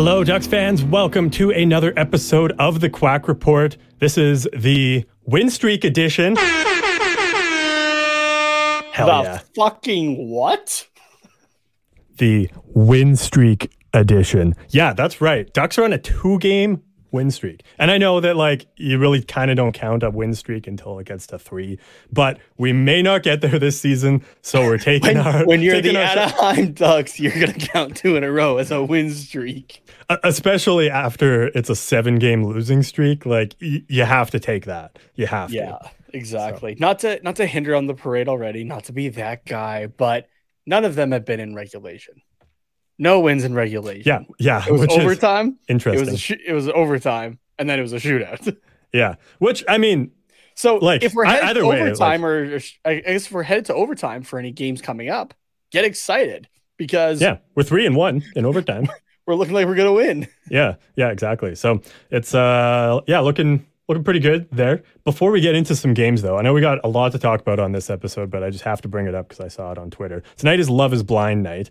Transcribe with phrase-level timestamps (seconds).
[0.00, 0.84] Hello, Ducks fans.
[0.84, 3.76] Welcome to another episode of the Quack Report.
[3.98, 6.36] This is the win streak edition.
[6.36, 6.52] Hell
[8.92, 9.40] the yeah.
[9.56, 10.86] fucking what?
[12.18, 14.54] The win streak edition.
[14.68, 15.52] Yeah, that's right.
[15.52, 17.62] Ducks are on a two game win streak.
[17.78, 20.98] And I know that like you really kind of don't count a win streak until
[20.98, 21.78] it gets to three,
[22.12, 24.24] but we may not get there this season.
[24.42, 28.24] So we're taking When, our when you're the Anaheim Ducks, you're gonna count two in
[28.24, 29.82] a row as a win streak.
[30.24, 33.26] Especially after it's a seven game losing streak.
[33.26, 34.98] Like y- you have to take that.
[35.14, 35.78] You have Yeah, to.
[35.82, 36.76] Yeah, exactly.
[36.78, 40.28] Not to not to hinder on the parade already, not to be that guy, but
[40.66, 42.22] none of them have been in regulation.
[42.98, 44.02] No wins in regulation.
[44.04, 44.64] Yeah, yeah.
[44.66, 45.58] it was which is overtime.
[45.68, 46.04] It interesting.
[46.06, 48.56] was a sh- it was overtime, and then it was a shootout.
[48.92, 50.10] yeah, which I mean,
[50.54, 53.32] So, Like, if we're headed either to way, overtime, or, or sh- I guess if
[53.32, 55.34] we're headed to overtime for any games coming up,
[55.70, 58.88] get excited because yeah, we're three and one in overtime.
[59.26, 60.26] we're looking like we're gonna win.
[60.50, 61.54] yeah, yeah, exactly.
[61.54, 61.80] So
[62.10, 64.82] it's uh, yeah, looking looking pretty good there.
[65.04, 67.40] Before we get into some games, though, I know we got a lot to talk
[67.40, 69.70] about on this episode, but I just have to bring it up because I saw
[69.70, 70.22] it on Twitter.
[70.36, 71.70] Tonight is Love Is Blind night,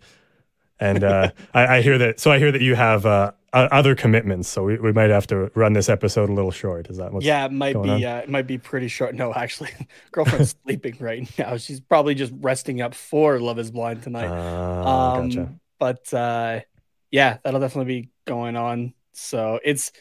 [0.80, 2.20] and uh, I, I hear that.
[2.20, 5.52] So I hear that you have uh, other commitments, so we, we might have to
[5.56, 6.90] run this episode a little short.
[6.90, 8.06] Is that what's yeah, it might going be.
[8.06, 9.16] Uh, it might be pretty short.
[9.16, 9.72] No, actually,
[10.12, 11.58] girlfriend's sleeping right now.
[11.58, 14.30] She's probably just resting up for Love Is Blind tonight.
[14.30, 15.54] Ah, um, gotcha.
[15.80, 16.60] But uh,
[17.12, 18.94] yeah, that'll definitely be going on.
[19.14, 19.92] So it's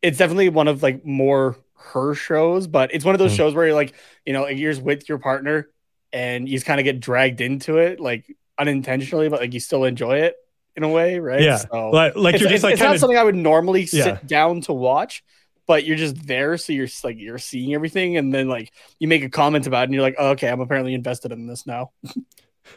[0.00, 1.56] it's definitely one of like more
[1.92, 3.36] her shows, but it's one of those Mm.
[3.36, 3.94] shows where you're like,
[4.26, 5.68] you know, you're with your partner
[6.12, 9.84] and you just kind of get dragged into it, like unintentionally, but like you still
[9.84, 10.36] enjoy it
[10.76, 11.40] in a way, right?
[11.40, 13.24] Yeah, So like, like it's, you're it's- just like it's not kind of something I
[13.24, 15.22] would normally sit down to watch,
[15.66, 19.22] but you're just there, so you're like you're seeing everything, and then like you make
[19.24, 21.90] a comment about it, and you're like, oh, okay, I'm apparently invested in this now.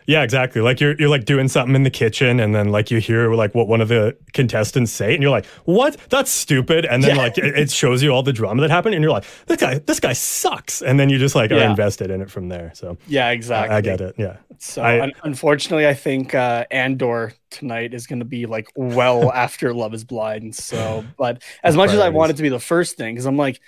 [0.07, 0.61] Yeah, exactly.
[0.61, 3.53] Like you're you're like doing something in the kitchen, and then like you hear like
[3.55, 5.97] what one of the contestants say, and you're like, "What?
[6.09, 7.21] That's stupid!" And then Yeah.
[7.21, 9.79] like it, it shows you all the drama that happened, and you're like, "This guy,
[9.79, 12.71] this guy sucks!" And then you just like are invested in it from there.
[12.75, 13.75] So Yeah, exactly.
[13.75, 14.15] I get it.
[14.17, 18.67] Yeah, So I- un- unfortunately, I think uh, Andor tonight is going to be like
[18.75, 20.55] well after Love Is Blind.
[20.55, 23.37] So, but as much as I want it to be the first thing, because I'm
[23.37, 23.59] like,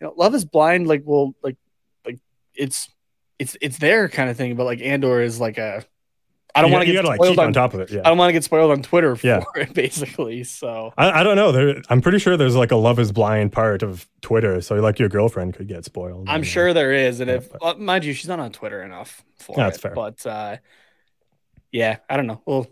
[0.00, 1.56] you know, Love Is Blind, like, well, like,
[2.06, 2.18] like
[2.54, 2.88] it's
[3.40, 5.84] it's it's there kind of thing, but like Andor is like a.
[6.54, 7.52] I don't want to get like spoiled keep on on.
[7.52, 7.90] top of it.
[7.92, 9.42] Yeah, I don't want to get spoiled on Twitter for Yeah.
[9.54, 10.42] it, basically.
[10.42, 11.52] So I, I don't know.
[11.52, 14.98] There, I'm pretty sure there's like a Love Is Blind part of Twitter, so like
[14.98, 16.28] your girlfriend could get spoiled.
[16.28, 18.82] I'm sure there is, and Yeah, if but- well, mind you, she's not on Twitter
[18.82, 19.80] enough for That's it.
[19.80, 19.94] fair.
[19.94, 20.56] But uh,
[21.72, 22.42] yeah, I don't know.
[22.46, 22.66] We'll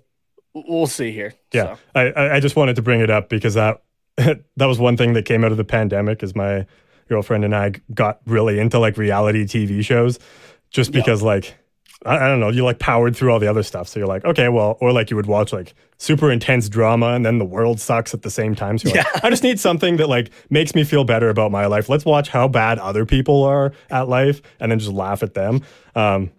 [0.55, 1.35] we'll see here.
[1.53, 1.79] Yeah, So.
[1.95, 3.83] I, I I just wanted to bring it up because that
[4.17, 6.67] that was one thing that came out of the pandemic is my
[7.09, 10.19] girlfriend and I got really into like reality TV shows
[10.71, 11.01] just Yeah.
[11.01, 11.57] because like
[12.07, 14.25] I, I don't know you like powered through all the other stuff so you're like
[14.25, 17.81] okay well or like you would watch like super intense drama and then the world
[17.81, 20.75] sucks at the same time so you're like, I just need something that like makes
[20.75, 24.41] me feel better about my life let's watch how bad other people are at life
[24.61, 25.63] and then just laugh at them
[25.97, 26.31] um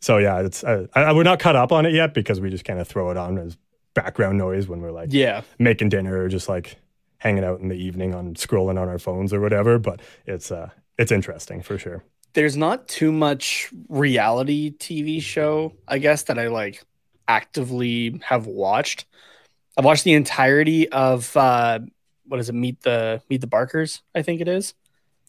[0.00, 2.64] so yeah it's I, I, we're not caught up on it yet because we just
[2.64, 3.56] kind of throw it on as
[3.94, 5.42] background noise when we're like Yeah.
[5.58, 6.76] making dinner or just like
[7.18, 9.78] hanging out in the evening on scrolling on our phones or whatever.
[9.78, 12.04] But it's uh it's interesting for sure.
[12.32, 16.82] There's not too much reality TV show, I guess, that I like
[17.28, 19.04] actively have watched.
[19.76, 21.80] I've watched the entirety of uh
[22.26, 24.74] what is it, Meet the Meet the Barkers, I think it is.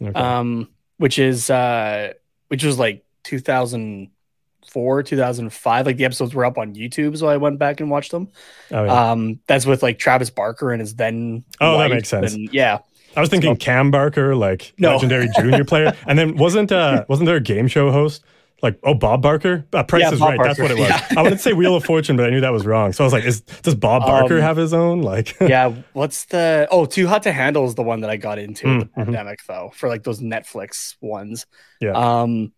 [0.02, 0.20] Okay.
[0.20, 0.68] um,
[0.98, 2.14] which is uh,
[2.48, 5.86] which was like 2004, 2005.
[5.86, 8.30] Like the episodes were up on YouTube, so I went back and watched them.
[8.72, 9.12] oh, yeah.
[9.12, 11.44] Um, that's with like Travis Barker and his then.
[11.60, 12.34] Oh, that makes sense.
[12.34, 12.80] and- yeah,
[13.16, 14.94] I was thinking Cam Barker, like No.
[14.94, 18.24] legendary junior player, and then wasn't uh wasn't there a game show host
[18.62, 19.66] like oh Bob Barker?
[19.74, 20.44] Uh, Price Yeah, is Bob right.
[20.44, 20.90] That's what it was.
[20.90, 21.06] Yeah.
[21.18, 22.94] I wanted to say Wheel of Fortune, but I knew that was wrong.
[22.94, 25.02] So I was like, is does Bob Barker Um, have his own?
[25.02, 25.70] Like, yeah.
[25.94, 26.68] What's the?
[26.72, 28.90] Oh, Too Hot to Handle is the one that I got into in the Mm,
[28.90, 28.96] mhm.
[29.06, 31.48] pandemic though, for like those Netflix ones.
[31.80, 31.92] Yeah.
[31.94, 32.54] Um,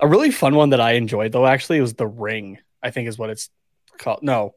[0.00, 2.58] a really fun one that I enjoyed though actually was The Ring.
[2.82, 3.50] I think is what it's
[3.98, 4.20] called.
[4.22, 4.54] No.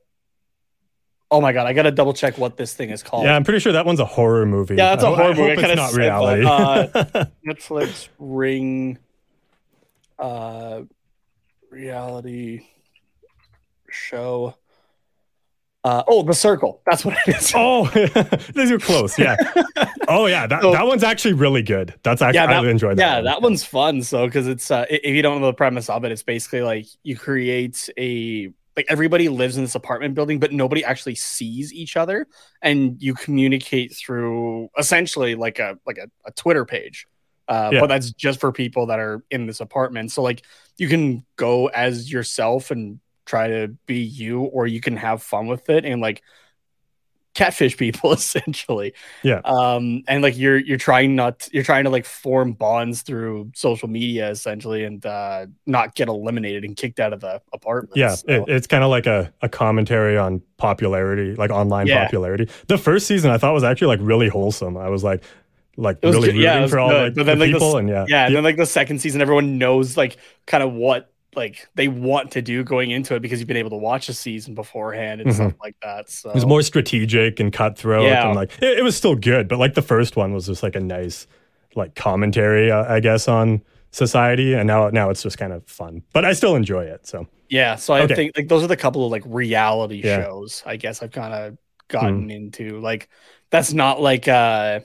[1.32, 3.26] Oh my god, I gotta double check what this thing is called.
[3.26, 4.76] yeah, I'm pretty sure that one's a horror movie.
[4.76, 5.56] Yeah, that's I a horror I movie.
[5.62, 6.46] hope it's not reality.
[6.46, 8.98] uh, Netflix Ring
[10.20, 10.82] uh
[11.72, 12.68] reality
[13.90, 14.56] show.
[15.84, 16.82] Uh, oh, The Circle.
[16.88, 17.52] That's what it is.
[17.56, 17.86] oh,
[18.56, 19.18] these are close.
[19.20, 19.36] Yeah.
[20.08, 21.96] Oh yeah, that, So- that one's actually really good.
[22.04, 23.02] That's actually Yeah, that- I enjoyed that.
[23.02, 23.24] yeah, one.
[23.26, 24.04] that one's fun.
[24.04, 26.86] So, because it's uh, if you don't know the premise of it, it's basically like
[27.02, 31.96] you create a like everybody lives in this apartment building, but nobody actually sees each
[31.96, 32.28] other,
[32.62, 37.08] and you communicate through essentially like a like a, a Twitter page.
[37.48, 37.80] Uh, Yeah.
[37.82, 40.12] But that's just for people that are in this apartment.
[40.12, 40.44] So like
[40.78, 45.48] you can go as yourself and try to be you, or you can have fun
[45.48, 46.22] with it and like
[47.36, 49.42] catfish people essentially Yeah.
[49.46, 53.88] um and like you're you're trying not you're trying to like form bonds through social
[53.88, 58.26] media essentially and uh not get eliminated and kicked out of the apartment Yeah, So-
[58.30, 62.06] it, it's kind of like a, a commentary on popularity, like online Yeah.
[62.06, 62.50] popularity.
[62.68, 64.78] The first season I thought was actually like really wholesome.
[64.78, 65.24] I was like,
[65.78, 67.04] like really good- yeah, rooting for all good.
[67.04, 69.00] like, But then, the like, people, s- and yeah, yeah and then like the second
[69.00, 70.16] season everyone knows like
[70.48, 73.70] kind of what like they want to do going into it because you've been able
[73.72, 75.36] to watch a season beforehand and Mhm.
[75.36, 78.28] stuff like that so it was more strategic and cutthroat, Yeah.
[78.28, 79.48] and like it, it was still good.
[79.48, 81.28] But like the first one was just like a nice
[81.76, 83.62] like commentary, uh, I guess, on
[83.92, 86.04] society, and now now it's just kind of fun.
[86.14, 87.06] But I still enjoy it.
[87.08, 88.16] So Yeah, so I Okay.
[88.16, 90.24] think like those are the couple of like reality Yeah.
[90.24, 91.58] Shows I guess I've kind of
[91.88, 92.80] gotten into.
[92.80, 93.10] Like
[93.52, 94.80] that's not like uh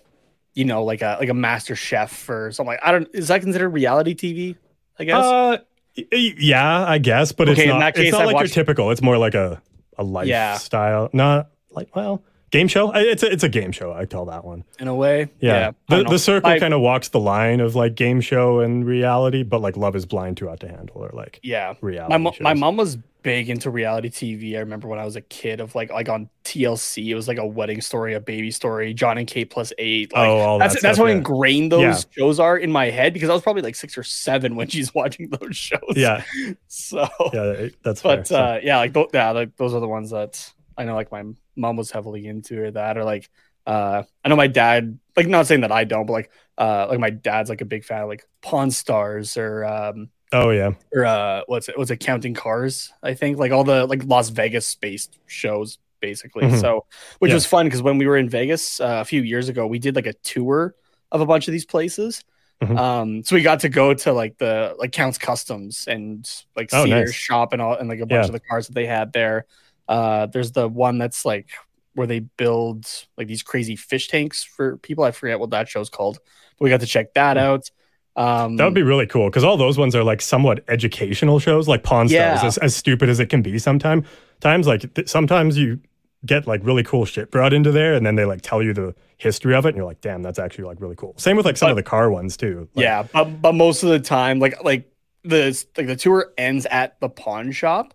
[0.55, 3.41] you know like a like a master chef or something like I don't is that
[3.41, 4.57] considered reality TV?
[4.99, 5.25] I guess.
[5.25, 5.59] uh,
[5.95, 7.95] yeah, I guess, but Okay, it's not.
[7.95, 8.91] case, it's not like watched- your typical.
[8.91, 9.61] It's more like a
[9.99, 10.53] a Yeah.
[10.53, 12.91] lifestyle, not like well game show.
[12.93, 13.93] It's a, it's a game show.
[13.93, 14.65] I call that one.
[14.79, 15.29] in a way.
[15.41, 15.73] Yeah.
[15.89, 19.43] I The, the circle kind of walks the line of like game show and reality,
[19.43, 21.75] but like Love is Blind Too Hot to Handle or like yeah.
[21.81, 22.11] reality.
[22.13, 24.57] My mo- my mom was big into reality TV.
[24.57, 27.39] I remember when I was a kid of like like on TLC, it was like
[27.39, 30.13] a wedding story, a baby story, John and Kate plus eight.
[30.13, 31.13] Like, oh, that's that that's how yeah.
[31.15, 32.11] ingrained those Yeah.
[32.17, 34.95] shows are in my head because I was probably like six or seven when she's
[34.95, 35.81] watching those shows.
[35.97, 36.23] Yeah,
[36.69, 38.17] So yeah, that's fair.
[38.19, 40.95] but So- uh, yeah, like th- yeah, like those are the ones that I know.
[40.95, 41.25] Like my
[41.57, 43.29] mom was heavily into or that, or like
[43.67, 44.99] uh, I know my dad.
[45.17, 47.85] Like not saying that I don't, but like uh, like my dad's like a big
[47.85, 51.99] fan of like Pawn Stars or um oh yeah, or uh what's it what's it
[51.99, 52.93] Counting Cars?
[53.03, 56.45] I think like all the like Las Vegas based shows basically.
[56.45, 56.61] Mhm.
[56.61, 56.87] So
[57.19, 57.35] which Yeah.
[57.35, 59.95] was fun because when we were in Vegas uh, a few years ago, we did
[59.97, 60.75] like a tour
[61.13, 62.25] of a bunch of these places.
[62.63, 62.79] Mhm.
[62.79, 66.85] Um, so we got to go to like the like Count's Kustoms and like Oh,
[66.85, 67.13] see their nice.
[67.15, 68.27] shop and all and like a bunch Yeah.
[68.27, 69.47] of the cars that they had there.
[69.89, 71.49] Uh, there's the one that's like
[71.95, 72.87] where they build
[73.19, 75.05] like these crazy fish tanks for people.
[75.05, 76.19] I forget what that show's called,
[76.59, 77.71] but we got to check that out.
[78.17, 81.69] Um, that would be really cool because all those ones are like somewhat educational shows,
[81.69, 82.37] like Pawn Yeah.
[82.37, 83.59] Stars, as, as stupid as it can be.
[83.59, 84.07] Sometimes,
[84.41, 85.81] times like th- sometimes you
[86.27, 88.95] get like really cool shit brought into there, and then they like tell you the
[89.17, 91.15] history of it, and you're like, damn, that's actually like really cool.
[91.19, 92.69] Same with like some But- of the car ones too.
[92.75, 94.91] Like, yeah, but, but most of the time, like like
[95.23, 97.95] the like the tour ends at the pawn shop,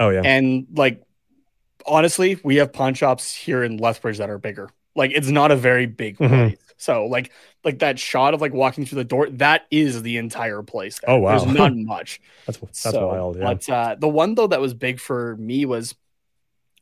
[0.00, 0.22] Oh yeah.
[0.24, 1.02] and like
[1.86, 4.70] honestly, we have pawn shops here in Lethbridge that are bigger.
[4.96, 6.28] Like it's not a very big Mhm.
[6.28, 6.58] place.
[6.80, 7.30] So like
[7.62, 10.98] like that shot of like walking through the door, that is the entire place.
[10.98, 11.10] there.
[11.10, 11.38] Oh, wow.
[11.38, 12.20] There's not much.
[12.46, 13.36] That's that's so, wild.
[13.36, 13.42] Yeah.
[13.44, 15.94] But uh, the one though that was big for me was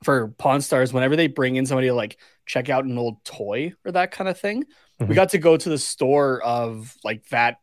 [0.05, 0.93] for Pawn Stars.
[0.93, 4.29] Whenever they bring in somebody to like check out an old toy or that kind
[4.29, 4.65] of thing,
[5.01, 5.15] we Mhm.
[5.15, 7.57] got to go to the store of like that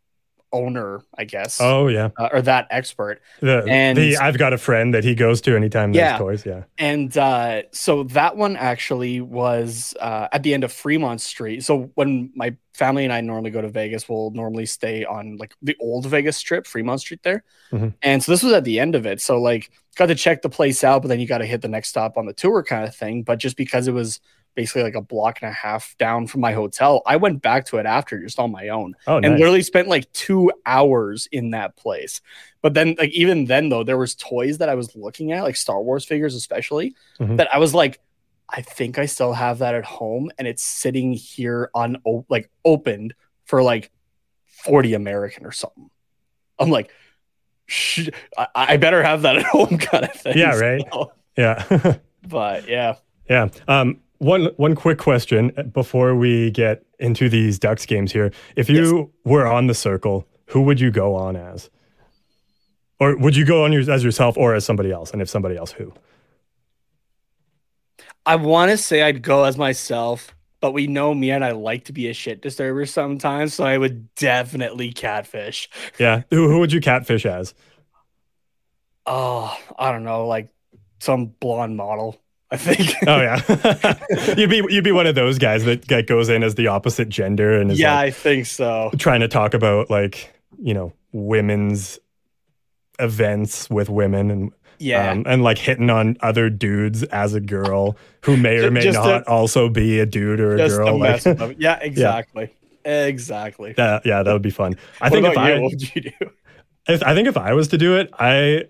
[0.55, 2.09] owner, I guess, oh yeah.
[2.17, 3.21] uh, or that expert.
[3.41, 6.17] The, And- the I've got a friend that he goes to anytime there's Yeah.
[6.17, 6.45] toys.
[6.45, 6.63] Yeah.
[6.77, 11.63] And uh, so that one actually was uh, at the end of Fremont Street.
[11.63, 15.53] So when my family and I normally go to Vegas, we'll normally stay on like
[15.61, 17.43] the old Vegas Strip, Fremont Street there.
[17.71, 17.93] Mhm.
[18.01, 19.21] And so this was at the end of it.
[19.21, 21.67] So like got to check the place out, but then you got to hit the
[21.69, 23.23] next stop on the tour kind of thing.
[23.23, 24.19] But just because it was
[24.55, 27.77] basically like a block and a half down from my hotel, I went back to
[27.77, 29.39] it after just on my own Oh, and nice.
[29.39, 32.21] literally spent like two hours in that place.
[32.61, 35.55] But then, like even then though, there was toys that I was looking at, like
[35.55, 37.37] Star Wars figures especially, Mhm.
[37.37, 37.99] that I was like,
[38.49, 41.97] I think I still have that at home, and it's sitting here on
[42.29, 43.13] like opened
[43.45, 43.91] for like
[44.45, 45.89] 40 American or something.
[46.59, 46.91] I'm like,
[47.67, 50.37] Sh- I-, I better have that at home, kind of thing.
[50.37, 50.81] Yeah, right.
[50.93, 51.95] So, Yeah.
[52.27, 52.95] but yeah,
[53.29, 53.49] yeah.
[53.67, 58.31] Um, one one quick question before we get into these Ducks games here.
[58.55, 61.69] If you were on the circle, who would you go on as?
[62.99, 65.11] Or would you go on your, as yourself or as somebody else?
[65.11, 65.93] And if somebody else, who?
[68.25, 71.85] I want to say I'd go as myself, but we know me and I like
[71.85, 75.69] to be a shit disturber sometimes, so I would definitely catfish.
[75.99, 76.23] Yeah.
[76.31, 77.53] Who, who would you catfish as?
[79.05, 80.49] Oh, I don't know, like
[80.99, 82.19] some blonde model.
[82.51, 82.93] I think.
[83.07, 86.55] Oh yeah, you'd be you'd be one of those guys that, that goes in as
[86.55, 88.91] the opposite gender and is yeah, like I think so.
[88.97, 91.99] trying to talk about like you know women's
[92.99, 97.97] events with women and Yeah, um, and like hitting on other dudes as a girl
[98.21, 100.89] who may or may just not to- also be a dude or a just girl.
[100.89, 101.55] a Like, mess with them.
[101.59, 103.73] Yeah, exactly, exactly.
[103.73, 104.75] that, yeah, that would be fun.
[105.01, 105.39] I what think if you?
[105.41, 106.11] I What would you do?
[106.87, 108.65] if, I think if I was to do it, I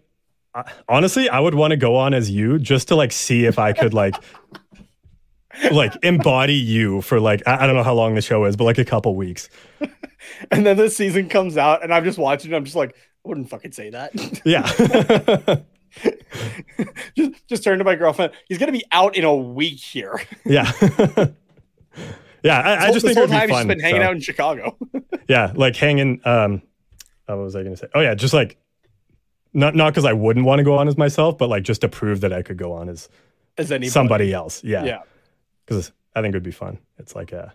[0.88, 3.74] honestly I would want to go on as you just to like see if I
[3.74, 4.16] could like
[5.72, 8.64] like embody you for like I, I don't know how long the show is, but
[8.66, 9.50] like a couple weeks.
[10.52, 12.50] And then the season comes out, and I'm just watching.
[12.50, 14.12] And I'm just like, I wouldn't fucking say that.
[14.46, 14.64] Yeah.
[17.16, 18.34] just, just turn to my girlfriend.
[18.48, 20.20] He's gonna be out in a week here.
[20.46, 20.72] yeah.
[22.44, 23.68] yeah, I, I just think whole time fun.
[23.68, 24.08] been hanging so.
[24.08, 24.78] out in Chicago.
[25.30, 26.22] Yeah, like hanging.
[26.26, 26.64] Um,
[27.28, 27.88] what was I going to say?
[27.96, 28.58] Oh yeah, just like
[29.56, 31.90] not not because I wouldn't want to go on as myself, but like just to
[31.90, 33.10] prove that I could go on as
[33.58, 33.90] As anybody.
[33.90, 34.64] somebody else.
[34.64, 35.00] Yeah, Yeah.
[35.66, 36.78] because I think it would be fun.
[37.00, 37.54] It's like a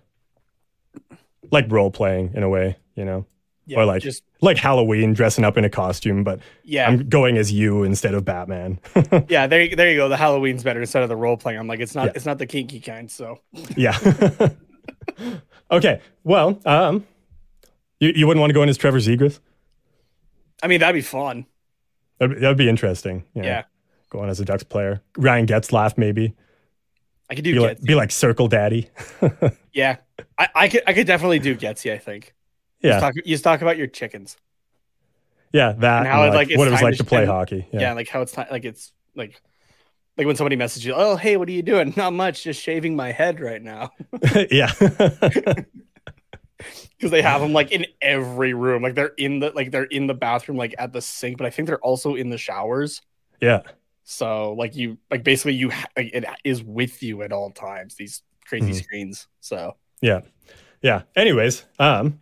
[1.52, 3.26] like role playing in a way, you know,
[3.66, 3.78] Yeah.
[3.78, 6.86] or like just like Halloween dressing up in a costume, but yeah.
[6.88, 8.78] I'm going as you instead of Batman.
[9.28, 10.08] yeah, there, you- there you go.
[10.08, 11.58] The Halloween's better instead of the role playing.
[11.58, 12.12] I'm like, it's not, Yeah.
[12.16, 13.10] it's not the kinky kind.
[13.10, 13.40] So
[13.76, 13.98] yeah.
[15.70, 16.00] okay.
[16.24, 17.06] Well, um,
[17.98, 19.40] you you wouldn't want to go in as Trevor Zegras?
[20.62, 21.46] I mean, that'd be fun.
[22.20, 23.24] That'd, that'd be interesting.
[23.34, 23.64] you know, Yeah,
[24.10, 25.02] Go on as a Ducks player.
[25.16, 26.34] Ryan Getzlaf maybe.
[27.28, 28.90] I could do Be like, be like Circle Daddy.
[29.72, 29.96] yeah,
[30.38, 31.92] I, I could, I could definitely do Getzy.
[31.92, 32.34] I think.
[32.80, 32.92] Yeah.
[32.92, 34.36] Just talk, you just talk about your chickens.
[35.52, 37.66] Yeah, that And how and, like, like, what it was like to to play hockey.
[37.72, 37.80] Yeah.
[37.80, 37.92] Yeah.
[37.94, 39.40] like how it's like it's like,
[40.16, 41.94] like when somebody messages you, oh hey, what are you doing?
[41.96, 43.90] Not much, just shaving my head right now.
[44.50, 44.72] Yeah.
[46.96, 50.06] Because they have them like in every room like they're in the like they're in
[50.06, 53.02] the bathroom like at the sink but i think they're also in the showers
[53.40, 53.60] yeah.
[54.04, 57.94] so like you like basically you ha- like, it is with you at all times
[57.94, 58.82] these crazy Mhm.
[58.82, 60.20] screens so Yeah.
[60.82, 61.02] Yeah.
[61.14, 62.20] Anyways, um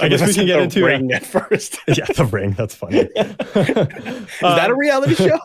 [0.00, 2.52] I guess we can get into uh, ring at first yeah, the ring.
[2.52, 2.98] That's funny.
[3.16, 5.38] is that a reality show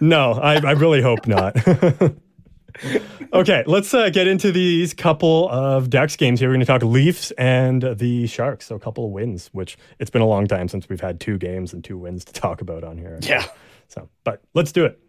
[0.00, 1.54] No, I, I really hope not.
[3.32, 6.48] Okay, let's uh, get into these couple of Ducks games here.
[6.48, 8.66] We're going to talk Leafs and the Sharks.
[8.66, 11.38] So a couple of wins, which it's been a long time since we've had two
[11.38, 13.18] games and two wins to talk about on here.
[13.22, 13.44] yeah
[13.88, 15.00] So, but let's do it.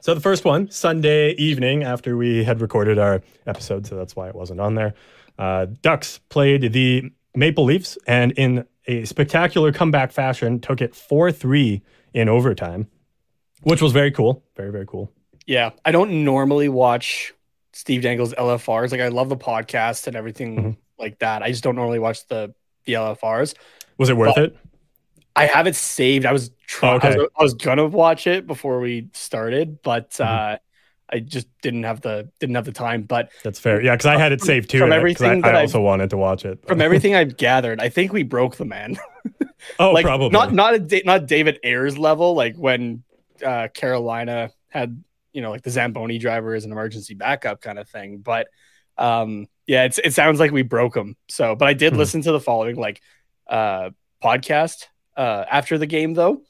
[0.00, 4.28] So the first one, Sunday evening after we had recorded our episode, so that's why
[4.28, 4.94] it wasn't on there.
[5.38, 11.82] Uh, Ducks played the Maple Leafs and in a spectacular comeback fashion took it 4-3
[12.14, 12.88] in overtime,
[13.62, 14.42] which was very cool.
[14.56, 15.10] Very, very cool.
[15.46, 17.32] yeah i don't normally watch
[17.72, 20.76] steve dangle's lfrs like i love the podcast and everything Mhm.
[21.00, 23.54] like that i just don't normally watch the the lfrs
[23.98, 24.56] Was it worth it?
[25.34, 26.26] I have it saved.
[26.26, 26.96] I was trying.
[26.96, 27.14] Okay.
[27.14, 30.26] I, was, I was gonna watch it before we started, but Mhm.
[30.26, 30.58] uh,
[31.12, 33.02] I just didn't have the didn't have the time.
[33.02, 33.82] But That's fair.
[33.82, 34.78] Yeah, because I had it saved too.
[34.78, 36.66] from and I- 'cause everything I, I also wanted to watch it.
[36.66, 38.96] from everything I've gathered, I think we broke the man.
[39.78, 43.02] oh, like probably not not a not David Ayres level, like when
[43.44, 45.02] uh, Carolina had
[45.34, 48.18] you know like the Zamboni driver as an emergency backup kind of thing.
[48.18, 48.48] But
[48.98, 51.16] um, yeah, it's, it sounds like we broke him.
[51.28, 51.98] So, but I did Mhm.
[51.98, 53.00] listen to the following like
[53.46, 53.90] uh,
[54.22, 56.42] podcast uh, after the game though.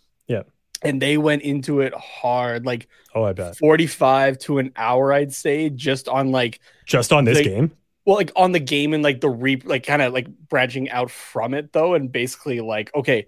[0.84, 3.56] And they went into it hard, like Oh, I bet.
[3.56, 7.72] forty five to an hour, I'd say, just on like Just on this They- game.
[8.04, 11.10] well like on the game and like the re like kind of like branching out
[11.10, 13.26] from it though and basically like okay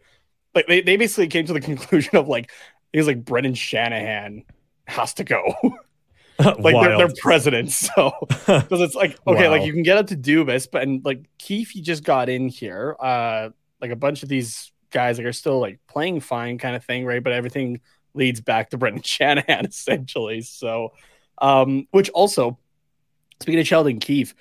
[0.54, 2.50] like they, they basically came to the conclusion of like
[2.92, 4.42] was like brendan shanahan
[4.86, 5.42] has to go
[6.58, 8.12] like they're, they're president so
[8.46, 11.70] because it's like okay like you can get up to dubas but and like keefe
[11.70, 15.60] he just got in here uh like a bunch of these guys like are still
[15.60, 17.80] like playing fine kind of thing right but everything
[18.14, 20.92] leads back to brendan shanahan essentially so
[21.42, 22.56] um which also
[23.40, 24.34] speaking of sheldon keefe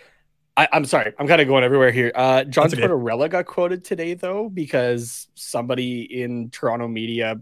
[0.55, 2.11] I, I'm sorry, I'm kind of going everywhere here.
[2.13, 2.83] Uh, John That's okay.
[2.83, 7.41] Tortorella got quoted today, though, because somebody in Toronto media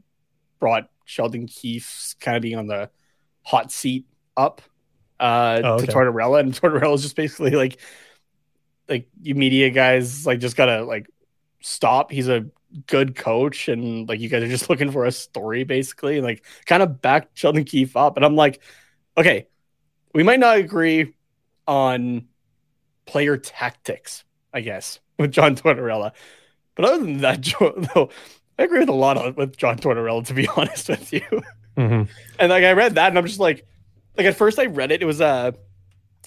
[0.59, 2.89] brought Sheldon Keefe's kind of being on the
[3.43, 4.05] hot seat
[4.37, 4.61] up
[5.19, 5.87] uh, Oh, okay.
[5.87, 7.81] to Tortorella, and Tortorella is just basically like,
[8.87, 11.07] like you media guys like just gotta like
[11.61, 12.11] stop.
[12.11, 12.45] He's a
[12.87, 16.45] good coach, and like you guys are just looking for a story, basically, and like
[16.65, 18.17] kind of back Sheldon Keefe up.
[18.17, 18.61] And I'm like,
[19.17, 19.47] okay,
[20.13, 21.13] we might not agree
[21.67, 22.27] on
[23.05, 24.23] player tactics,
[24.53, 26.11] I guess, with John Tortorella,
[26.75, 27.43] but other than that,
[27.93, 28.09] though,
[28.57, 31.41] I agree with a lot of, with John Tortorella, to be honest with you.
[31.77, 32.09] Mhm.
[32.39, 33.65] And like I read that, and I'm just like,
[34.17, 35.51] like at first I read it, it was uh,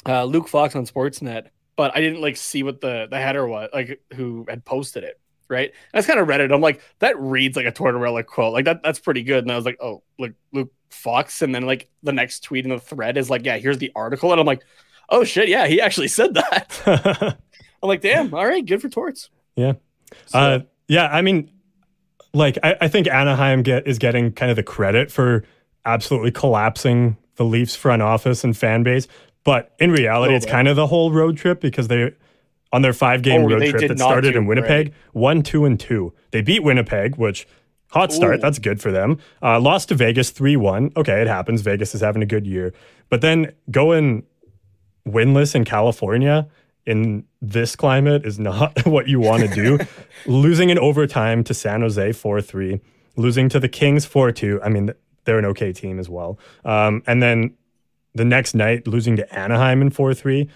[0.07, 3.69] uh Luke Fox on Sportsnet, but I didn't like see what the the header was,
[3.73, 5.71] like who had posted it, right?
[5.71, 6.53] And I just kind of read it.
[6.53, 9.45] I'm like, that reads like a Tortorella quote, like that that's pretty good.
[9.45, 12.71] And I was like, oh, like Luke Fox, and then like the next tweet in
[12.71, 14.63] the thread is like, yeah, here's the article, and I'm like,
[15.11, 17.37] oh shit, yeah, he actually said that.
[17.83, 19.29] I'm like, damn, all right, good for Torts.
[19.57, 19.75] Yeah.
[20.27, 20.59] So- Uh,
[20.89, 21.51] yeah, I mean,
[22.33, 25.45] like I, I think Anaheim get is getting kind of the credit for
[25.87, 29.09] absolutely collapsing the Leafs front office and fan base,
[29.45, 32.13] but in reality, Little it's kind of the whole road trip because they
[32.75, 34.95] on their five game Oh, road trip that started in Winnipeg, great.
[35.12, 36.12] one, two, and two.
[36.33, 37.47] They beat Winnipeg, which
[37.90, 38.37] hot start.
[38.38, 38.40] Ooh.
[38.40, 39.19] That's good for them.
[39.40, 40.90] Uh, lost to Vegas three one.
[40.97, 41.62] Okay, it happens.
[41.62, 42.75] Vegas is having a good year,
[43.09, 44.25] but then going
[45.07, 46.49] winless in California
[46.87, 49.78] in this climate is not what you want to do.
[50.26, 52.81] losing in overtime to San Jose 4 3,
[53.16, 54.61] losing to the Kings 4 2.
[54.62, 54.90] I mean,
[55.25, 56.38] they're an okay team as well.
[56.64, 57.54] Um, and then
[58.14, 60.49] the next night, losing to Anaheim in 4 3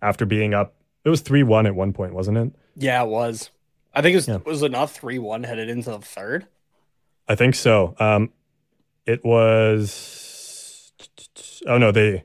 [0.00, 0.74] after being up.
[1.04, 2.52] It was 3 1 at one point, wasn't it?
[2.76, 3.50] Yeah, it was.
[3.94, 4.36] I think it was Yeah.
[4.44, 6.46] was it not three one headed into the third?
[7.26, 7.96] I think so.
[7.98, 8.30] Um,
[9.06, 10.92] it was.
[11.66, 12.24] Oh, no, they.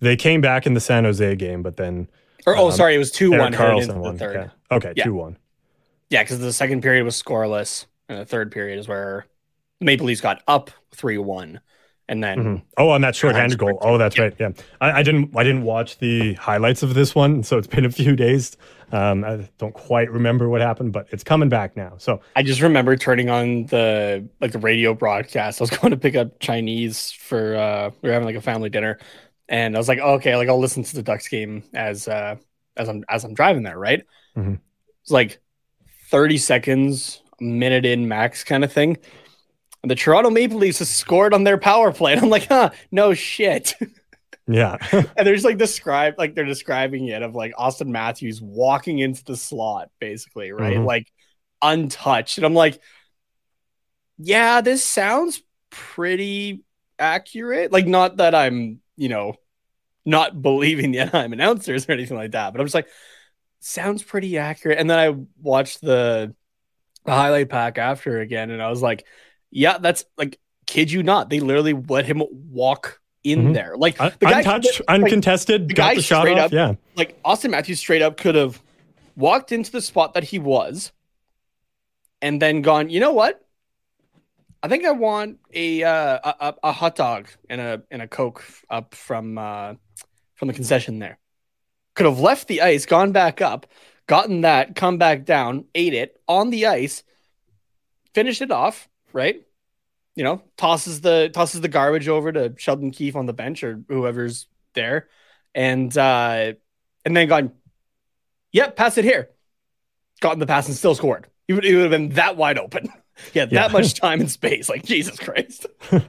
[0.00, 2.08] They came back in the San Jose game, but then
[2.46, 4.36] Or oh, Um, sorry, it was two one headed into the third.
[4.36, 4.50] Okay,
[4.88, 5.04] okay Yeah.
[5.04, 5.36] 2 1.
[6.08, 9.26] Yeah, because the second period was scoreless, and the third period is where
[9.78, 11.60] the Maple Leafs got up three one,
[12.10, 12.62] and then Mhm.
[12.76, 13.78] Oh, on that shorthanded goal.
[13.80, 14.34] Oh, that's right.
[14.38, 14.50] Yeah,
[14.80, 15.34] I, I didn't.
[15.36, 18.56] I didn't watch the highlights of this one, so it's been a few days.
[18.92, 21.94] Um, I don't quite remember what happened, but it's coming back now.
[21.98, 25.60] So I just remember turning on the like the radio broadcast.
[25.60, 28.68] I was going to pick up Chinese for uh we were having like a family
[28.68, 28.98] dinner,
[29.48, 32.36] and I was like, oh, okay, like I'll listen to the Ducks game as uh
[32.76, 34.02] as I'm as I'm driving there, right?
[34.36, 34.58] Mhm.
[35.02, 35.38] It's like
[36.10, 38.96] thirty seconds, minute in max kind of thing.
[39.82, 42.12] And the Toronto Maple Leafs has scored on their power play.
[42.12, 43.74] And I'm like, huh, no shit.
[44.46, 48.98] yeah, and they're just like describe like they're describing it of like Auston Matthews walking
[48.98, 50.78] into the slot, basically, right?
[50.78, 50.86] Mhm.
[50.86, 51.10] Like
[51.62, 52.38] untouched.
[52.38, 52.80] And I'm like,
[54.18, 56.62] yeah, this sounds pretty
[56.98, 57.72] accurate.
[57.72, 59.34] Like, not that I'm, you know,
[60.04, 62.88] not believing the Anaheim announcers or anything like that, but I'm just like,
[63.60, 64.78] sounds pretty accurate.
[64.78, 66.34] And then I watched the,
[67.04, 69.06] the highlight pack after again, and I was like,
[69.50, 73.54] yeah, that's like, kid you not, they literally let him walk in Mhm.
[73.54, 73.76] there.
[73.76, 76.44] Like the guy- untouched, like, uncontested, the got guy the shot straight off.
[76.46, 78.62] up- Yeah, like Auston Matthews straight up could have
[79.16, 80.92] walked into the spot that he was
[82.22, 83.44] and then gone, you know what?
[84.62, 88.06] I think I want a uh, a, a- a hot dog and a and a
[88.08, 89.74] coke up from uh,
[90.34, 91.18] from the concession there.
[91.94, 93.66] Could have left the ice, gone back up,
[94.06, 97.02] gotten that, come back down, ate it on the ice,
[98.14, 99.42] finished it off, right?
[100.16, 103.80] You know, tosses the tosses the garbage over to Sheldon Keefe on the bench or
[103.88, 105.08] whoever's there,
[105.54, 106.52] and uh,
[107.04, 107.52] and then gone,
[108.52, 109.30] yep, pass it here.
[110.20, 111.26] Gotten the pass and still scored.
[111.46, 112.88] He would, he would have been that wide open.
[113.32, 113.62] yeah, Yeah.
[113.62, 114.68] that much time and space.
[114.68, 115.66] Like Jesus Christ.
[115.90, 116.00] yeah.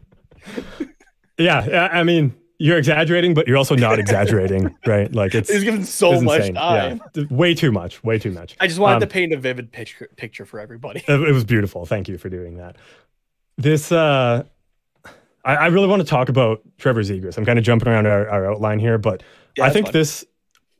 [1.37, 5.11] yeah, I mean, you're exaggerating, but you're also not exaggerating, right?
[5.13, 6.55] Like it's, He's given so it's much insane.
[6.55, 7.01] time.
[7.15, 8.03] Yeah, way too much.
[8.03, 8.55] Way too much.
[8.59, 11.03] I just wanted Um, to paint a vivid picture picture for everybody.
[11.07, 11.85] It, was beautiful.
[11.85, 12.75] Thank you for doing that.
[13.57, 14.43] This, uh,
[15.43, 17.37] I, I really want to talk about Trevor Zegras.
[17.37, 19.23] I'm kind of jumping around our, our outline here, but
[19.57, 20.23] Yeah, I think this,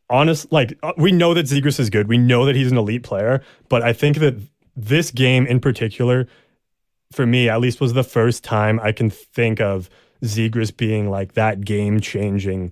[0.10, 2.08] honest, like uh, we know that Zegras is good.
[2.08, 4.36] We know that he's an elite player, but I think that
[4.76, 6.28] this game in particular,
[7.12, 9.90] for me at least, was the first time I can think of
[10.24, 12.72] Zegras being like that game changing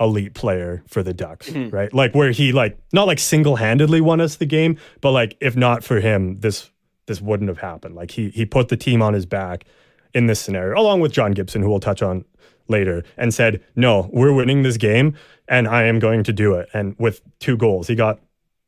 [0.00, 1.72] elite player for the Ducks, Mhm.
[1.72, 1.92] right?
[1.94, 5.56] Like where he like not like single handedly won us the game, but like if
[5.56, 6.70] not for him, this
[7.06, 7.94] this wouldn't have happened.
[7.94, 9.64] Like he he put the team on his back
[10.12, 12.24] in this scenario, along with John Gibson, who we'll touch on
[12.68, 15.14] later, and said, "No, we're winning this game,
[15.48, 18.20] and I am going to do it." And with two goals, he got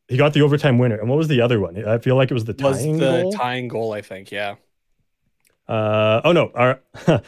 [0.08, 0.96] he got the overtime winner.
[0.96, 1.82] And what was the other one?
[1.84, 3.32] I feel like it was the tying was tying the goal.
[3.32, 4.30] tying goal, I think.
[4.30, 4.56] Yeah.
[5.68, 6.80] uh, oh no, our,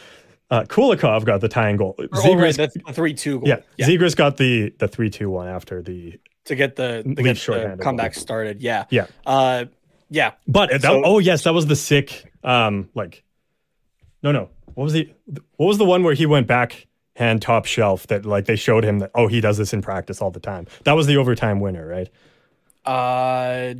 [0.49, 1.95] uh, Kulikov got the tying goal.
[1.97, 3.47] Or, oh, right, that's the three two goal.
[3.77, 7.37] yeah, Zegras got the the three two one after the to get the, to get
[7.37, 8.21] the comeback goal.
[8.21, 8.61] started.
[8.61, 8.85] Yeah.
[8.89, 9.05] yeah.
[9.25, 9.65] Uh,
[10.09, 10.31] yeah.
[10.47, 12.31] But that, So- oh yes, that was the sick.
[12.43, 13.23] Um, like,
[14.23, 14.49] no, no.
[14.73, 15.09] What was the
[15.57, 18.83] what was the one where he went back hand top shelf that like they showed
[18.83, 20.67] him that oh he does this in practice all the time.
[20.85, 22.09] That was the overtime winner, right?
[22.85, 23.75] Uh,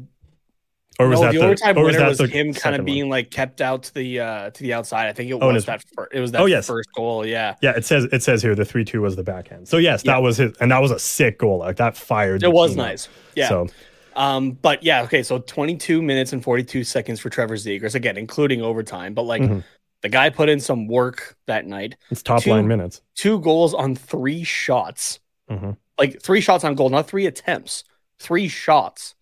[0.99, 2.85] Or was no, that the overtime or winner that was him kind of one?
[2.85, 5.07] being like kept out to the uh to the outside.
[5.07, 5.89] I think it Oh, was it's- that.
[5.95, 6.67] Fir- it was that Oh, yes.
[6.67, 7.25] first goal.
[7.25, 9.67] Yeah, Yeah, it says it says here the three two was the backhand.
[9.69, 10.13] So yes, Yeah.
[10.15, 11.59] that was his, and that was a sick goal.
[11.59, 12.43] Like that fired.
[12.43, 12.77] it was up.
[12.77, 13.07] nice.
[13.35, 13.47] Yeah.
[13.49, 13.67] So
[14.15, 18.61] Um, but yeah, okay, so 22 minutes and 42 seconds for Trevor Zegras, again, including
[18.61, 19.13] overtime.
[19.13, 19.63] But like Mhm.
[20.01, 21.95] the guy put in some work that night.
[22.11, 23.01] it's top Two- line minutes.
[23.15, 25.19] Two goals on three shots.
[25.49, 25.77] Mhm.
[25.97, 27.85] Like three shots on goal, not three attempts,
[28.19, 29.15] three shots.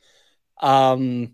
[0.62, 1.34] Um,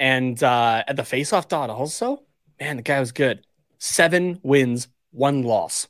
[0.00, 2.22] and uh, at the faceoff dot also,
[2.58, 3.46] man, the guy was good.
[3.78, 5.86] Seven wins, one loss.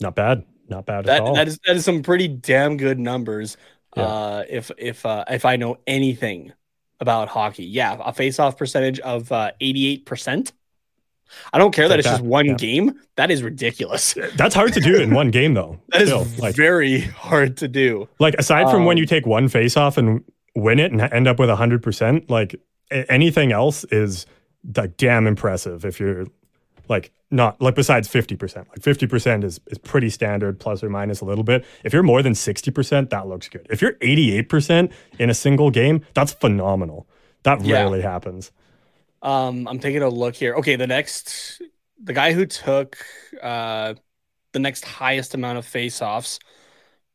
[0.00, 0.44] Not bad.
[0.68, 1.34] Not bad at all.
[1.34, 3.56] that is that is some pretty damn good numbers.
[3.96, 4.02] Yeah.
[4.02, 6.52] Uh, if if uh, if I know anything
[7.00, 10.52] about hockey, yeah, a face-off percentage of uh, eighty-eight percent.
[11.52, 12.54] I don't care that Like it's just one yeah.
[12.54, 13.00] game.
[13.16, 14.14] That is ridiculous.
[14.36, 15.80] That's hard to do in one game though.
[15.88, 18.08] That is Still, like very hard to do.
[18.18, 20.22] like aside from when um, you take one face off and
[20.54, 22.54] win it and end up with hundred percent, like
[22.90, 24.26] anything else is
[24.76, 25.84] like damn impressive.
[25.84, 26.26] If you're
[26.88, 30.88] like not like besides fifty percent, like fifty percent is is pretty standard, plus or
[30.90, 31.64] minus a little bit.
[31.84, 33.66] If you're more than sixty percent, that looks good.
[33.70, 37.06] If you're eighty eight percent in a single game, that's phenomenal.
[37.42, 37.76] That Yeah.
[37.76, 38.52] rarely happens.
[39.22, 40.54] Um, I'm taking a look here.
[40.56, 41.62] Okay, the next,
[42.02, 42.98] the guy who took
[43.42, 43.94] uh,
[44.52, 46.38] the next highest amount of face-offs,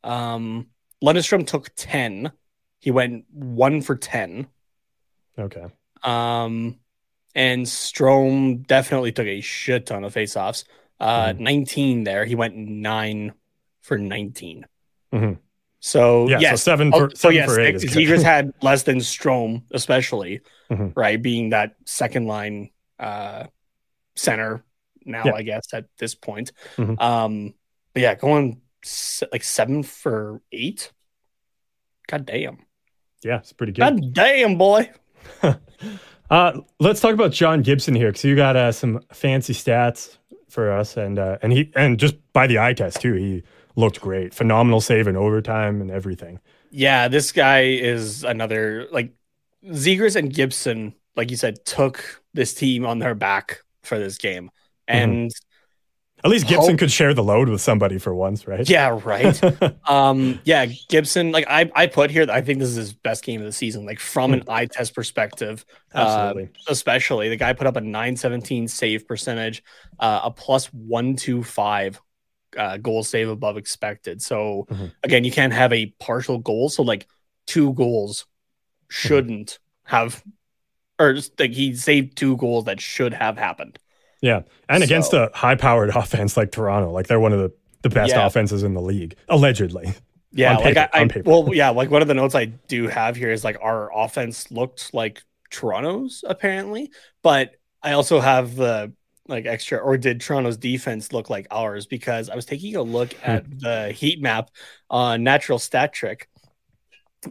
[0.02, 0.66] um,
[1.02, 2.32] Lundestrom took ten.
[2.80, 4.48] He went one for ten.
[5.38, 5.64] Okay.
[6.02, 6.78] Um,
[7.34, 10.64] and Strome definitely took a shit ton of faceoffs.
[10.98, 11.38] Uh, Mhm.
[11.40, 12.24] 19 there.
[12.24, 13.32] He went nine
[13.80, 14.66] for 19.
[15.12, 15.38] Mhm.
[15.78, 16.40] So Yeah.
[16.40, 16.50] yes.
[16.62, 17.74] So seven Oh, for so seven yes, for eight.
[17.76, 20.40] Zegras had less than Strome, especially
[20.70, 20.92] Mhm.
[20.94, 23.46] right, being that second line uh,
[24.14, 24.62] center
[25.06, 25.32] now, Yeah.
[25.32, 26.52] I guess at this point.
[26.76, 27.00] Mhm.
[27.00, 27.54] Um,
[27.94, 28.60] but yeah, going
[29.32, 30.92] like seven for eight.
[32.08, 32.58] God damn.
[33.22, 33.80] yeah, it's pretty good.
[33.80, 34.90] God damn, boy.
[36.30, 40.16] Uh, let's talk about John Gibson here because you got uh, some fancy stats
[40.48, 43.42] for us, and uh, and he and just by the eye test too, he
[43.74, 46.38] looked great, phenomenal save in overtime and everything.
[46.70, 49.12] Yeah, this guy is another like
[49.66, 54.52] Zegras and Gibson, like you said, took this team on their back for this game.
[54.86, 55.32] And
[56.22, 58.68] At least Gibson Hope- could share the load with somebody for once, right?
[58.68, 59.40] yeah, right.
[59.88, 63.40] um, yeah, Gibson, like I, I put here, I think this is his best game
[63.40, 66.50] of the season, like from an eye test perspective, Absolutely.
[66.68, 67.28] especially.
[67.30, 69.62] The guy put up a 917 save percentage,
[69.98, 72.00] uh, a plus 125
[72.56, 74.20] uh, goal save above expected.
[74.20, 74.92] So Mhm.
[75.04, 76.68] again, you can't have a partial goal.
[76.68, 77.06] So like
[77.46, 78.26] two goals
[78.88, 80.22] shouldn't have,
[80.98, 83.78] or just like he saved two goals that should have happened.
[84.20, 87.52] Yeah, and against a high-powered offense like Toronto, like they're one of the
[87.82, 88.26] the best Yeah.
[88.26, 89.94] offenses in the league, allegedly.
[90.32, 91.28] Yeah, On like paper, I, I on paper.
[91.30, 94.50] well, yeah, like one of the notes I do have here is like our offense
[94.50, 96.90] looked like Toronto's apparently,
[97.22, 98.92] but I also have the
[99.26, 103.12] like extra or did Toronto's defense look like ours because I was taking a look
[103.14, 103.30] Hmm.
[103.30, 104.50] at the heat map
[104.90, 106.28] on Natural Stat Trick,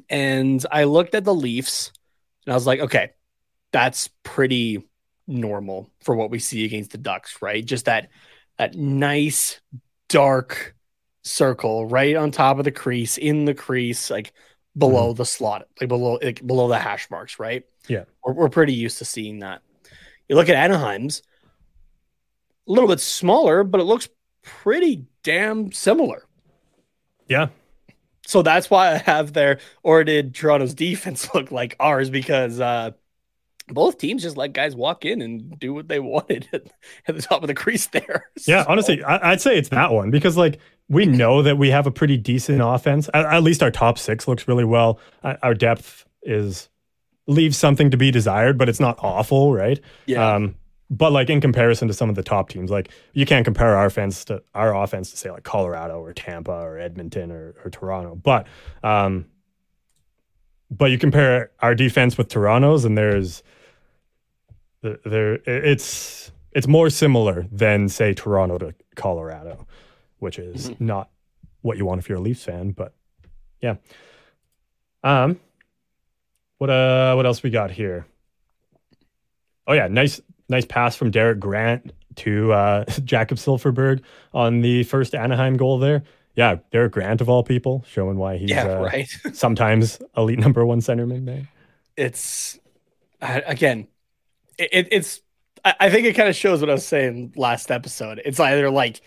[0.10, 1.91] and I looked at the Leafs
[2.45, 3.12] and I was like, okay,
[3.71, 4.84] that's pretty
[5.30, 7.63] normal for what we see against the Ducks, right?
[7.63, 8.10] Just that
[8.58, 9.62] that nice
[10.10, 10.76] dark
[11.24, 14.34] circle right on top of the crease, in the crease, like
[14.78, 17.63] below the slot, like below like below the hash marks, right?
[17.88, 18.04] Yeah.
[18.26, 19.62] we're, we're pretty used to seeing that.
[20.28, 21.24] You look at Anaheim's,
[22.68, 24.10] a little bit smaller, but it looks
[24.44, 26.26] pretty damn similar.
[27.28, 27.50] Yeah,
[28.26, 32.10] So that's why I have there, or did Toronto's defense look like ours?
[32.10, 32.92] Because uh,
[33.72, 36.64] both teams just let guys walk in and do what they wanted at,
[37.08, 38.26] at the top of the crease there.
[38.48, 41.88] Yeah, honestly, I, I'd say it's that one because like we know that we have
[41.88, 43.10] a pretty decent offense.
[43.14, 45.00] At, at least our top six looks really well.
[45.24, 46.70] Our depth is
[47.28, 49.80] leaves something to be desired, but it's not awful, right?
[50.06, 50.36] yeah.
[50.36, 50.56] Um,
[50.90, 53.86] but like in comparison to some of the top teams, like you can't compare our
[53.86, 58.16] offense to our offense to say like Colorado or Tampa or Edmonton or, or Toronto.
[58.16, 58.48] But
[58.84, 59.28] um,
[60.72, 63.44] but you compare our defense with Toronto's, and there's
[64.82, 69.68] there, it's it's more similar than say Toronto to Colorado,
[70.20, 71.10] which is not
[71.62, 72.72] what you want if you're a Leafs fan.
[72.72, 72.94] But
[73.62, 73.76] yeah.
[75.04, 75.39] Um.
[76.58, 77.13] What uh?
[77.15, 78.06] What else we got here?
[79.68, 84.02] Oh yeah, nice nice pass from Derek Grant to uh, Jakob Silfverberg
[84.34, 86.04] on the first Anaheim goal there.
[86.36, 89.10] Yeah, Derek Grant of all people, showing why he's yeah, uh, right.
[89.34, 91.50] sometimes elite number one centerman there.
[91.98, 92.60] it's
[93.22, 93.88] uh, again
[94.60, 95.22] it, it- it's
[95.65, 99.02] I, think it kind of shows what i was saying last episode it's either like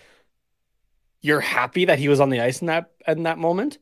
[1.21, 3.77] you're happy that he was on the ice in that in that moment,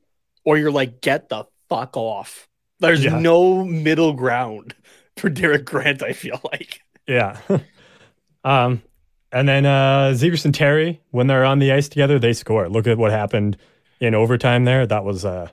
[0.45, 2.47] or you're like, get the fuck off.
[2.79, 3.19] There's Yeah.
[3.19, 4.75] no middle ground
[5.17, 6.03] for Derek Grant.
[6.03, 6.81] I feel like.
[7.07, 7.39] Yeah.
[8.43, 8.83] um,
[9.31, 12.69] and then uh, Zegras and Terry, when they're on the ice together, they score.
[12.69, 13.57] Look at what happened
[13.99, 14.85] in overtime there.
[14.85, 15.49] That was uh,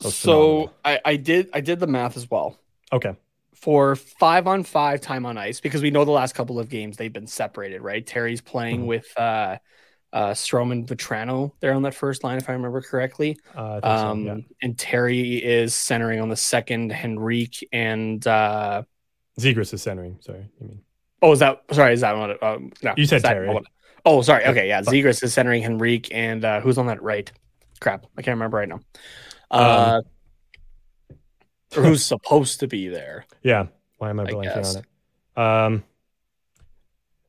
[0.00, 0.74] so phenomenal.
[0.84, 2.56] I, I did I did the math as well
[2.92, 3.16] okay.
[3.64, 6.98] For five on five time on ice because we know the last couple of games
[6.98, 8.06] they've been separated, right?
[8.06, 8.86] Terry's playing Mhm.
[8.86, 9.56] with uh,
[10.12, 13.38] uh, Strome and Vatrano there on that first line, if I remember correctly.
[13.56, 14.36] Uh, I think so, Um, yeah.
[14.60, 18.82] And Terry is centering on the second, Henrique and uh,
[19.38, 20.18] is centering.
[20.20, 20.80] Sorry, you mean
[21.22, 21.94] oh, is that sorry?
[21.94, 22.36] Is that one?
[22.42, 23.60] Um, no, You said is that Terry.
[24.04, 24.44] Oh, sorry.
[24.44, 24.82] Okay, yeah.
[24.82, 27.32] Zegras is centering Henrique and uh, who's on that right?
[27.80, 28.80] Crap, I can't remember right now.
[29.50, 30.02] Uh, or
[31.74, 33.26] who's supposed to be there?
[33.42, 33.66] yeah.
[33.98, 34.76] Why am I I blanking guess.
[34.76, 35.38] on it?
[35.38, 35.84] Um.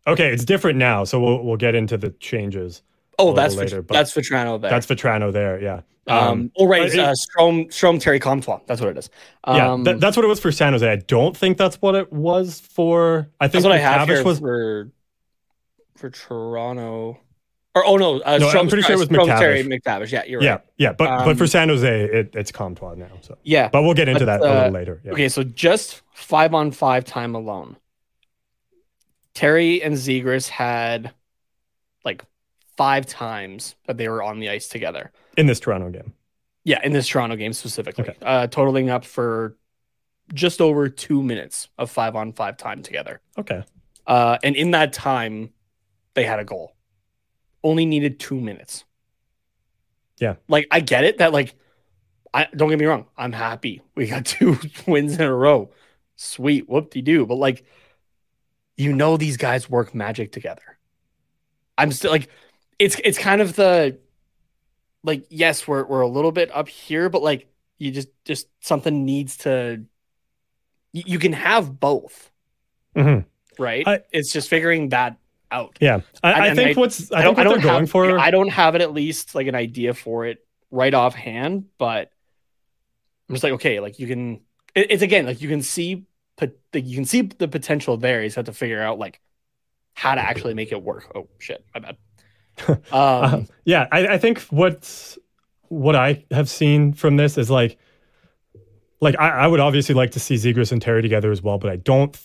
[0.08, 2.82] Okay, it's different now, so we'll we'll get into the changes.
[3.18, 4.70] Oh, that's later, Vit- that's Vatrano there.
[4.70, 5.62] That's Vatrano there.
[5.62, 5.82] Yeah.
[6.08, 6.52] um.
[6.58, 6.92] Oh, right.
[6.92, 8.60] It- uh, Strome Strome Terry Comtois.
[8.68, 9.10] That's what it is.
[9.46, 9.56] Um,
[9.86, 10.88] yeah, th- that's what it was for San Jose.
[10.88, 13.30] I don't think that's what it was for.
[13.40, 14.40] I think that's what I have here was.
[14.40, 14.92] for
[15.96, 17.20] for Toronto.
[17.76, 19.82] Or oh no, uh, No, I'm pretty sure it was Strome Terry McTavish.
[19.82, 20.12] McTavish.
[20.12, 20.62] Yeah, you're Yeah, right.
[20.78, 23.12] yeah, yeah, but but for Um, San Jose, it, it's Comtois now.
[23.22, 23.68] So, Yeah.
[23.68, 25.02] but we'll get into that a uh, little later.
[25.04, 25.12] Yeah.
[25.12, 27.76] Okay, so just five on five time alone.
[29.34, 31.14] Terry and Zegras had
[32.06, 32.24] like
[32.78, 35.12] five times that they were on the ice together.
[35.38, 36.14] In this Toronto game.
[36.64, 38.16] Yeah, in this Toronto game specifically, Okay.
[38.22, 39.58] uh, totaling up for
[40.34, 43.20] just over two minutes of five on five time together.
[43.38, 43.64] Okay.
[44.08, 45.52] Uh, and in that time,
[46.14, 46.75] they had a goal.
[47.66, 48.86] Only needed two minutes.
[50.20, 50.36] Yeah.
[50.48, 51.56] Like I get it that like
[52.34, 53.82] I don't get me wrong, I'm happy.
[53.96, 55.72] We got two wins in a row.
[56.16, 57.26] Sweet, whoop de doo.
[57.26, 57.66] But like
[58.78, 60.78] you know these guys work magic together.
[61.78, 62.30] I'm still like
[62.80, 63.98] it's it's kind of the
[65.04, 67.48] like yes, we're we're a little bit up here, but like
[67.78, 69.86] you just just something needs to
[70.94, 72.32] you, you can have both
[72.96, 73.20] hmm
[73.58, 73.88] right?
[73.88, 75.18] I- it's just figuring that
[75.56, 75.78] out.
[75.82, 77.36] Yeah, I, I think I- what's I, don't.
[77.36, 77.90] think I don't they're going have.
[77.90, 78.20] for.
[78.20, 80.40] I don't have it at least like an idea for it
[80.72, 82.12] right offhand, but
[83.30, 84.42] I'm just like okay, like you can.
[84.76, 86.06] It, it's again like you can see,
[86.74, 88.22] you can see the potential there.
[88.22, 89.20] You just have to figure out like
[89.94, 91.12] how to actually make it work.
[91.16, 91.98] Oh shit, my bad.
[92.68, 95.18] Um, Um, yeah, I, I think what's
[95.70, 97.78] what I have seen from this is like,
[99.02, 101.70] like I, I would obviously like to see Zegras and Terry together as well, but
[101.72, 102.18] I don't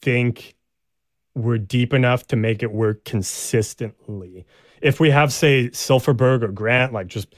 [0.00, 0.54] think
[1.34, 4.46] we're deep enough to make it work consistently.
[4.80, 7.34] If we have, say, Silfverberg or Grant, like just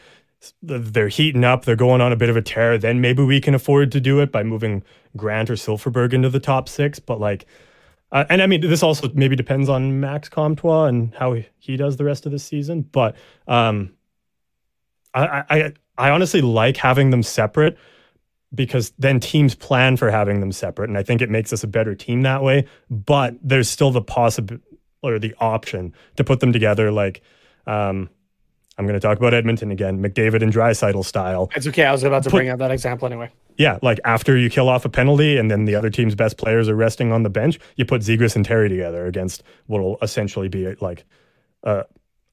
[0.62, 3.54] they're heating up, they're going on a bit of a tear, then maybe we can
[3.54, 4.83] afford to do it by moving
[5.16, 6.98] Grant or Silfverberg into the top six.
[6.98, 7.46] But like,
[8.12, 11.96] uh, and I mean, this also maybe depends on Max Comtois and how he, does
[11.96, 12.83] the rest of the season.
[12.83, 13.16] But
[13.48, 13.94] um,
[15.14, 17.78] I, I, I honestly like having them separate
[18.55, 21.67] because then teams plan for having them separate, and I think it makes us a
[21.67, 22.67] better team that way.
[22.90, 24.59] But there's still the possible
[25.03, 27.23] or the option to put them together, like.
[27.67, 28.11] Um,
[28.77, 31.49] I'm going to talk about Edmonton again, McDavid and Draisaitl style.
[31.55, 31.85] it's okay.
[31.85, 33.31] I was about to Put- bring up that example anyway.
[33.57, 36.69] Yeah, like after you kill off a penalty and then the other team's best players
[36.69, 40.49] are resting on the bench, you put Zegras and Terry together against what will essentially
[40.49, 41.05] be like
[41.62, 41.85] a,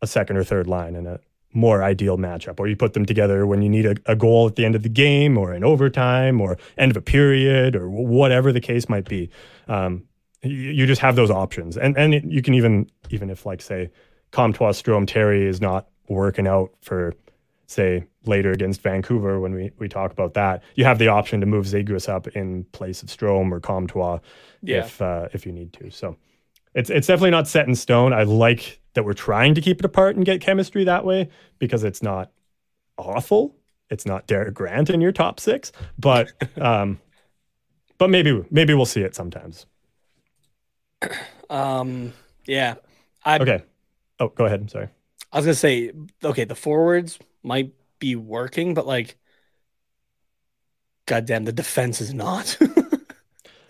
[0.01, 1.19] a second or third line in a
[1.53, 2.59] more ideal matchup.
[2.59, 4.83] Or you put them together when you need a, a goal at the end of
[4.83, 9.07] the game or in overtime or end of a period or whatever the case might
[9.07, 9.29] be.
[9.67, 10.03] Um,
[10.43, 11.77] you, you just have those options.
[11.77, 13.89] And and it- you can even, even if like say
[14.31, 17.13] Comtois, Strome, Terry is not working out for
[17.67, 21.45] say later against Vancouver when we, we talk about that, you have the option to
[21.45, 24.19] move Zegras up in place of Strome or Comtois
[24.61, 24.79] Yeah.
[24.79, 25.89] if uh, if you need to.
[25.89, 26.17] So
[26.73, 28.13] it's it's definitely not set in stone.
[28.13, 31.29] I like that we're trying to keep it apart and get chemistry that way
[31.59, 32.31] because it's not
[32.97, 33.55] awful.
[33.89, 36.31] It's not Derek Grant in your top six, but
[36.61, 36.99] um,
[37.97, 39.65] but maybe maybe we'll see it sometimes.
[41.49, 42.13] Um,
[42.45, 42.75] yeah.
[43.25, 43.63] I, Okay.
[44.19, 44.69] Oh, go ahead.
[44.71, 44.87] Sorry.
[45.31, 45.91] I was gonna say,
[46.23, 49.17] okay, the forwards might be working, but like,
[51.05, 52.57] goddamn, the defense is not.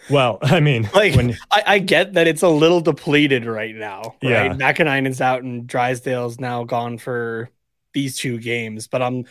[0.10, 4.16] Well, I mean, like, when I, I get that it's a little depleted right now.
[4.22, 4.48] Yeah.
[4.48, 7.50] Right, McInerney's out and Drysdale's now gone for
[7.94, 9.26] these two games, but I'm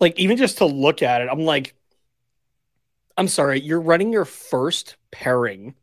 [0.00, 1.74] like, even just to look at it, I'm like,
[3.16, 5.74] I'm sorry, you're running your first pairing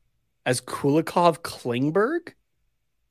[0.45, 2.34] as Kulikov Klingberg.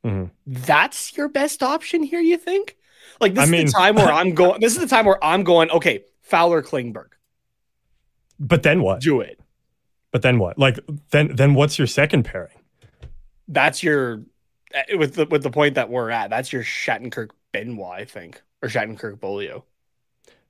[0.04, 0.30] Mhm.
[0.46, 2.76] That's your best option here, you think?
[3.20, 4.60] Like this I is mean- the time where I'm going.
[4.60, 5.70] This is the time where I'm going.
[5.70, 7.08] Okay, Fowler Klingberg,
[8.38, 9.00] but then what?
[9.00, 9.40] do it.
[10.10, 10.58] But then what?
[10.58, 10.78] Like
[11.10, 12.56] then then what's your second pairing?
[13.46, 14.22] That's your
[14.72, 16.30] eh, with the with the point that we're at.
[16.30, 19.62] That's your Shattenkirk Benoit, I think, or Shattenkirk Beaulieu.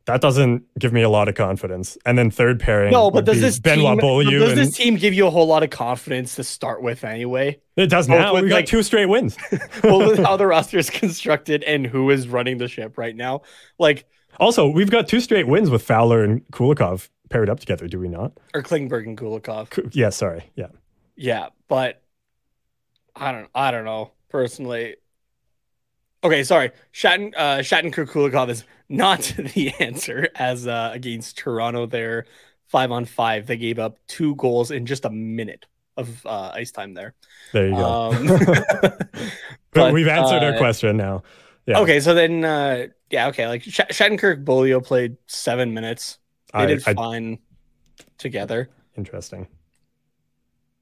[0.06, 1.98] That doesn't give me a lot of confidence.
[2.06, 2.92] And then third pairing.
[2.92, 4.38] No, but does this Benoit team, Beaulieu?
[4.38, 7.60] does and- this team give you a whole lot of confidence to start with anyway?
[7.76, 8.32] it does both now.
[8.32, 9.36] with, We got like- two straight wins.
[9.84, 13.42] well, with how the roster is constructed and who is running the ship right now,
[13.78, 14.06] like
[14.40, 17.88] also, we've got two straight wins with Fowler and Kulikov paired up together.
[17.88, 18.32] Do we not?
[18.54, 19.94] or Klingberg and Kulikov.
[19.94, 20.50] Yeah, sorry.
[20.54, 20.68] Yeah.
[21.16, 22.02] Yeah, but
[23.14, 23.48] I don't.
[23.54, 24.96] I don't know personally.
[26.22, 26.72] Okay, sorry.
[26.92, 29.20] Shatten uh, Shattenkirk Kulikov is not
[29.54, 31.86] the answer as uh, against Toronto.
[31.86, 32.26] There,
[32.68, 36.70] five on five, they gave up two goals in just a minute of uh, ice
[36.70, 37.14] time there.
[37.52, 37.84] There you go.
[37.84, 38.26] Um,
[39.72, 41.22] but, we've answered our uh, question now.
[41.66, 41.80] Yeah.
[41.80, 46.18] Okay, so then, uh, yeah, okay, like Sh- Shattenkirk Beaulieu played seven minutes.
[46.52, 47.38] They I- did I- fine
[48.18, 48.68] together.
[48.96, 49.48] Interesting.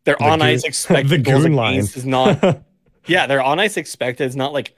[0.04, 1.78] Their The on ice expected the goon line.
[1.78, 2.62] is not.
[3.06, 4.74] yeah, their on ice expected is not like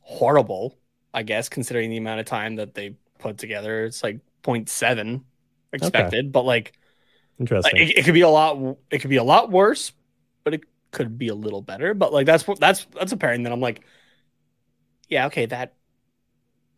[0.00, 0.76] horrible.
[1.14, 5.22] I guess considering the amount of time that they put together, it's like 0.7
[5.72, 6.72] expected, but like
[7.40, 7.76] Interesting.
[7.76, 8.76] it, it could be a lot.
[8.90, 9.92] It could be a lot worse,
[10.44, 11.94] but it could be a little better.
[11.94, 13.80] But like that's what that's that's a pairing that I'm like,
[15.08, 15.74] yeah, okay, that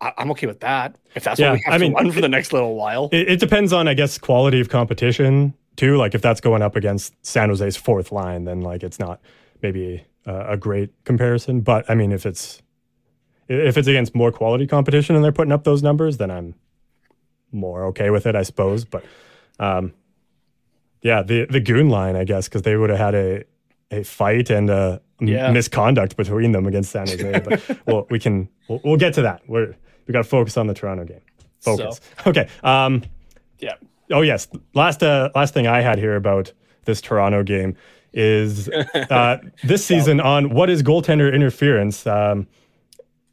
[0.01, 0.97] I, I'm okay with that.
[1.15, 3.09] If that's Yeah, what we have I to mean, run for the next little while.
[3.13, 5.97] It, it depends on, I guess, quality of competition too.
[5.97, 9.21] Like if that's going up against San Jose's fourth line, then like it's not
[9.63, 11.61] maybe a, a great comparison.
[11.61, 12.63] But I mean, if it's
[13.49, 16.55] if it's against more quality competition and they're putting up those numbers, then I'm
[17.53, 18.85] more okay with it, I suppose.
[18.85, 19.05] But
[19.59, 19.93] um,
[21.03, 23.45] yeah, the the goon line, I guess, because they would have had a
[23.91, 25.51] a fight and a Yeah.
[25.51, 27.41] misconduct between them against San Jose.
[27.41, 29.43] But well, we can we'll, we'll get to that.
[29.49, 29.75] We're
[30.11, 31.21] we got to focus on the Toronto game.
[31.61, 32.01] Focus.
[32.27, 32.49] Okay.
[32.65, 33.05] Um,
[33.61, 33.75] yeah.
[34.11, 34.49] Oh yes.
[34.75, 36.53] Last uh, last thing I had here about
[36.85, 37.77] this Toronto game
[38.13, 38.69] is
[39.11, 42.09] uh, this season on what is goaltender interference.
[42.09, 42.49] Um,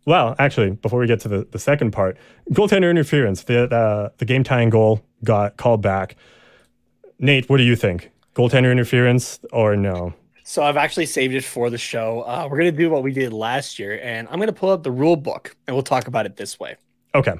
[0.06, 2.16] well, actually, before we get to the, the second part,
[2.52, 3.44] goaltender interference.
[3.44, 6.16] The uh, the game tying goal got called back.
[7.18, 8.12] Nate, what do you think?
[8.36, 10.14] Goaltender interference or no?
[10.50, 12.22] So I've actually saved it for the show.
[12.22, 14.92] Uh, we're gonna do what we did last year, and I'm gonna pull up the
[14.92, 16.78] rule book, and we'll talk about it this way.
[17.14, 17.34] Okay.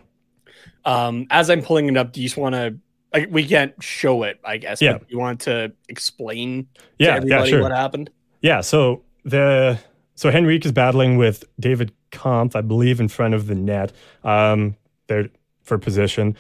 [0.84, 2.78] Um, as I'm pulling it up, do you just want to?
[3.14, 4.82] Like, we can't show it, I guess.
[4.82, 4.98] Yeah.
[5.08, 7.22] You want to explain to Yeah.
[7.24, 7.46] Yeah.
[7.46, 7.62] Sure.
[7.62, 8.10] what happened?
[8.42, 9.80] Yeah, so the
[10.16, 13.94] so Henrique is battling with David Kampf, I believe, in front of the net.
[14.26, 14.76] Um,
[15.08, 15.30] they're
[15.64, 16.36] for position.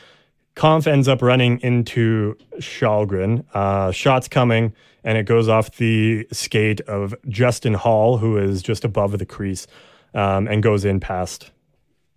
[0.57, 3.45] Kampf ends up running into Källgren.
[3.53, 8.83] Uh, shots coming, and it goes off the skate of Justin Holl, who is just
[8.83, 9.67] above the crease,
[10.15, 11.51] um, and goes in past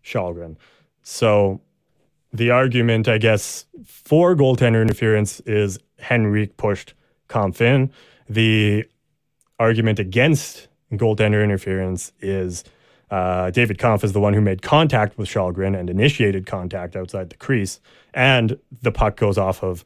[0.03, 0.57] Källgren.
[1.03, 1.61] So
[2.33, 5.79] the argument, I guess, for goaltender interference is
[6.11, 6.95] Henrique pushed
[7.29, 7.93] Kampf in.
[8.27, 8.87] The
[9.59, 12.65] argument against goaltender interference is
[13.11, 17.31] uh, David Kampf is the one who made contact with Källgren and initiated contact outside
[17.31, 17.81] the crease,
[18.15, 19.85] and the puck goes off of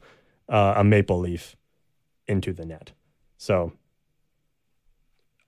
[0.49, 1.55] uh, a maple leaf
[2.27, 2.91] into the net.
[3.37, 3.73] So,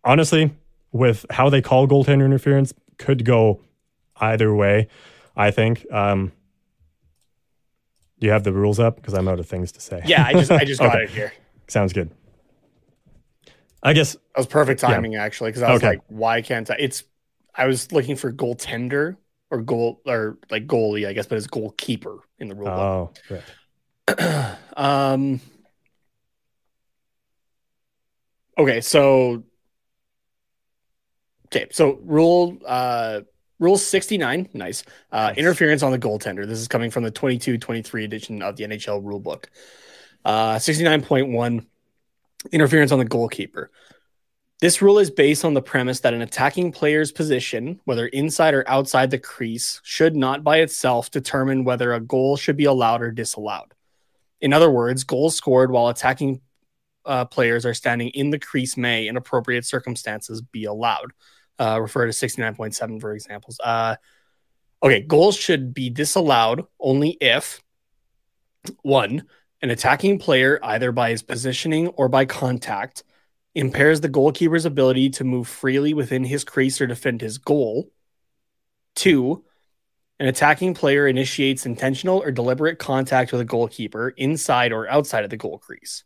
[0.04, 0.52] honestly,
[0.92, 3.62] with how they call goaltender interference, could go
[4.18, 4.88] either way.
[5.36, 5.86] I think.
[5.92, 6.32] Um,
[8.20, 8.96] do you have the rules up?
[8.96, 10.02] Because I'm out of things to say.
[10.06, 11.04] Yeah, I just I just got Okay.
[11.04, 11.32] it here.
[11.68, 12.10] Sounds good.
[13.84, 15.90] I guess That was perfect timing actually, because I was Okay.
[15.90, 16.76] like, why can't I?
[16.80, 17.04] It's
[17.58, 19.18] I was looking for goaltender
[19.50, 23.14] or goal or like goalie, I guess, but it's goalkeeper in the rule book.
[23.30, 24.58] Oh, right.
[24.78, 25.42] um
[28.58, 29.44] okay so
[31.48, 33.22] okay so rule uh
[33.60, 35.38] rule 69 nice uh Nice.
[35.38, 39.20] interference on the goaltender this is coming from the 22-23 edition of the nhl rule
[39.20, 39.50] book
[40.24, 41.66] uh 69.1
[42.52, 43.72] interference on the goalkeeper
[44.60, 48.68] this rule is based on the premise that an attacking player's position, whether inside or
[48.68, 53.12] outside the crease, should not by itself determine whether a goal should be allowed or
[53.12, 53.74] disallowed.
[54.42, 56.42] In other words, goals scored while attacking
[57.06, 61.14] uh, players are standing in the crease may, in appropriate circumstances, be allowed.
[61.60, 63.60] Uh, refer to 69.7 for examples.
[63.64, 63.96] Uh,
[64.84, 67.62] okay, goals should be disallowed only if
[68.82, 69.24] one,
[69.62, 73.04] an attacking player, either by his positioning or by contact,
[73.58, 77.92] impairs the goalkeeper's ability to move freely within his crease or defend his goal.
[78.96, 79.44] Two,
[80.20, 85.30] an attacking player initiates intentional or deliberate contact with a goalkeeper inside or outside of
[85.30, 86.04] the goal crease.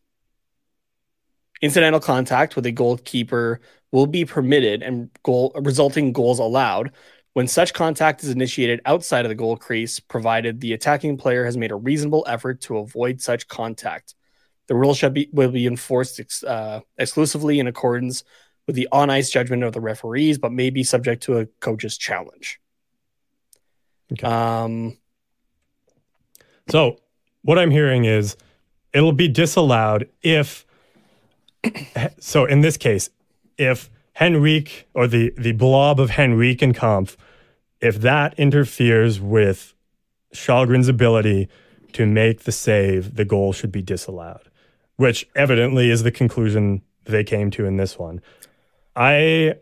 [1.62, 6.91] Incidental contact with a goalkeeper will be permitted and goal resulting goals allowed
[7.34, 11.56] when such contact is initiated outside of the goal crease, provided the attacking player has
[11.56, 14.16] made a reasonable effort to avoid such contact.
[14.72, 18.24] The rule shall be will be enforced ex, uh, exclusively in accordance
[18.67, 21.97] with the on ice judgment of the referees, but may be subject to a coach's
[21.97, 22.57] challenge.
[24.13, 24.26] Okay.
[24.26, 24.97] Um,
[26.69, 27.01] So
[27.41, 28.38] what I'm hearing is
[28.93, 30.65] it'll be disallowed if
[32.19, 33.09] so in this case,
[33.57, 33.89] if
[34.22, 37.17] Henrique or the the blob of Henrique and Kampf,
[37.82, 39.76] if that interferes with
[40.34, 41.49] Källgren's ability
[41.91, 44.47] to make the save, the goal should be disallowed.
[45.02, 48.22] Which evidently is the conclusion they came to in this one.
[48.95, 49.56] I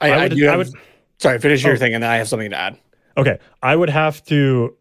[0.00, 0.72] I, I I, would- I have- would-
[1.18, 1.76] sorry, finish your Oh.
[1.76, 2.76] thing, and then I have something to add.
[3.16, 4.74] Okay, I would have to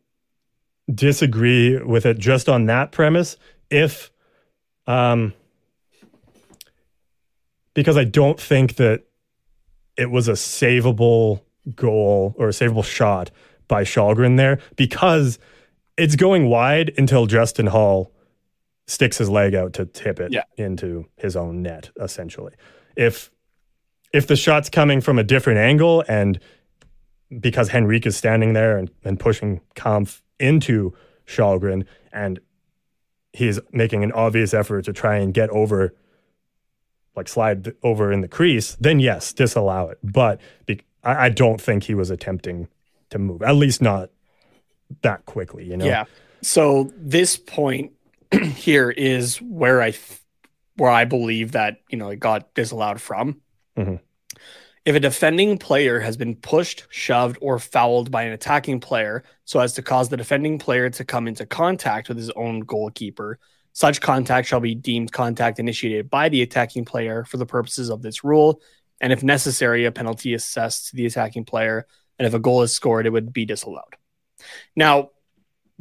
[0.92, 3.38] disagree with it just on that premise
[3.70, 4.10] if
[4.88, 5.34] um
[7.76, 9.04] because I don't think that
[9.98, 11.42] it was a savable
[11.76, 13.30] goal or a savable shot
[13.68, 15.38] by Källgren there because
[15.96, 18.12] it's going wide until Justin Holl
[18.88, 20.44] sticks his leg out to tip it Yeah.
[20.58, 22.54] into his own net essentially.
[22.96, 23.32] If
[24.14, 26.40] if the shot's coming from a different angle and
[27.40, 30.94] because Henrique is standing there and, and pushing Kampf into
[31.26, 32.40] Källgren, and
[33.32, 35.96] he's making an obvious effort to try and get over,
[37.16, 39.98] like slide over in the crease, then yes, disallow it.
[40.04, 42.68] But be, I, I don't think he was attempting
[43.10, 44.12] to move, at least not
[45.02, 45.86] that quickly, you know?
[45.86, 46.04] Yeah.
[46.44, 47.94] So this point
[48.56, 50.20] here is where I th-
[50.76, 53.42] where I believe that you know it got disallowed from.
[53.78, 54.00] Mhm.
[54.86, 59.60] If a defending player has been pushed, shoved, or fouled by an attacking player so
[59.62, 63.40] as to cause the defending player to come into contact with his own goalkeeper,
[63.72, 68.02] such contact shall be deemed contact initiated by the attacking player for the purposes of
[68.02, 68.62] this rule.
[69.00, 71.88] And if necessary, a penalty assessed to the attacking player.
[72.20, 73.96] And if a goal is scored, it would be disallowed.
[74.76, 75.12] Now,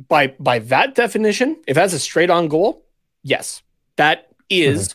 [0.09, 2.84] by by that definition, if that's a straight on goal,
[3.22, 3.62] yes,
[3.97, 4.95] that is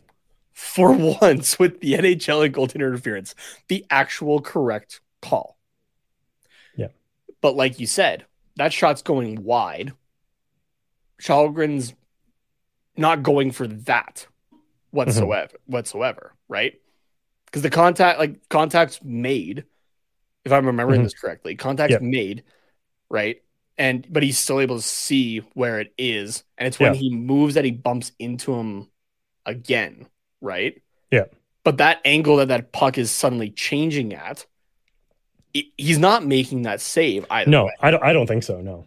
[0.54, 0.92] for
[1.22, 3.36] once with the NHL and goaltender interference,
[3.68, 5.58] the actual correct call.
[6.76, 6.88] Yeah.
[7.42, 8.26] But like you said,
[8.56, 9.94] that shot's going wide.
[11.22, 11.94] Källgren's
[12.96, 14.28] not going for that
[14.92, 16.74] whatsoever, whatsoever, right?
[17.46, 19.66] Because the contact, like contact's made,
[20.44, 21.06] if I'm remembering Mhm.
[21.06, 22.02] this correctly, contact's Yep.
[22.02, 22.44] made,
[23.10, 23.42] right?
[23.78, 27.00] And but he's still able to see where it is, and it's when Yeah.
[27.00, 28.90] he moves that he bumps into him
[29.46, 30.08] again,
[30.42, 30.82] right?
[31.12, 31.26] Yeah.
[31.64, 34.46] But that angle that that puck is suddenly changing at,
[35.54, 37.50] he's not making that save either.
[37.52, 38.86] No, way, I don't, I don't think so, no.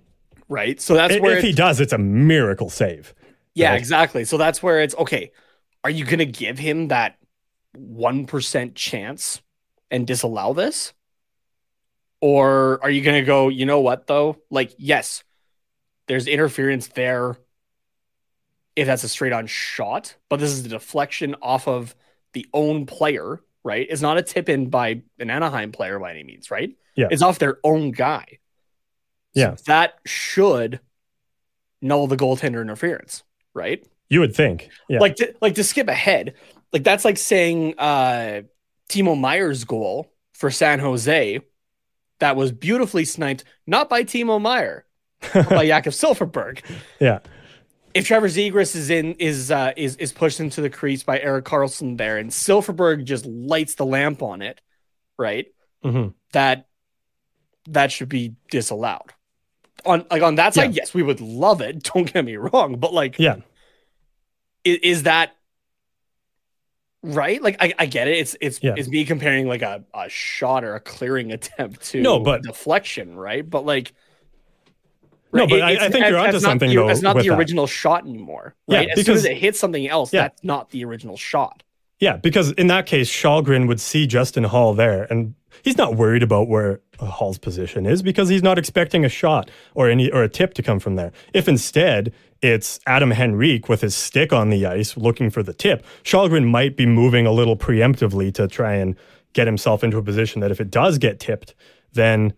[0.49, 0.81] right?
[0.81, 3.15] So that's I- where if he does, it's a miracle save.
[3.55, 3.79] yeah, Right.
[3.79, 4.25] exactly.
[4.25, 5.31] So that's where it's okay.
[5.85, 7.17] Are you going to give him that
[7.77, 9.41] 1% chance
[9.91, 10.93] and disallow this?
[12.21, 14.37] Or are you going to go, you know what, though?
[14.51, 15.25] Like, yes,
[16.07, 17.37] there's interference there
[18.77, 21.95] if that's a straight on shot, but this is a deflection off of
[22.33, 23.87] the own player, right?
[23.91, 26.77] It's not a tip in by an Anaheim player by any means, right?
[26.95, 27.09] Yeah.
[27.11, 28.39] It's off their own guy.
[29.35, 29.57] So Yeah.
[29.67, 30.81] that should
[31.83, 33.23] null the goaltender interference,
[33.55, 33.85] right?
[34.09, 34.71] You would think.
[34.89, 35.01] Yeah.
[35.01, 36.35] Like to, like to skip ahead,
[36.73, 38.43] like that's like saying uh
[38.89, 41.41] Timo Meier's goal for San Jose
[42.21, 44.85] that was beautifully sniped, not by Timo Meier,
[45.35, 46.61] by Jakob Silfverberg.
[47.01, 47.19] yeah.
[47.93, 51.45] If Trevor Zegras is in is uh is is pushed into the crease by Erik
[51.45, 54.61] Karlsson there and Silfverberg just lights the lamp on it,
[55.19, 55.47] right?
[55.83, 56.69] hmm That
[57.69, 59.13] that should be disallowed.
[59.85, 60.83] On like on that side, Yeah.
[60.83, 61.83] yes, we would love it.
[61.95, 63.37] Don't get me wrong, but like Yeah.
[64.63, 65.35] is, is that
[67.03, 67.43] right?
[67.43, 68.19] Like I, I get it.
[68.19, 68.75] It's it's Yeah.
[68.77, 73.17] it's me comparing like a, a shot or a clearing attempt to No, but- deflection,
[73.17, 73.49] right?
[73.49, 73.93] But like
[75.33, 77.39] No, but I- I think you're that's onto something, the, though, It's not the that.
[77.39, 78.89] original shot anymore, Yeah, right?
[78.91, 80.23] as soon because- as it hits something else, Yeah.
[80.23, 81.63] that's not the original shot.
[82.01, 86.23] Yeah, because in that case, Källgren would see Justin Holl there, and he's not worried
[86.23, 90.29] about where Holl's position is because he's not expecting a shot or any or a
[90.29, 91.13] tip to come from there.
[91.33, 95.85] If instead it's Adam Henrique with his stick on the ice looking for the tip,
[96.05, 98.97] Källgren might be moving a little preemptively to try and
[99.33, 101.55] get himself into a position that if it does get tipped,
[101.93, 102.33] then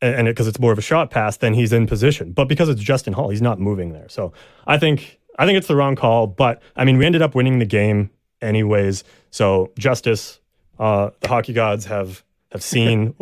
[0.00, 2.32] and because it's more of a shot pass, then he's in position.
[2.32, 4.08] But because it's Justin Holl, he's not moving there.
[4.08, 4.32] So
[4.66, 6.26] I think I think it's the wrong call.
[6.26, 8.10] But I mean, we ended up winning the game
[8.40, 9.04] anyways.
[9.30, 10.40] So justice,
[10.78, 12.22] uh, the hockey gods have
[12.52, 13.14] have seen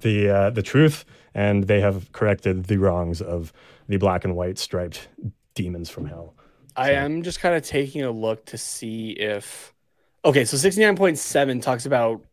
[0.00, 1.04] the uh, the truth,
[1.34, 3.52] and they have corrected the wrongs of
[3.88, 5.08] the black and white striped
[5.54, 6.34] demons from hell.
[6.76, 9.74] I am just kind of taking a look to see if
[10.24, 12.24] okay, so 69.7 talks about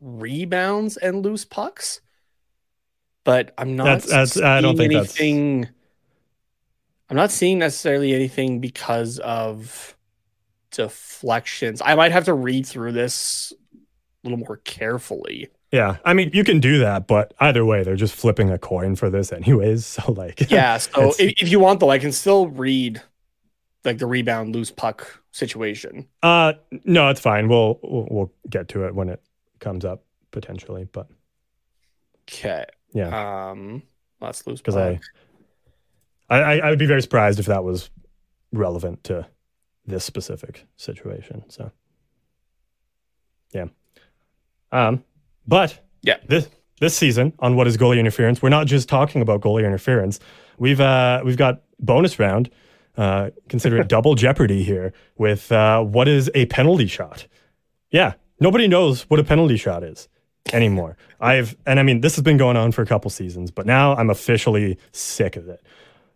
[0.00, 2.00] rebounds and loose pucks.
[3.24, 5.68] But I'm not That's- that's- I don't seeing think that's- anything
[7.10, 9.96] I'm not seeing necessarily anything because of
[10.72, 11.80] deflections.
[11.82, 15.48] I might have to read through this a little more carefully.
[15.70, 18.96] Yeah, I mean, you can do that, but either way, they're just flipping a coin
[18.96, 19.86] for this, anyways.
[19.98, 20.78] So, like, Yeah.
[20.78, 23.02] So if, if you want though, I can still read
[23.84, 26.08] like the rebound loose puck situation.
[26.22, 26.54] uh,
[26.84, 27.48] no, it's fine.
[27.48, 29.22] We'll, we'll we'll get to it when it
[29.60, 31.08] comes up potentially, but
[32.28, 32.64] Okay.
[32.92, 33.82] yeah, Um
[34.20, 35.00] let's lose because I,
[36.28, 37.90] I, I, I would be very surprised if that was
[38.52, 39.26] relevant to
[39.86, 41.44] this specific situation.
[41.48, 41.72] So,
[43.52, 43.66] yeah,
[44.72, 45.04] um,
[45.48, 46.18] but Yeah.
[46.28, 46.48] this
[46.80, 50.20] this season on what is goalie interference, we're not just talking about goalie interference.
[50.58, 52.50] We've uh we've got bonus round.
[52.96, 57.26] Uh, consider it double jeopardy here with uh, what is a penalty shot.
[57.90, 60.08] Yeah, nobody knows what a penalty shot is
[60.52, 60.96] anymore.
[61.20, 63.94] I've and I mean this has been going on for a couple seasons, but now
[63.96, 65.62] I'm officially sick of it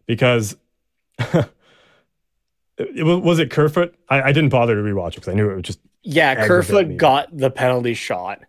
[0.06, 0.56] because
[1.18, 3.94] it, was, was it Kerfoot?
[4.08, 6.96] I, I didn't bother to rewatch it because I knew it would just Yeah, Kerfoot
[6.96, 8.40] got the penalty shot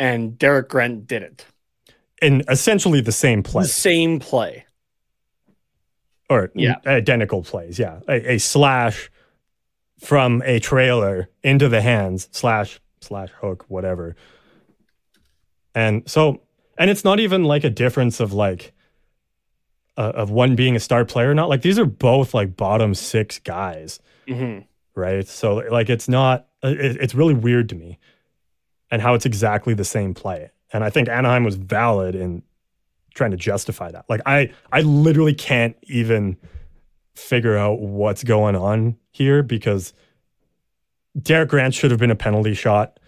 [0.00, 1.44] and Derek Grant did it.
[2.22, 4.64] in essentially the same play The same play.
[6.28, 6.76] or Yeah.
[6.86, 7.78] identical plays.
[7.78, 9.10] Yeah, a, a slash
[10.00, 14.16] from a trailer into the hands slash slash hook whatever.
[15.74, 16.42] And so,
[16.78, 18.72] and it's not even like a difference of like
[19.96, 21.48] uh, of one being a star player or not.
[21.48, 24.00] Like these are both like bottom six guys.
[24.26, 24.60] hmm
[24.94, 25.26] right?
[25.26, 27.98] So like it's not it, it's really weird to me
[28.90, 30.50] and how it's exactly the same play.
[30.72, 32.42] And I think Anaheim was valid in
[33.14, 34.04] trying to justify that.
[34.08, 36.36] Like I I literally can't even
[37.14, 39.92] figure out what's going on here because
[41.20, 42.98] Derek Grant should have been a penalty shot.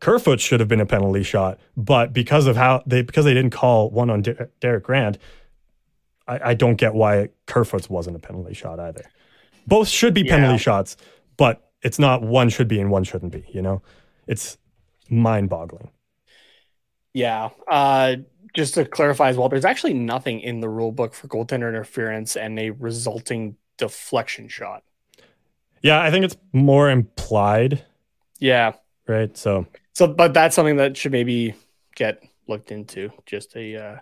[0.00, 3.50] Kerfoot should have been a penalty shot, but because of how they because they didn't
[3.52, 5.18] call one on Der- Derek Grant,
[6.26, 9.02] I, I don't get why Kerfoot's wasn't a penalty shot either.
[9.66, 10.58] Both should be penalty Yeah.
[10.58, 10.96] shots,
[11.36, 13.44] but it's not one should be and one shouldn't be.
[13.52, 13.82] You know,
[14.26, 14.56] it's
[15.08, 15.90] mind-boggling.
[17.12, 17.50] Yeah.
[17.70, 18.16] Uh,
[18.54, 22.36] just to clarify as well, there's actually nothing in the rule book for goaltender interference
[22.36, 24.82] and a resulting deflection shot.
[25.82, 27.84] Yeah, I think it's more implied,
[28.40, 28.72] Yeah.
[29.06, 29.36] right?
[29.36, 31.54] So So, but that's something that should maybe
[31.94, 33.96] get looked into just a uh,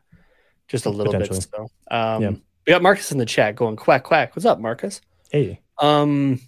[0.68, 1.34] just a little bit.
[1.34, 2.30] So, um, Yeah.
[2.30, 4.34] we got Marcus in the chat going quack quack.
[4.34, 5.00] What's up, Marcus?
[5.30, 6.40] hey, Um,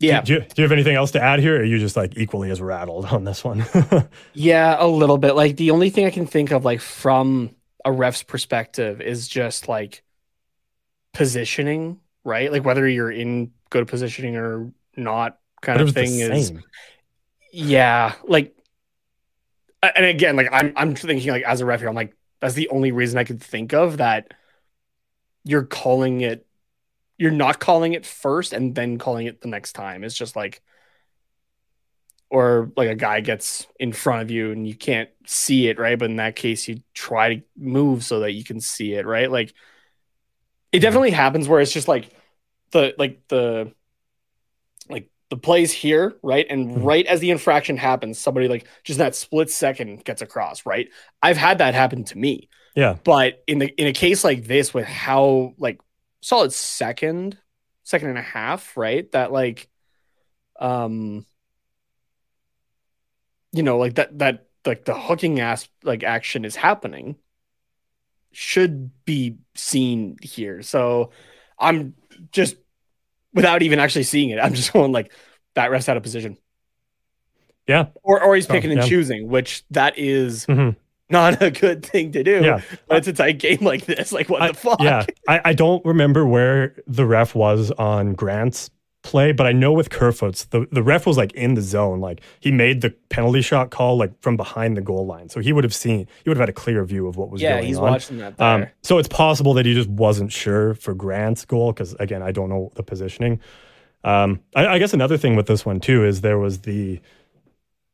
[0.00, 1.56] yeah, Do, you, do you have anything else to add here?
[1.56, 3.64] Or are you just like equally as rattled on this one?
[4.32, 5.34] yeah, a little bit.
[5.34, 9.68] Like the only thing I can think of, like from a ref's perspective, is just
[9.68, 10.02] like
[11.12, 12.52] positioning, right?
[12.52, 16.52] Like whether you're in good positioning or not, kind of thing is.
[17.52, 18.54] Yeah, like,
[19.82, 22.68] and again, like I'm, I'm thinking like as a ref here, I'm like, that's the
[22.68, 24.32] only reason I could think of that
[25.44, 26.46] you're calling it,
[27.18, 30.04] you're not calling it first and then calling it the next time.
[30.04, 30.62] It's just like,
[32.30, 35.98] or like a guy gets in front of you and you can't see it, right?
[35.98, 39.30] But in that case, you try to move so that you can see it, right?
[39.30, 39.54] Like,
[40.72, 42.10] it definitely happens where it's just like
[42.72, 43.72] the like the
[44.88, 46.46] like the plays here, right?
[46.48, 46.84] And Mhm.
[46.84, 50.88] right as the infraction happens, somebody like just that split second gets across, right?
[51.22, 52.48] I've had that happen to me.
[52.74, 52.96] Yeah.
[53.04, 55.80] But in the in a case like this with how like
[56.20, 57.38] solid second,
[57.84, 59.10] second and a half, right?
[59.12, 59.68] That like
[60.60, 61.24] um
[63.52, 67.16] you know, like that that like the hooking ass like action is happening
[68.32, 70.62] should be seen here.
[70.62, 71.10] So
[71.58, 71.94] I'm
[72.30, 72.56] just
[73.32, 75.12] without even actually seeing it, I'm just going like
[75.54, 76.36] that rest out of position.
[77.66, 77.86] Yeah.
[78.02, 80.76] Or or he's Oh, picking and choosing, which that is Mhm.
[81.10, 82.40] Not a good thing to do.
[82.44, 82.60] Yeah.
[82.86, 84.12] When it's a tight game like this.
[84.12, 84.80] Like what I- the fuck?
[84.82, 88.70] Yeah, I, I don't remember where the ref was on Grant's
[89.04, 92.00] play, but I know with Kerfoot's, the, the ref was like in the zone.
[92.00, 95.28] Like he made the penalty shot call like from behind the goal line.
[95.28, 97.40] So he would have seen, he would have had a clear view of what was
[97.40, 97.62] Yeah, going on.
[97.62, 98.46] Yeah, he's watching that there.
[98.46, 102.32] Um, so it's possible that he just wasn't sure for Grant's goal because again, I
[102.32, 103.40] don't know the positioning.
[104.04, 107.00] Um, I, I guess another thing with this one too is there was the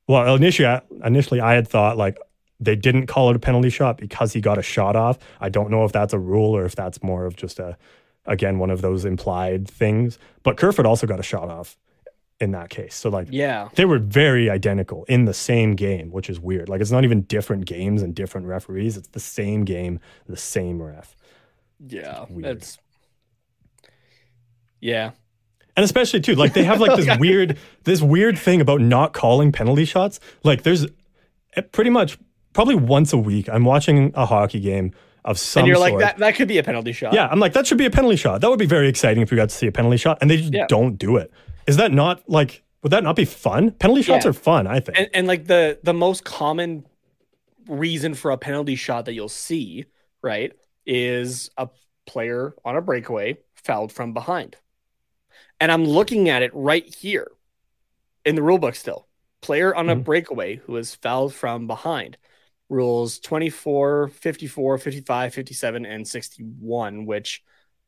[0.08, 2.18] well initially initially I had thought like
[2.60, 5.18] they didn't call it a penalty shot because he got a shot off.
[5.40, 7.76] I don't know if that's a rule or if that's more of just a
[8.26, 10.18] again one of those implied things.
[10.42, 11.76] But Kerfoot also got a shot off
[12.40, 12.94] in that case.
[12.94, 13.68] So like yeah.
[13.74, 16.68] they were very identical in the same game, which is weird.
[16.68, 18.96] Like it's not even different games and different referees.
[18.96, 21.16] It's the same game, the same ref.
[21.86, 22.26] Yeah.
[22.28, 22.56] weird.
[22.56, 22.78] It's
[24.80, 25.12] yeah.
[25.76, 29.50] And especially too, like they have like this weird, this weird thing about not calling
[29.50, 30.20] penalty shots.
[30.44, 30.86] Like there's
[31.56, 32.18] eh, pretty much
[32.54, 34.92] probably once a week, I'm watching a hockey game
[35.26, 35.92] of some and you're sort.
[35.92, 37.12] like that that could be a penalty shot.
[37.12, 38.40] Yeah, I'm like that should be a penalty shot.
[38.40, 40.38] That would be very exciting if we got to see a penalty shot, and they
[40.38, 40.66] just Yeah.
[40.68, 41.30] don't do it.
[41.66, 43.70] Is that not like would that not be fun?
[43.72, 44.30] Penalty shots Yeah.
[44.30, 44.98] are fun, I think.
[44.98, 46.84] and, and like the the most common
[47.68, 49.86] reason for a penalty shot that you'll see
[50.22, 50.52] right
[50.84, 51.68] is a
[52.06, 54.56] player on a breakaway fouled from behind
[55.58, 57.30] and i'm looking at it right here
[58.26, 59.06] in the rule book still
[59.40, 60.04] player on a Mhm.
[60.04, 62.18] breakaway who is fouled from behind
[62.68, 67.42] rules 24 54 55 57 and 61 which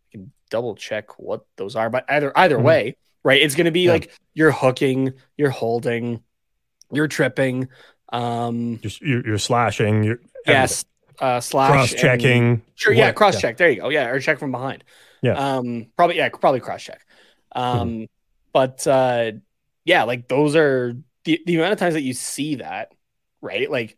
[0.09, 2.63] I can double check what those are but either either Mhm.
[2.63, 3.93] way right it's going to be Yeah.
[3.93, 6.23] like you're hooking you're holding
[6.93, 7.69] you're tripping
[8.13, 10.05] um you're, you're, slashing.
[10.05, 10.85] You're yes
[11.19, 12.63] uh slash cross checking.
[12.75, 14.85] sure yeah cross check there you go yeah or check from behind
[15.23, 15.33] Yeah.
[15.59, 17.01] um probably yeah probably cross check
[17.53, 18.07] um
[18.53, 19.33] but uh
[19.85, 22.93] yeah like those are the, the amount of times that you see that
[23.41, 23.97] right like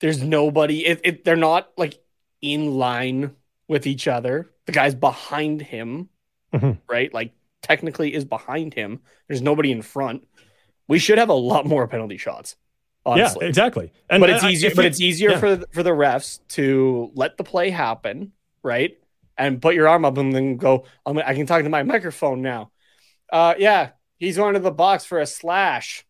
[0.00, 1.98] there's nobody if, if they're not like
[2.40, 3.34] in line
[3.66, 4.50] with each other.
[4.66, 6.08] The guy's behind him
[6.52, 6.78] Mhm.
[6.88, 7.12] right?
[7.12, 7.32] Like
[7.62, 9.00] technically is behind him.
[9.26, 10.26] There's nobody in front.
[10.86, 12.56] We should have a lot more penalty shots
[13.04, 13.44] honestly.
[13.44, 13.92] Yeah, exactly.
[14.08, 15.38] And but it's I- easier but it's easier yeah.
[15.40, 18.32] for for the refs to let the play happen
[18.62, 18.98] right?
[19.36, 22.42] And put your arm up and then go I'm, i can talk to my microphone
[22.42, 22.70] now.
[23.32, 26.04] Uh yeah he's going to the box for a slash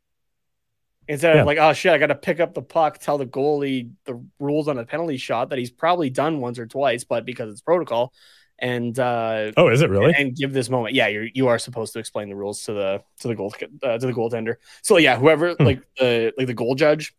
[1.08, 1.40] instead Yeah.
[1.40, 4.68] of like oh shit i gotta pick up the puck tell the goalie the rules
[4.68, 8.12] on a penalty shot that he's probably done once or twice but because it's protocol
[8.60, 10.12] and uh Oh, is it really?
[10.16, 10.94] and give this moment.
[10.94, 13.54] Yeah, you you are supposed to explain the rules to the to the goal
[13.84, 14.56] uh, to the goaltender.
[14.82, 15.62] So yeah, whoever Hmm.
[15.64, 17.14] like the like the goal judge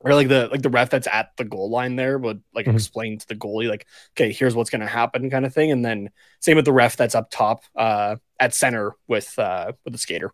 [0.00, 2.74] or like the like the ref that's at the goal line there would like Mhm.
[2.74, 3.86] explain to the goalie like
[4.16, 6.10] okay here's what's going to happen kind of thing and then
[6.40, 10.32] same with the ref that's up top uh at center with uh with the skater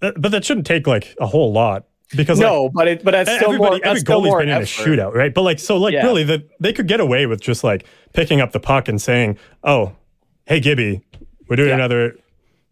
[0.00, 1.84] but that shouldn't take like a whole lot
[2.16, 4.56] because like, no but it but that's still more every that's still goalie's been in
[4.56, 5.32] a shootout, right?
[5.32, 6.04] But like, so like, Yeah.
[6.04, 9.38] really, that they could get away with just like picking up the puck and saying,
[9.62, 9.92] "Oh,
[10.46, 11.02] hey Gibby,
[11.48, 11.74] we're doing Yeah.
[11.76, 12.16] another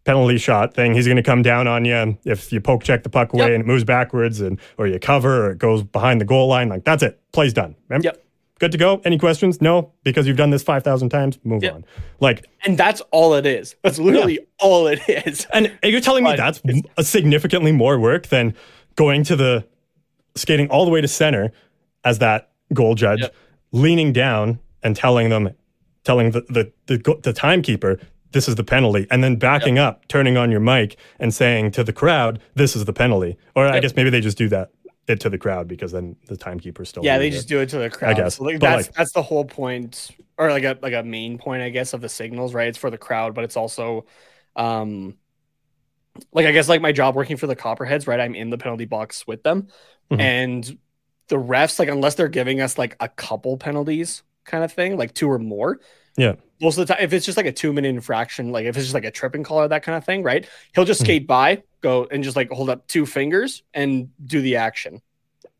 [0.05, 0.95] penalty shot thing.
[0.95, 3.53] He's going to come down on you if you poke check the puck away Yep.
[3.53, 6.69] and it moves backwards, and or you cover or it goes behind the goal line.
[6.71, 7.21] Like that's it.
[7.33, 7.77] Play's done.
[7.89, 8.07] Remember?
[8.07, 8.25] Yep.
[8.59, 9.01] Good to go.
[9.05, 9.61] Any questions?
[9.61, 11.39] No, because you've done this five thousand times.
[11.45, 11.75] Move Yep.
[11.75, 11.85] on.
[12.21, 16.35] Like, and that's all it is that's literally all it is and you're telling me
[16.37, 16.61] that's
[16.97, 18.55] a significantly more work than
[18.97, 19.65] going to the
[20.35, 21.53] skating all the way to center
[22.05, 23.35] as that goal judge, Yep.
[23.73, 25.51] leaning down and telling them,
[26.05, 27.99] telling the the the, the timekeeper,
[28.33, 31.83] this is the penalty, and then backing up, turning on your mic and saying to
[31.85, 33.37] the crowd, this is the penalty.
[33.55, 34.71] Or I guess maybe they just do that
[35.09, 37.05] it to the crowd because then the timekeeper's still.
[37.05, 37.33] Yeah, they it.
[37.33, 38.11] just do it to the crowd.
[38.19, 38.37] I guess.
[38.37, 41.63] So, like, that's like- that's the whole point, or like a like a main point,
[41.63, 42.55] I guess, of the signals.
[42.55, 44.07] Right, it's for the crowd, but it's also,
[44.57, 45.17] um,
[46.33, 48.07] like I guess like my job working for the Copperheads.
[48.07, 49.69] Right, I'm in the penalty box with them,
[50.11, 50.21] Mhm.
[50.21, 50.79] and
[51.29, 55.15] the refs, like unless they're giving us like a couple penalties, kind of thing, like
[55.15, 55.79] two or more.
[56.19, 56.35] Yeah.
[56.61, 58.85] Most of the time, if it's just like a two minute infraction, like if it's
[58.87, 60.47] just like a tripping call or that kind of thing, right?
[60.75, 61.05] He'll just Mhm.
[61.05, 65.01] skate by, go and just like hold up two fingers and do the action.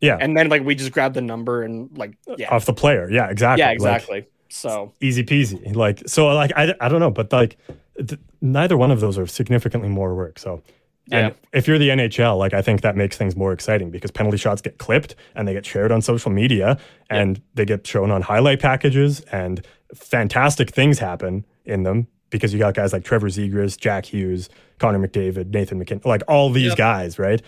[0.01, 0.19] Yeah.
[0.21, 2.51] And then like we just grab the number and like yeah.
[2.55, 3.09] off the player.
[3.11, 3.61] Yeah, exactly.
[3.61, 4.27] Yeah, Like, exactly.
[4.49, 5.75] so easy peasy.
[5.75, 7.57] Like so, like I, I don't know, but like
[7.97, 10.39] th- neither one of those are significantly more work.
[10.39, 10.63] So,
[11.11, 14.37] and if you're the NHL, like I think that makes things more exciting because penalty
[14.37, 16.77] shots get clipped and they get shared on social media
[17.09, 19.65] and they get shown on highlight packages and
[19.95, 24.99] fantastic things happen in them because you got guys like Trevor Zegras, Jack Hughes, Connor
[24.99, 26.77] McDavid, Nathan MacKinnon, like all these Yep.
[26.77, 27.41] guys, right?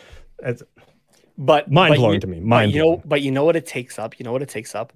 [0.43, 0.63] It's
[1.37, 2.39] but mind but blowing you- to me.
[2.41, 4.19] but Mind you know, but you know what it takes up.
[4.19, 4.93] You know what it takes up.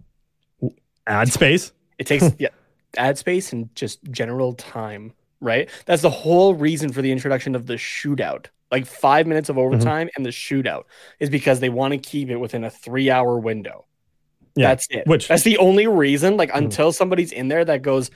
[1.06, 1.72] Ad space.
[1.98, 2.48] It takes yeah,
[2.96, 5.12] ad space and just general time.
[5.40, 5.68] Right.
[5.84, 8.46] That's the whole reason for the introduction of the shootout.
[8.72, 9.58] Like five minutes Mm-hmm.
[9.58, 10.84] of overtime and the shootout
[11.20, 13.84] is because they want to keep it within a three hour window.
[14.56, 15.06] Yeah, That's it.
[15.06, 16.36] which- that's the only reason.
[16.36, 16.58] Like Mhm.
[16.58, 18.10] until somebody's in there that goes,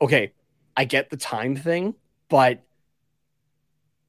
[0.00, 0.32] okay,
[0.76, 1.94] I get the time thing,
[2.28, 2.60] but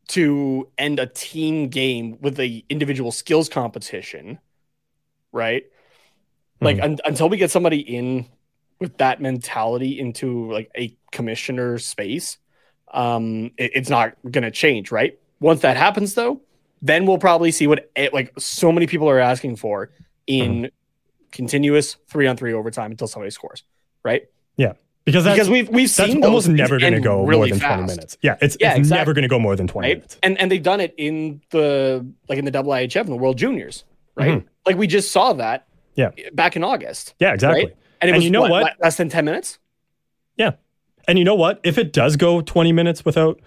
[0.09, 4.39] to end a team game with the individual skills competition,
[5.32, 5.63] right?
[6.59, 6.84] Like Mhm.
[6.84, 8.26] un- until we get somebody in
[8.80, 12.38] with that mentality into like a commissioner space,
[12.93, 15.17] um, it- it's not going to change, right?
[15.39, 16.41] Once that happens, though,
[16.82, 19.91] then we'll probably see what it, like so many people are asking for
[20.28, 20.69] in
[21.32, 23.63] continuous three on three overtime until somebody scores,
[24.03, 24.23] right?
[24.57, 24.73] Yeah.
[25.05, 27.59] Because that's, because we've we've that's seen almost never going to go more really than
[27.59, 28.17] 20 minutes.
[28.21, 28.99] Yeah, it's, Yeah, it's exactly.
[28.99, 29.97] never going to go more than 20 right?
[29.97, 30.17] minutes.
[30.21, 33.84] And and they've done it in the like in the IIHF and the World Juniors,
[34.15, 34.43] right?
[34.43, 34.45] Mhm.
[34.65, 36.11] Like we just saw that, Yeah.
[36.34, 37.65] back in August, Yeah, exactly.
[37.65, 37.75] right?
[37.99, 38.63] And it And was you know what?
[38.63, 39.57] le- less than ten minutes.
[40.38, 40.51] Yeah.
[41.07, 41.59] And you know what?
[41.63, 43.39] If it does go 20 minutes without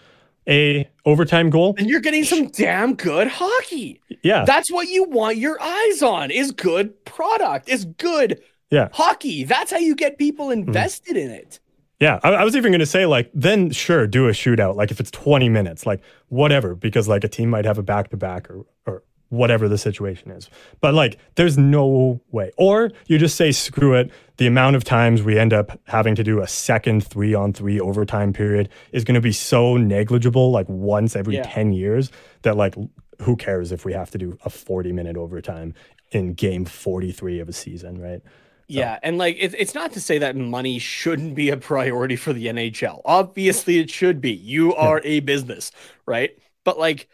[0.49, 4.01] a overtime goal, And you're getting some damn good hockey.
[4.22, 6.30] yeah, That's what you want your eyes on.
[6.30, 7.68] Is good product.
[7.68, 8.40] Is good
[8.70, 8.88] yeah.
[8.92, 9.45] hockey.
[9.45, 10.68] That's how you get people Mm-hmm.
[10.68, 11.61] invested in it.
[12.01, 14.90] Yeah, I, I was even going to say like then sure do a shootout like
[14.90, 18.16] if it's 20 minutes like whatever because like a team might have a back to
[18.16, 20.49] back or or whatever the situation is.
[20.81, 22.53] But like there's no way.
[22.57, 24.11] Or you just say screw it.
[24.37, 27.81] The amount of times we end up having to do a second 3 on 3
[27.81, 31.43] overtime period is going to be so negligible like once every Yeah.
[31.45, 32.11] 10 years
[32.43, 32.75] that like
[33.20, 35.75] who cares if we have to do a 40 minute overtime
[36.11, 38.20] in game 43 of a season, right?
[38.66, 42.33] Yeah, and like it, it's not to say that money shouldn't be a priority for
[42.33, 43.03] the NHL.
[43.05, 44.33] Obviously, it should be.
[44.33, 45.70] You are a business,
[46.07, 46.31] right?
[46.64, 47.09] But like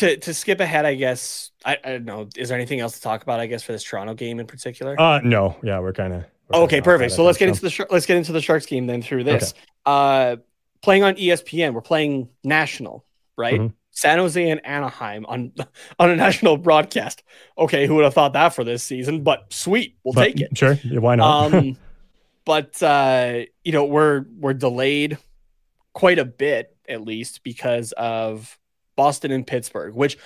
[0.00, 2.28] to to skip ahead, I guess I, I don't know.
[2.36, 3.40] Is there anything else to talk about?
[3.40, 5.00] I guess for this Toronto game in particular.
[5.00, 7.12] Uh no, yeah, we're kind of okay, perfect.
[7.12, 9.54] So let's get into the Shark- let's get into the Sharks game then through this.
[9.86, 10.36] Uh,
[10.82, 13.04] playing on ESPN, we're playing national,
[13.36, 13.60] right?
[13.60, 13.72] Mhm.
[13.92, 15.52] San Jose and Anaheim on
[15.98, 17.22] on a national broadcast.
[17.58, 19.22] Okay, who would have thought that for this season?
[19.22, 20.56] But sweet, we'll But, take it.
[20.58, 21.54] Sure, yeah, why not?
[21.54, 21.76] um
[22.44, 25.18] but uh you know we're we're delayed
[25.92, 28.58] quite a bit at least because of
[29.00, 30.18] boston and pittsburgh which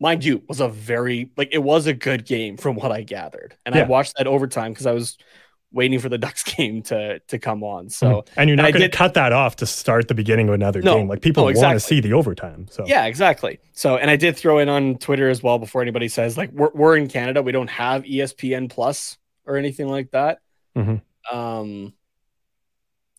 [0.00, 3.54] mind you was a very like it was a good game from what i gathered
[3.66, 5.18] and i watched that overtime because i was
[5.74, 8.28] waiting for the ducks game to to come on so Mhm.
[8.36, 10.96] and you're not going to cut that off to start the beginning of another No.
[10.96, 11.08] game.
[11.08, 12.66] Like people Oh, want to see the overtime.
[12.70, 16.08] So yeah exactly so and i did throw in on twitter as well before anybody
[16.08, 19.16] says like we're, we're in canada we don't have espn plus
[19.46, 20.40] or anything like that
[20.76, 21.00] Mhm.
[21.32, 21.92] um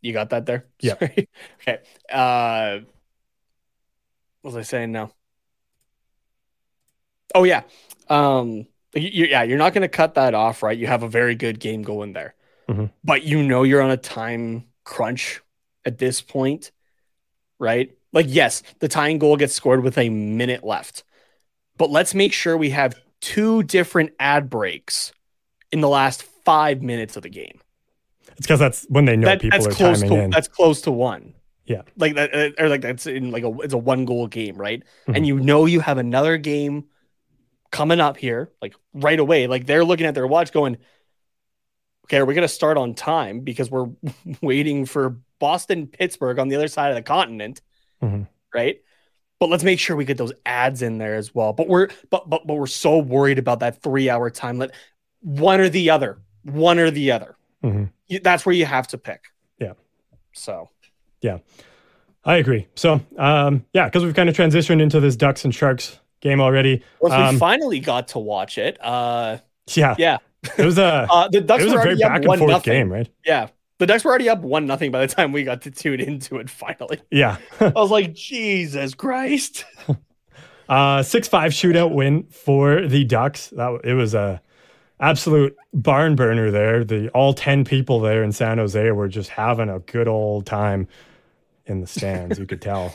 [0.01, 0.95] you got that there Yeah.
[0.99, 1.77] Okay
[2.11, 2.79] uh
[4.43, 5.11] was i saying now?
[7.33, 7.63] Oh yeah.
[8.09, 10.77] Um you, yeah you're not going to cut that off right?
[10.77, 12.35] You have a very good game going there.
[12.69, 12.91] Mhm.
[13.03, 15.41] but you know you're on a time crunch
[15.83, 16.71] at this point
[17.59, 17.91] right?
[18.11, 21.03] Like yes the tying goal gets scored with a minute left.
[21.77, 25.11] But let's make sure we have two different ad breaks
[25.71, 27.59] in the last five minutes of the game.
[28.37, 30.29] It's because that's when they know that, people are close timing to in.
[30.29, 31.33] that's close to one
[31.65, 31.83] Yeah.
[31.97, 34.83] like that uh, or like that's in like a it's a one goal game right
[35.07, 35.15] Mhm.
[35.15, 36.85] and you know you have another game
[37.71, 40.77] coming up here like right away like they're looking at their watch going
[42.05, 43.87] okay are we going to start on time because we're
[44.41, 47.61] waiting for boston pittsburgh on the other side of the continent
[48.01, 48.27] Mhm.
[48.53, 48.81] right
[49.39, 52.29] but let's make sure we get those ads in there as well but we're but
[52.29, 54.71] but, but we're so worried about that three hour time let
[55.21, 57.89] one or the other one or the other Mhm.
[58.07, 59.23] you, that's where you have to pick.
[59.57, 59.73] Yeah.
[60.33, 60.69] So
[62.25, 62.67] I agree.
[62.75, 66.81] So um, yeah, because we've kind of transitioned into this Ducks and Sharks game already.
[67.01, 69.39] once Um, we finally got to watch it, uh,
[69.73, 70.17] Yeah, yeah,
[70.57, 72.73] it was a uh, the Ducks it was were a very back and forth nothing.
[72.73, 73.09] game, right?
[73.25, 73.47] Yeah,
[73.79, 76.37] the Ducks were already up one nothing by the time we got to tune into
[76.37, 76.49] it.
[76.49, 79.65] Finally, Yeah, I was like, Jesus Christ!
[80.69, 83.49] uh, six five shootout win for the Ducks.
[83.49, 84.41] That it was a
[84.99, 86.85] absolute barn burner there.
[86.85, 90.87] The all ten people there in San Jose were just having a good old time
[91.65, 92.37] in the stands.
[92.39, 92.93] You could tell.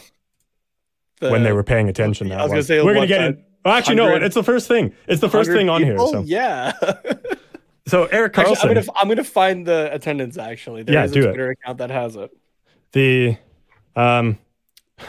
[1.20, 2.28] The- when they were paying attention.
[2.28, 3.44] That I was gonna say, we're gonna get uh, it.
[3.64, 4.14] Well, actually, no.
[4.14, 4.94] It's the first thing.
[5.08, 5.94] It's the first thing on here.
[5.94, 6.08] people?
[6.12, 6.72] So, yeah.
[7.86, 10.38] so Erik Actually, Karlsson, I'm gonna I'm gonna find the attendance.
[10.38, 11.26] Actually, there Yeah, is do a it.
[11.32, 12.30] Twitter account that has it.
[12.92, 13.36] the
[13.96, 14.38] um,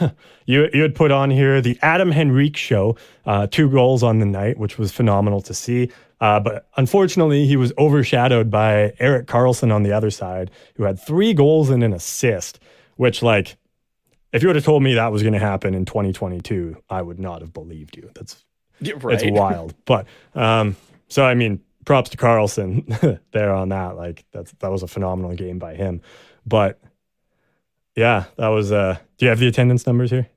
[0.46, 4.26] you you had put on here the Adam Henrique show, uh, two goals on the
[4.26, 5.90] night, which was phenomenal to see.
[6.20, 10.98] Uh, but unfortunately, he was overshadowed by Erik Karlsson on the other side, who had
[10.98, 12.58] three goals and an assist.
[13.00, 13.56] Which, like,
[14.30, 17.18] if you would have told me that was going to happen in 2022, I would
[17.18, 18.10] not have believed you.
[18.14, 18.44] That's
[18.78, 19.14] Yeah, Right.
[19.22, 19.74] it's wild.
[19.86, 20.76] But um,
[21.08, 23.96] so I mean, props to Karlsson there on that.
[23.96, 26.02] Like that's that was a phenomenal game by him.
[26.44, 26.78] But
[27.96, 28.70] yeah, that was.
[28.70, 30.28] Uh, do you have the attendance numbers here?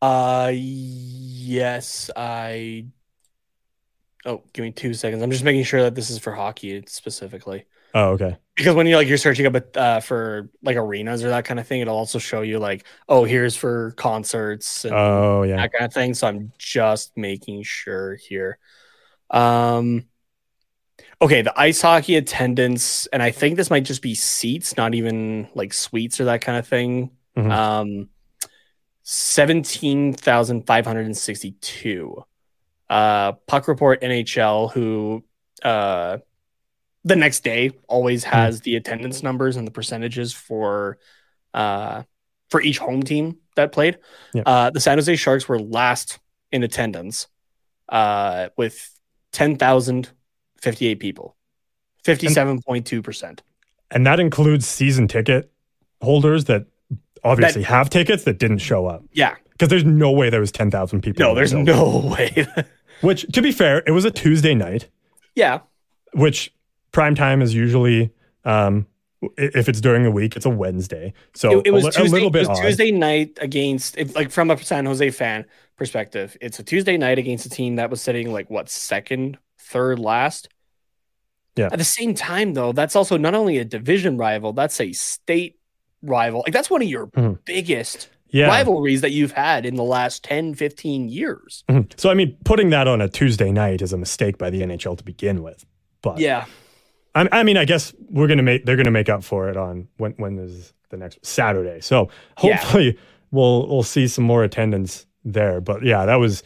[0.00, 2.86] Uh, yes, I.
[4.24, 5.24] Oh, give me two seconds.
[5.24, 7.64] I'm just making sure that this is for hockey specifically.
[7.94, 8.36] Oh, okay.
[8.56, 11.66] Because when you're like you're searching up uh, for like arenas or that kind of
[11.66, 15.56] thing, it'll also show you like, oh, here's for concerts and Oh, yeah.
[15.56, 16.14] that kind of thing.
[16.14, 18.58] So I'm just making sure here.
[19.30, 20.06] Um,
[21.20, 25.48] okay, the ice hockey attendance, and I think this might just be seats, not even
[25.54, 27.10] like suites or that kind of thing.
[27.36, 27.50] Mhm.
[27.52, 28.08] Um,
[29.02, 32.24] seventeen thousand five hundred and sixty-two.
[32.88, 35.24] Uh, Puck Report NHL, who
[35.62, 36.18] uh,
[37.06, 40.98] the next day always has the attendance numbers and the percentages for
[41.54, 42.02] uh
[42.50, 43.98] for each home team that played.
[44.34, 44.42] Yeah.
[44.44, 46.18] Uh, the San Jose Sharks were last
[46.52, 47.26] in attendance
[47.88, 48.90] uh, with
[49.32, 51.36] 10,058 people,
[52.04, 53.40] 57.2%.
[53.90, 55.50] And that includes season ticket
[56.02, 56.66] holders that
[57.24, 59.34] obviously have tickets that didn't show up Yeah.
[59.52, 61.24] because there's no way there was ten thousand people.
[61.24, 62.46] No, there's no way.
[63.00, 64.88] Which, to be fair, it was a Tuesday night.
[65.34, 65.60] yeah.
[66.14, 66.52] which
[66.96, 68.10] prime time is usually
[68.46, 68.86] um,
[69.36, 71.12] if it's during the week, it's a Wednesday.
[71.34, 72.60] So it, it was a, Tuesday, a little bit it was.
[72.60, 75.44] Tuesday night against like from a San Jose fan
[75.76, 76.36] perspective.
[76.40, 80.48] It's a Tuesday night against a team that was sitting like what second, third last.
[81.54, 81.66] Yeah.
[81.70, 85.58] At the same time, though, that's also not only a division rival, that's a state
[86.02, 86.42] rival.
[86.46, 87.38] Like that's one of your Mhm.
[87.44, 88.46] biggest Yeah.
[88.48, 91.62] rivalries that you've had in the last 10, 15 years.
[91.68, 91.90] Mhm.
[92.00, 94.96] So I mean, putting that on a Tuesday night is a mistake by the NHL
[94.96, 95.64] to begin with.
[96.02, 96.44] But Yeah.
[97.16, 99.88] I, I mean, I guess we're gonna make they're gonna make up for it on
[99.96, 101.80] when when is the next Saturday.
[101.80, 102.08] So
[102.42, 102.56] Yeah.
[102.58, 102.98] hopefully
[103.32, 105.60] we'll we'll see some more attendance there.
[105.60, 106.42] But yeah, that was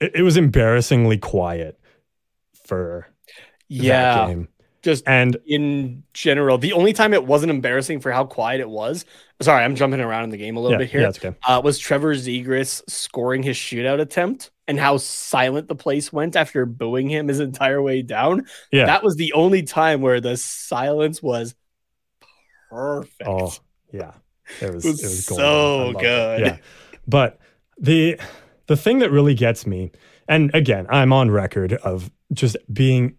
[0.00, 1.80] it, it was embarrassingly quiet
[2.66, 3.08] for
[3.68, 4.14] Yeah.
[4.14, 4.48] that game.
[4.82, 9.04] Just And in general, the only time it wasn't embarrassing for how quiet it was.
[9.42, 11.00] Sorry, I'm jumping around in the game a little yeah, bit here.
[11.00, 11.32] yeah, okay.
[11.46, 16.64] uh, was Trevor Zegras scoring his shootout attempt and how silent the place went after
[16.66, 18.46] booing him his entire way down.
[18.70, 18.84] Yeah.
[18.86, 21.54] That was the only time where the silence was
[22.70, 23.22] perfect.
[23.26, 23.52] Oh,
[23.92, 24.12] yeah.
[24.60, 26.00] It was, It was it was so loved it.
[26.02, 26.40] good.
[26.40, 26.56] Yeah.
[27.06, 27.38] But
[27.78, 28.20] the
[28.66, 29.90] the thing that really gets me,
[30.28, 33.16] and again, I'm on record of just being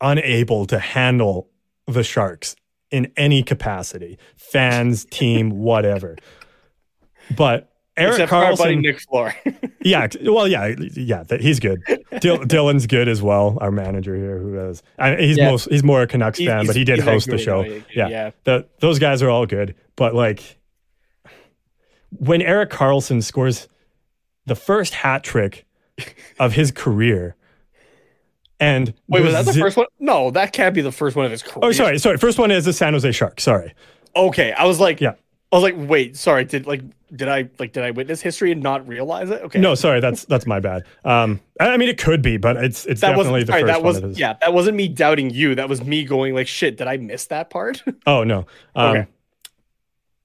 [0.00, 1.50] unable to handle
[1.86, 2.56] the Sharks
[2.90, 6.16] in any capacity, fans, team, whatever.
[7.36, 7.69] But
[8.00, 9.34] Erik Except for our buddy Karlsson, Nick Floor.
[9.82, 11.82] yeah, well, yeah, yeah, he's good.
[12.20, 13.58] Dil, Dylan's good as well.
[13.60, 15.50] Our manager here, who is I, he's Yeah.
[15.50, 17.62] most, he's more a Canucks He's- fan, but he did host the show.
[17.64, 18.30] good, Yeah, yeah.
[18.44, 19.74] the, those guys are all good.
[19.96, 20.58] But like,
[22.10, 23.68] when Erik Karlsson scores
[24.46, 25.66] the first hat trick
[26.38, 27.36] of his career,
[28.58, 29.86] and Wait, was that the first one?
[29.98, 31.60] No, that can't be the first one of his career.
[31.62, 32.16] Oh, sorry, sorry.
[32.18, 33.42] First one is the San Jose Sharks.
[33.44, 33.74] Sorry.
[34.16, 35.14] Okay, I was like, Yeah.
[35.52, 36.82] I was like, wait, sorry, did like,
[37.14, 39.42] did I like, did I witness history and not realize it?
[39.42, 39.98] Okay, No, sorry.
[40.00, 40.84] That's that's my bad.
[41.04, 43.82] Um, I I mean, it could be, but it's it's that definitely the first that
[43.82, 43.86] one.
[43.86, 45.56] was that yeah, that wasn't me doubting you.
[45.56, 47.82] That was me going like, shit, did I miss that part?
[48.06, 48.46] Oh no.
[48.76, 49.06] Um, Okay.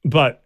[0.03, 0.44] But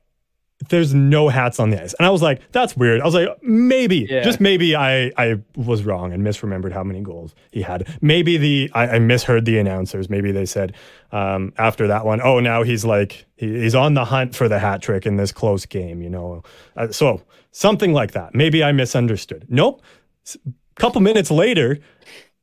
[0.67, 3.29] there's no hats on the ice, and I was like, "That's weird." I was like,
[3.41, 4.23] "Maybe, Yeah.
[4.23, 7.87] just maybe, I I was wrong and misremembered how many goals he had.
[8.01, 10.09] Maybe the I, I misheard the announcers.
[10.09, 10.75] Maybe they said
[11.13, 14.59] um, after that one, oh, now he's like he, he's on the hunt for the
[14.59, 16.01] hat trick in this close game.
[16.01, 16.43] You know,
[16.75, 18.35] uh, so something like that.
[18.35, 19.45] Maybe I misunderstood.
[19.47, 19.81] Nope.
[20.25, 20.37] S-
[20.75, 21.79] couple minutes later,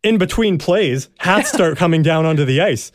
[0.03, 2.93] in between plays, hats start coming down onto the ice.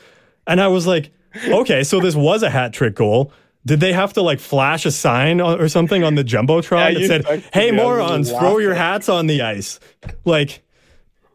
[0.47, 1.11] And I was like,
[1.47, 3.32] okay, so this was a hat trick goal.
[3.66, 7.26] Did they have to like flash a sign or something on the Jumbotron Yeah, that
[7.26, 7.80] said, hey, me.
[7.80, 9.80] I was morons, throw your hats on the ice?
[10.26, 10.64] Like,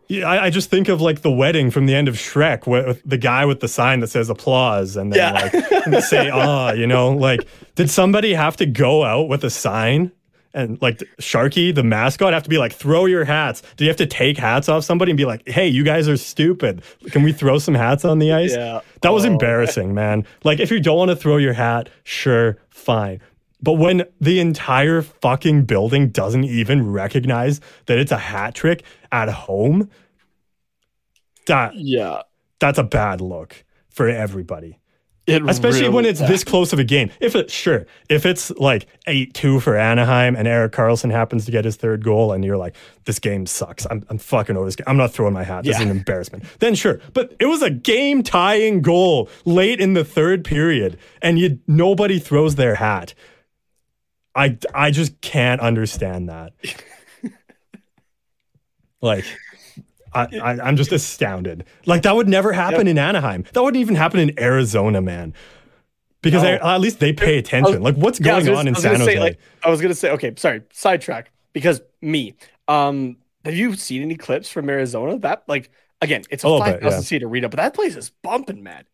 [0.09, 2.87] yeah, I, I just think of like the wedding from the end of Shrek with,
[2.87, 5.83] with the guy with the sign that says applause and then Yeah.
[5.87, 7.47] like say ah, you know, like
[7.77, 10.11] did somebody have to go out with a sign
[10.57, 13.63] and like Sharky, the mascot, have to be like throw your hats?
[13.77, 16.17] Do you have to take hats off somebody and be like, hey, you guys are
[16.17, 16.83] stupid?
[17.11, 18.55] Can we throw some hats on the ice?
[18.57, 18.81] Yeah.
[19.03, 19.29] That was Oh.
[19.29, 20.27] embarrassing, man.
[20.43, 23.21] Like if you don't want to throw your hat, sure, fine.
[23.63, 28.83] But when the entire fucking building doesn't even recognize that it's a hat trick
[29.13, 29.91] at home,
[31.47, 32.23] that yeah,
[32.59, 34.79] that's a bad look for everybody.
[35.27, 37.11] It Especially really- when it's this close of a game.
[37.19, 41.65] If it sure, if it's like 8-2 for Anaheim and Erik Karlsson happens to get
[41.65, 43.87] his third goal and you're like, this game sucks.
[43.91, 44.85] I'm, I'm fucking over this game.
[44.87, 45.65] I'm not throwing my hat.
[45.65, 46.45] This is an embarrassment.
[46.61, 47.01] Then sure.
[47.13, 52.21] But it was a game tying goal late in the third period and you nobody
[52.21, 53.13] throws their hat.
[54.37, 56.53] I I just can't understand that.
[59.01, 59.25] like
[60.17, 61.65] I, I, I'm just astounded.
[61.85, 63.45] Like that would never happen in Anaheim.
[63.53, 65.35] That wouldn't even happen in Arizona, man.
[66.23, 67.83] Because at least they pay attention.
[67.83, 69.05] Like what's Yeah, going gonna- on in was San Jose?
[69.15, 71.31] say, like, I was gonna say, okay, sorry, sidetrack.
[71.53, 72.35] Because me,
[72.69, 75.19] um, have you seen any clips from Arizona?
[75.19, 75.71] That like
[76.03, 77.05] again, it's a A five thousand yeah.
[77.05, 78.85] seat arena, but that place is bumping, man.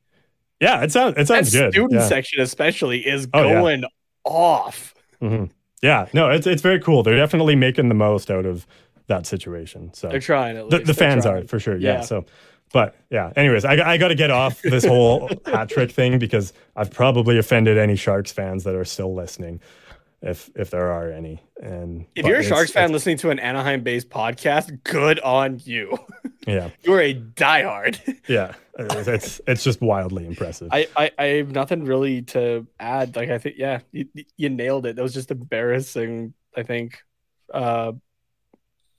[0.61, 1.73] yeah, it sounds it That sounds good.
[1.73, 2.07] student yeah.
[2.07, 3.55] section, especially, is Oh, yeah.
[3.55, 3.85] going
[4.25, 4.95] off.
[5.23, 5.51] Mhm.
[5.83, 7.03] yeah, no, it's it's very cool.
[7.03, 8.67] They're definitely making the most out of
[9.15, 9.93] that situation.
[9.95, 10.57] So They're trying.
[10.57, 10.87] At the, least.
[10.87, 11.45] the They're fans trying.
[11.45, 11.77] are for sure.
[11.77, 11.95] Yeah.
[11.95, 12.01] Yeah.
[12.03, 12.25] So,
[12.73, 13.33] but yeah.
[13.37, 17.39] Anyways, I, I got to get off this whole hat trick thing because I've probably
[17.39, 19.61] offended any Sharks fans that are still listening,
[20.23, 21.43] if if there are any.
[21.63, 25.97] And If you're a Sharks fan it's- listening to an Anaheim-based podcast, good on you.
[26.47, 28.01] yeah, You're a diehard.
[28.27, 30.69] yeah, it's it's, it's just wildly impressive.
[30.73, 33.15] I, I I have nothing really to add.
[33.17, 34.07] Like I think, yeah, you,
[34.37, 34.97] you nailed it.
[34.97, 36.35] That was just embarrassing.
[36.57, 36.99] I think,
[37.53, 37.93] uh,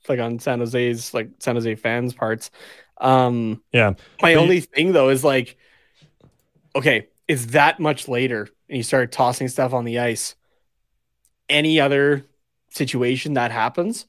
[0.08, 2.50] like on San Jose's like San Jose fans' parts.
[2.98, 5.56] Um, yeah, my But you- only thing though is like,
[6.76, 10.34] okay, it's that much later, and you start tossing stuff on the ice.
[11.48, 12.24] Any other
[12.70, 14.06] situation that happens,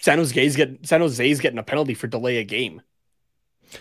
[0.00, 2.82] San Jose's get San Jose's getting a penalty for delay a game.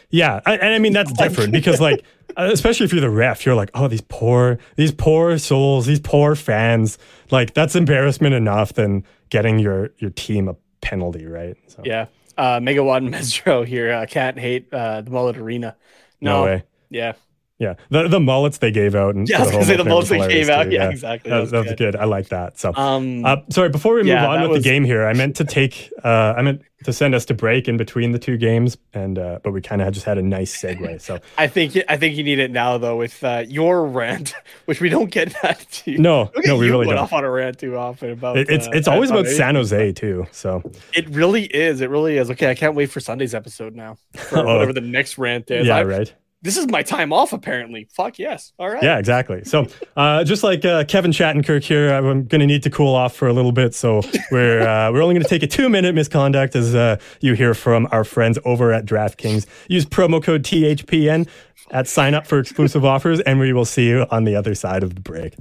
[0.09, 2.03] Yeah, I, and I mean that's different because like
[2.36, 5.99] uh, especially if you're the ref, you're like, oh, these poor, these poor souls, these
[5.99, 6.97] poor fans.
[7.32, 11.57] Like that's embarrassment enough than getting your your team a penalty, right?
[11.67, 11.82] So.
[11.86, 12.07] Yeah.
[12.38, 13.91] Uh, Megawatt and Mesro here.
[13.91, 15.75] Uh, can't hate uh, the Mullet Arena.
[16.21, 16.63] No, no way.
[16.89, 17.13] Yeah.
[17.60, 19.16] Yeah, the the mullets they gave out.
[19.16, 20.68] And yeah, I was gonna say the mullets they gave out.
[20.72, 21.32] Yeah, yeah, exactly.
[21.32, 21.78] That, that, was, good.
[21.78, 21.95] good.
[21.95, 22.60] I like that.
[22.60, 23.70] So, um, uh, sorry.
[23.70, 24.64] Before we move yeah, on with was...
[24.64, 25.91] the game here, I meant to take.
[26.03, 29.39] Uh, I meant to send us to break in between the two games, and uh,
[29.43, 31.01] but we kind of just had a nice segue.
[31.01, 34.36] So I think I think you need it now though with uh, your rant,
[34.66, 35.66] which we don't get that.
[35.68, 35.97] To.
[35.97, 36.97] No, no, we really don't.
[36.97, 38.38] off on a rant too often about.
[38.38, 40.28] It, it's uh, it's always about San Jose too.
[40.32, 40.62] So
[40.93, 41.82] it really is.
[41.82, 42.30] It really is.
[42.32, 43.97] Okay, I can't wait for Sunday's episode now.
[44.14, 44.45] For oh.
[44.45, 45.66] whatever the next rant is.
[45.66, 47.88] Yeah, I, right this is my time off apparently.
[47.95, 48.53] Fuck yes.
[48.59, 48.83] All right.
[48.83, 49.43] Yeah exactly.
[49.43, 53.15] So uh, just like uh, kevin shattenkirk here i'm going to need to cool off
[53.15, 53.73] for a little bit.
[53.73, 57.33] So we're uh, we're only going to take a two minute misconduct as uh, you
[57.33, 59.45] hear from our friends over at draftkings.
[59.67, 61.27] Use promo code thpn
[61.71, 64.83] at sign up for exclusive offers and we will see you on the other side
[64.83, 65.35] of the break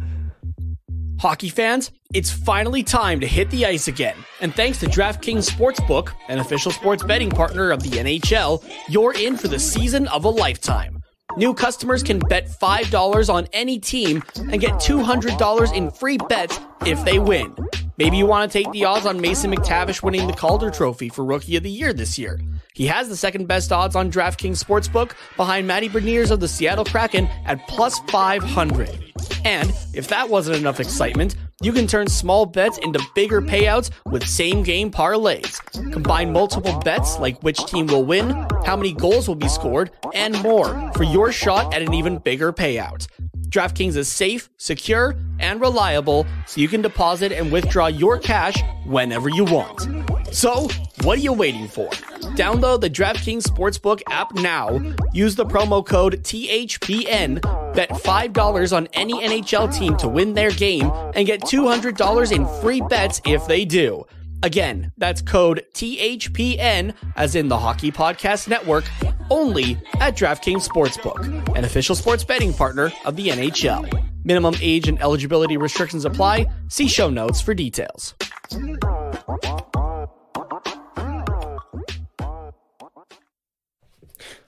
[1.18, 4.16] Hockey fans, it's finally time to hit the ice again.
[4.40, 9.36] And thanks to DraftKings Sportsbook, an official sports betting partner of the NHL, you're in
[9.36, 11.02] for the season of a lifetime.
[11.36, 17.02] New customers can bet $5 on any team and get $200 in free bets if
[17.04, 17.54] they win.
[17.98, 21.24] Maybe you want to take the odds on Mason McTavish winning the Calder Trophy for
[21.24, 22.38] Rookie of the Year this year.
[22.74, 26.84] He has the second best odds on DraftKings Sportsbook behind Matty Beniers of the Seattle
[26.84, 29.05] Kraken at plus 500.
[29.44, 34.26] And if that wasn't enough excitement, you can turn small bets into bigger payouts with
[34.26, 35.60] same game parlays.
[35.92, 38.30] Combine multiple bets like which team will win,
[38.64, 42.52] how many goals will be scored, and more for your shot at an even bigger
[42.52, 43.06] payout.
[43.48, 49.28] DraftKings is safe, secure, and reliable, so you can deposit and withdraw your cash whenever
[49.28, 49.88] you want.
[50.34, 50.68] So,
[51.02, 51.88] what are you waiting for?
[52.36, 54.80] Download the DraftKings Sportsbook app now.
[55.12, 57.40] Use the promo code THPN.
[57.74, 62.80] Bet $5 on any NHL team to win their game and get $200 in free
[62.80, 64.04] bets if they do.
[64.42, 68.84] Again, that's code THPN, as in the Hockey Podcast Network,
[69.30, 74.04] only at DraftKings Sportsbook, an official sports betting partner of the NHL.
[74.24, 76.46] Minimum age and eligibility restrictions apply.
[76.68, 78.14] See show notes for details.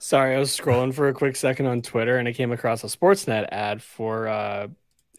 [0.09, 2.87] Sorry, I was scrolling for a quick second on Twitter and I came across a
[2.87, 4.67] Sportsnet ad for uh,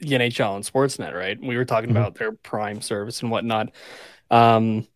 [0.01, 1.41] the NHL and Sportsnet, right?
[1.41, 1.97] We were talking mm-hmm.
[1.97, 3.70] about their Prime service and whatnot.
[4.32, 4.88] Um,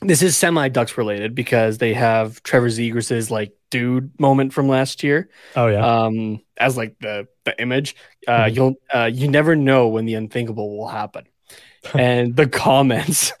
[0.00, 5.04] this is semi Ducks related because they have Trevor Zegras' like dude moment from last
[5.04, 5.28] year.
[5.54, 5.84] Oh yeah.
[5.84, 8.54] Um, as like the the image, uh, mm-hmm.
[8.54, 11.26] you'll uh, you never know when the unthinkable will happen.
[11.94, 13.34] and the comments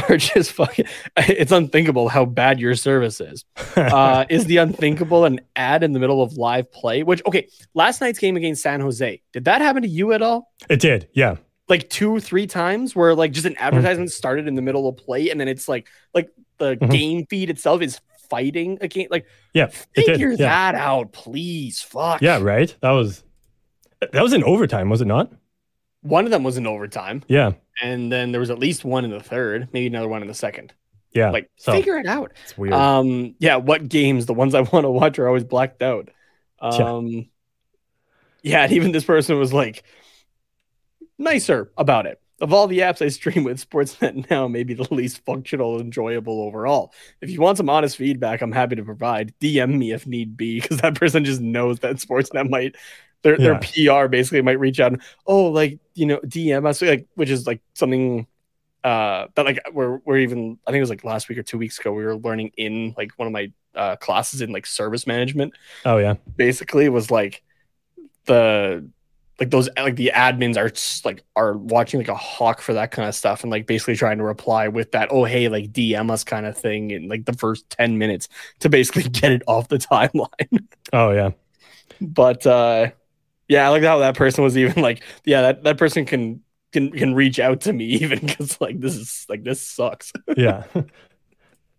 [0.08, 0.86] are just fucking
[1.16, 3.44] it's unthinkable how bad your service is
[3.76, 8.00] uh is the unthinkable an ad in the middle of live play which okay last
[8.00, 11.36] night's game against san jose did that happen to you at all it did yeah
[11.68, 13.64] like two three times where like just an mm-hmm.
[13.64, 14.16] advertisement mm-hmm.
[14.16, 16.90] started in the middle of play and then it's like like the mm-hmm.
[16.90, 20.36] game feed itself is fighting again like yeah figure yeah.
[20.36, 23.22] that out please fuck yeah right that was
[24.00, 25.30] that was in overtime was it not
[26.04, 27.52] one of them was in overtime yeah
[27.82, 30.34] and then there was at least one in the third maybe another one in the
[30.34, 30.72] second
[31.12, 34.60] yeah like so, figure it out it's weird um yeah what games the ones i
[34.72, 36.08] want to watch are always blacked out
[36.60, 37.22] um yeah.
[38.42, 39.84] yeah and even this person was like
[41.18, 42.20] nicer about it.
[42.40, 45.82] Of all the apps I stream with, Sportsnet now may be the least functional and
[45.82, 46.92] enjoyable overall.
[47.20, 49.34] If you want some honest feedback, I'm happy to provide.
[49.40, 52.76] DM me if need be, because that person just knows that Sportsnet might
[53.24, 53.58] their yeah.
[53.58, 57.30] their PR basically might reach out and oh like you know DM us like which
[57.30, 58.26] is like something
[58.84, 61.58] uh that like we're we're even I think it was like last week or two
[61.58, 65.06] weeks ago we were learning in like one of my uh classes in like service
[65.06, 65.54] management.
[65.84, 66.14] Oh yeah.
[66.36, 67.42] Basically was like
[68.26, 68.88] the
[69.40, 70.70] like those like the admins are
[71.08, 74.18] like are watching like a hawk for that kind of stuff and like basically trying
[74.18, 77.32] to reply with that oh hey like DM us kind of thing in like the
[77.32, 78.28] first 10 minutes
[78.60, 80.66] to basically get it off the timeline.
[80.92, 81.30] Oh yeah.
[82.02, 82.90] But uh
[83.48, 86.42] yeah, I like how that person was even like yeah, that that person can
[86.72, 90.12] can can reach out to me even cuz like this is like this sucks.
[90.36, 90.64] yeah.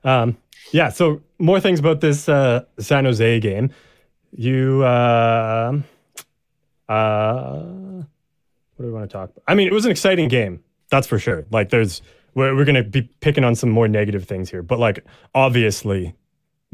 [0.03, 0.37] Um
[0.71, 3.71] yeah, so more things about this uh San Jose game.
[4.31, 5.81] You uh
[6.87, 7.63] uh,
[8.75, 9.43] what do we want to talk about?
[9.47, 10.63] I mean, it was an exciting game.
[10.89, 11.45] That's for sure.
[11.51, 12.01] Like, there's,
[12.35, 15.03] we're, we're going to be picking on some more negative things here, but like,
[15.33, 16.15] obviously,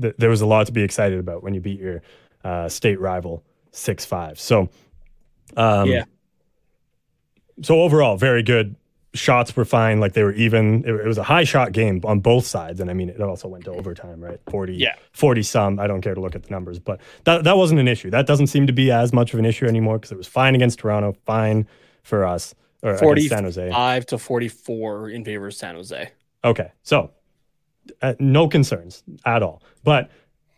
[0.01, 2.01] th- there was a lot to be excited about when you beat your
[2.43, 4.39] uh, state rival 6 5.
[4.39, 4.69] So,
[5.57, 6.05] um, yeah.
[7.63, 8.76] So, overall, very good
[9.13, 9.99] shots were fine.
[9.99, 10.84] Like they were even.
[10.86, 12.80] It, it, was a high shot game on both sides.
[12.80, 14.39] And I mean, it also went to overtime, right?
[14.49, 14.95] 40, yeah.
[15.11, 15.80] 40 some.
[15.80, 18.09] I don't care to look at the numbers, but that, that wasn't an issue.
[18.09, 20.55] That doesn't seem to be as much of an issue anymore because it was fine
[20.55, 21.67] against Toronto, fine
[22.03, 22.55] for us.
[22.84, 23.69] Or 40, San Jose.
[23.69, 26.09] 5 to 44 in favor of San Jose.
[26.43, 26.72] Okay.
[26.82, 27.11] So
[28.01, 29.61] uh, no concerns at all.
[29.84, 30.09] But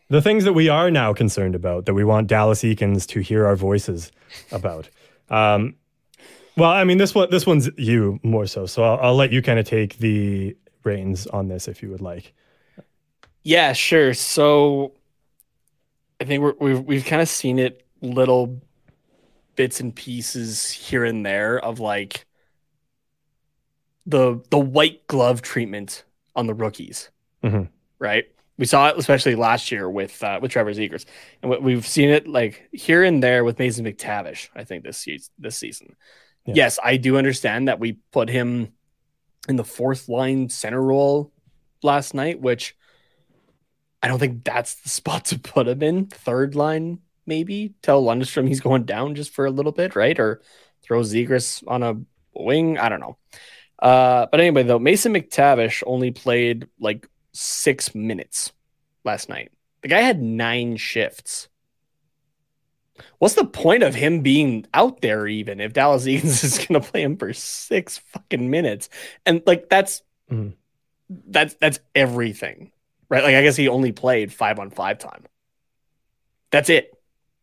[0.10, 3.45] the things that we are now concerned about, that we want Dallas Eakins to hear
[3.45, 4.12] our voices
[4.51, 4.89] about.
[5.30, 5.76] Um,
[6.56, 8.66] well, I mean, this one, this one's you more so.
[8.66, 12.01] So I'll, I'll let you kind of take the reins on this if you would
[12.01, 12.34] like.
[13.43, 14.14] Yeah, sure.
[14.14, 14.93] So
[16.22, 18.62] I think we're, we've we've kind of seen it little
[19.56, 22.26] bits and pieces here and there of like
[24.06, 26.04] the the white glove treatment
[26.36, 27.10] on the rookies,
[27.43, 27.64] mm-hmm.
[27.99, 28.26] right?
[28.64, 31.03] We saw it especially last year with uh, with Trevor Zegras,
[31.41, 34.47] and we've seen it like here and there with Mason McTavish.
[34.55, 35.05] I think this
[35.38, 35.97] this season.
[36.45, 36.53] Yeah.
[36.55, 38.72] Yes, I do understand that we put him
[39.49, 41.34] in the fourth line center role
[41.82, 42.78] last night, which
[44.01, 46.05] I don't think that's the spot to put him in.
[46.05, 47.74] Third line, maybe.
[47.82, 50.18] Tell Lundestrom he's going down just for a little bit, right?
[50.18, 50.41] Or
[50.84, 51.99] throw Zegras on a
[52.34, 52.78] wing.
[52.78, 53.18] I don't know.
[53.78, 58.51] Uh, but anyway, though, Mason McTavish only played like six minutes
[59.03, 59.51] last night.
[59.81, 61.49] The guy had nine shifts.
[63.17, 66.88] What's the point of him being out there even if Dallas Eakins is going to
[66.88, 68.89] play him for six fucking minutes?
[69.25, 70.53] And like that's mm.
[71.09, 72.71] that's that's everything,
[73.09, 73.23] right?
[73.23, 75.25] Like I guess he only played five on five time.
[76.51, 76.93] That's it.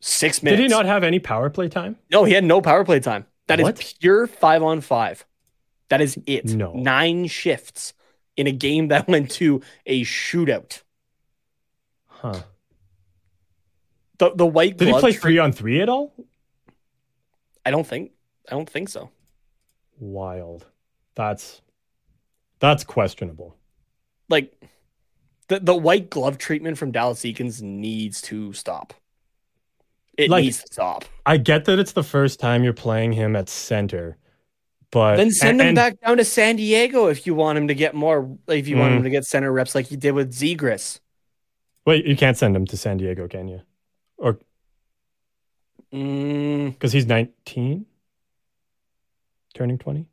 [0.01, 0.59] Six minutes.
[0.59, 1.97] Did he not have any power play time?
[2.11, 3.27] No, he had no power play time.
[3.49, 3.79] That what?
[3.79, 5.27] is pure five on five.
[5.89, 6.47] That is it.
[6.47, 6.73] No.
[6.73, 7.93] Nine shifts
[8.41, 10.81] in a game that went to a shootout.
[12.07, 12.43] Huh.
[14.19, 16.15] The the white Did he play three on three at all?
[17.65, 18.13] I don't think
[18.49, 19.11] I don't think so.
[19.99, 20.67] Wild.
[21.15, 21.61] That's
[22.59, 23.57] that's questionable.
[24.29, 24.53] Like
[25.49, 28.95] the the white glove treatment from Dallas Eakins needs to stop.
[30.17, 31.05] It like, needs to stop.
[31.27, 34.19] I get that it's the first time you're playing him at center,
[34.91, 37.75] but then send and, him back down to San Diego if you want him to
[37.75, 38.37] get more.
[38.49, 41.01] If you mm, want him to get center reps like you did with Zegras.
[41.87, 43.63] Wait, you can't send him to San Diego, can you?
[44.17, 44.39] Or
[45.91, 46.93] because mm.
[46.93, 47.85] he's 19,
[49.55, 50.07] turning 20.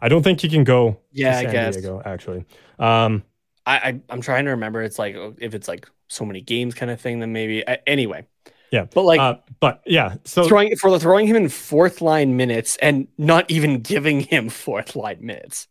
[0.00, 0.98] I don't think he can go.
[1.12, 1.76] Yeah, San I guess.
[1.76, 2.44] Diego, actually.
[2.78, 3.22] Um,
[3.64, 4.82] I, I I'm trying to remember.
[4.82, 7.66] It's like if it's like so many games kind of thing, then maybe.
[7.66, 8.26] I, anyway,
[8.70, 12.76] yeah, but like, uh, but yeah, so throwing for throwing him in fourth line minutes
[12.80, 15.68] and not even giving him fourth line minutes,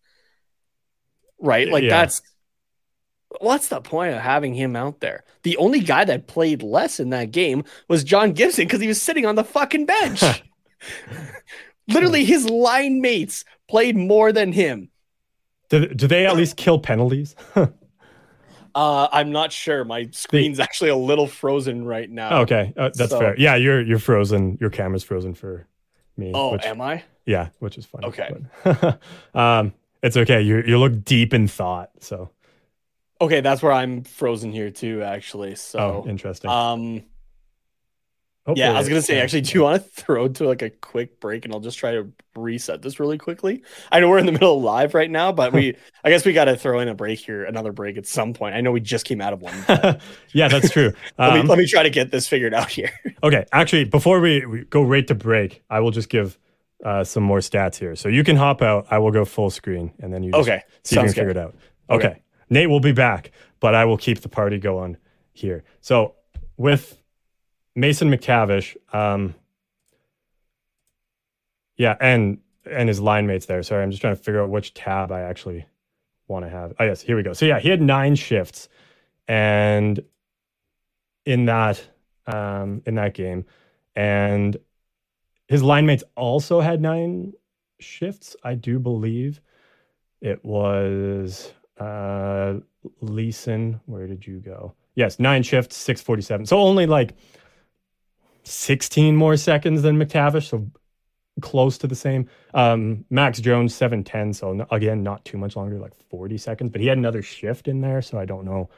[1.40, 1.68] right?
[1.70, 1.90] Like yeah.
[1.90, 2.22] that's
[3.40, 5.24] what's the point of having him out there?
[5.44, 9.02] The only guy that played less in that game was John Gibson because he was
[9.02, 10.24] sitting on the fucking bench.
[11.88, 14.90] Literally, his line mates played more than him.
[15.70, 17.36] Do, do they at least kill penalties?
[18.76, 19.86] Uh, I'm not sure.
[19.86, 22.42] My screen's actually a little frozen right now.
[22.42, 23.40] Okay, uh, that's so, fair.
[23.40, 24.58] Yeah, you're you're frozen.
[24.60, 25.66] Your camera's frozen for
[26.18, 26.34] me.
[26.36, 27.04] Oh, which, am I?
[27.26, 28.08] Yeah, which is funny.
[28.08, 28.36] Okay.
[28.66, 29.00] But,
[29.34, 29.74] um,
[30.04, 30.42] it's okay.
[30.42, 31.92] You you look deep in thought.
[32.02, 32.32] So.
[33.22, 35.02] Okay, that's where I'm frozen here too.
[35.02, 36.52] Actually, so oh, interesting.
[36.52, 37.04] Um,
[38.46, 40.70] Hopefully yeah, I was gonna say, actually, do you want to throw to like a
[40.70, 43.64] quick break, and I'll just try to reset this really quickly.
[43.92, 46.34] I know we're in the middle of live right now, but we, I guess we
[46.34, 48.56] got to throw in a break here, another break at some point.
[48.56, 49.56] I know we just came out of one.
[50.34, 50.94] yeah, that's true.
[51.18, 52.92] let, um, me, let me try to get this figured out here.
[53.24, 56.38] okay, actually, before we, we, go right to break, I will just give
[56.84, 57.96] uh, some more stats here.
[57.96, 58.88] So you can hop out.
[58.92, 60.62] I will go full screen, and then you just okay.
[60.84, 61.40] see Sounds if you can good.
[61.40, 61.56] figure it out.
[61.90, 62.08] Okay.
[62.08, 64.98] okay, Nate will be back, but I will keep the party going
[65.34, 65.64] here.
[65.82, 66.16] So
[66.58, 66.98] with
[67.76, 68.76] Mason McTavish.
[68.94, 69.36] Um,
[71.78, 72.40] yeah, and
[72.70, 73.62] and his line mates there.
[73.64, 75.66] Sorry, I'm just trying to figure out which tab I actually
[76.28, 76.74] want to have.
[76.80, 77.34] Oh yes, here we go.
[77.34, 78.70] So yeah, he had nine shifts,
[79.28, 80.04] and
[81.26, 81.84] in that
[82.28, 83.46] um, in that game,
[83.96, 84.58] and
[85.48, 87.34] his line mates also had nine
[87.80, 88.36] shifts.
[88.44, 89.42] I do believe
[90.22, 92.56] it was uh,
[93.02, 93.80] Leason.
[93.86, 94.74] Where did you go?
[94.96, 96.46] Yes, nine shifts, six forty seven.
[96.46, 97.16] So only like
[98.46, 100.70] 16 more seconds than McTavish, so
[101.42, 102.30] close to the same.
[102.54, 106.88] Um, Max Jones 710, so again, not too much longer, like 40 seconds, but he
[106.88, 108.70] had another shift in there, so I don't know.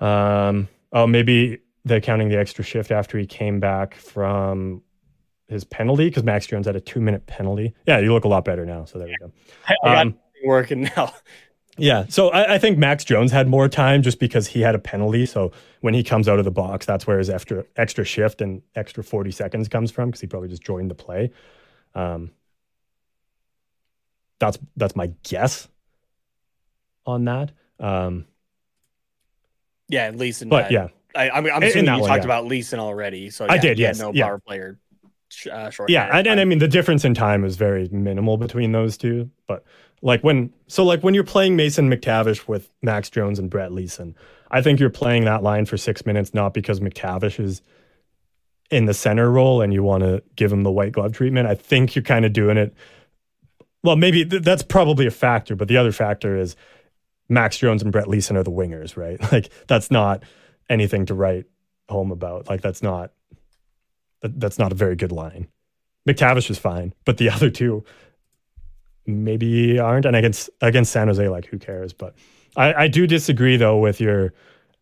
[0.00, 4.82] Um, oh, maybe they're counting the extra shift after he came back from
[5.48, 7.74] his penalty because Max Jones had a two minute penalty.
[7.86, 8.84] Yeah, you look a lot better now.
[8.84, 9.32] So there we go.
[9.68, 11.12] I got um, working now.
[11.80, 12.06] Yeah.
[12.08, 15.26] So I, I, think Max Jones had more time just because he had a penalty.
[15.26, 18.62] So when he comes out of the box, that's where his extra extra shift and
[18.74, 21.30] extra 40 seconds comes from because he probably just joined the play.
[21.94, 22.30] Um,
[24.38, 25.68] that's that's my guess
[27.06, 27.52] on that.
[27.78, 28.26] Um,
[29.88, 30.48] Yeah, and Leason.
[30.48, 32.24] but yeah, I, I mean, I'm In- in assuming you one, talked yeah.
[32.26, 33.30] about Leason already.
[33.30, 34.26] So I did, yes, no yeah.
[34.26, 34.78] power player.
[35.50, 38.72] Uh, short yeah, and, and I mean the difference in time is very minimal between
[38.72, 39.30] those two.
[39.46, 39.64] But
[40.02, 44.16] like when so like when you're playing Mason McTavish with Max Jones and Brett Leason,
[44.50, 47.62] I think you're playing that line for six minutes not because McTavish is
[48.70, 51.48] in the center role and you want to give him the white glove treatment.
[51.48, 52.74] I think you're kind of doing it.
[53.82, 56.54] Well, maybe th- that's probably a factor, but the other factor is
[57.28, 59.20] Max Jones and Brett Leason are the wingers, right?
[59.32, 60.22] Like that's not
[60.68, 61.46] anything to write
[61.88, 62.48] home about.
[62.48, 63.12] Like that's not
[64.22, 65.48] that, that's not a very good line.
[66.08, 67.84] McTavish is fine, but the other two
[69.06, 70.06] maybe aren't.
[70.06, 71.92] And against against San Jose, like who cares?
[71.92, 72.14] But
[72.56, 74.32] I, I do disagree though with your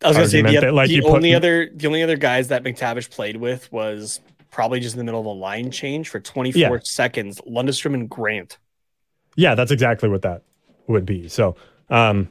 [0.03, 2.17] I was gonna say the, that, like, the you put- only other the only other
[2.17, 4.21] guys that McTavish played with was
[4.51, 6.79] probably just in the middle of a line change for 24 Yeah.
[6.83, 7.39] seconds.
[7.47, 8.57] Lundestrom and Grant.
[9.35, 10.41] Yeah, that's exactly what that
[10.87, 11.27] would be.
[11.27, 11.55] So,
[11.89, 12.29] um,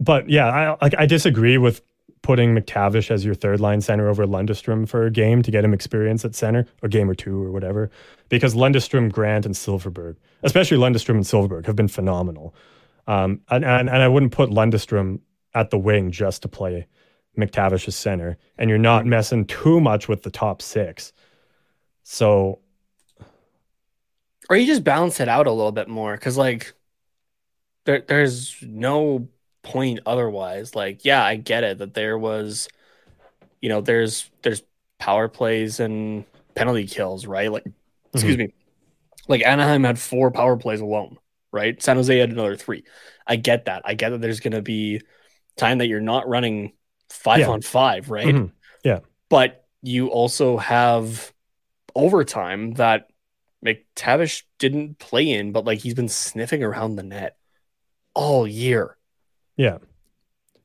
[0.00, 1.80] but yeah, I like I disagree with
[2.28, 5.72] putting McTavish as your third line center over Lundestrom for a game to get him
[5.72, 7.90] experience at center, or game or two or whatever,
[8.28, 12.54] because Lundestrom, Grant, and Silfverberg, especially Lundestrom and Silfverberg, have been phenomenal.
[13.06, 15.20] Um, and, and and I wouldn't put Lundestrom
[15.54, 16.86] at the wing just to play
[17.38, 21.14] McTavish as center, and you're not messing too much with the top six.
[22.02, 22.60] So
[24.50, 26.74] Or you just balance it out a little bit more because like
[27.86, 29.28] there there's no
[29.62, 30.74] point otherwise.
[30.74, 32.68] Like, yeah, I get it that there was
[33.60, 34.62] you know, there's there's
[34.98, 36.24] power plays and
[36.54, 37.50] penalty kills, right?
[37.50, 37.64] Like
[38.12, 38.52] excuse me.
[39.26, 41.18] Like Anaheim had four power plays alone,
[41.52, 41.80] right?
[41.82, 42.84] San Jose had another three.
[43.26, 43.82] I get that.
[43.84, 45.00] I get that there's gonna be
[45.56, 46.72] time that you're not running
[47.10, 47.48] five Yeah.
[47.50, 48.26] on five, right?
[48.26, 48.52] Mhm.
[48.84, 49.00] Yeah.
[49.28, 51.32] But you also have
[51.96, 53.08] overtime that
[53.64, 57.36] McTavish didn't play in, but like he's been sniffing around the net
[58.14, 58.96] all year,
[59.58, 59.76] yeah,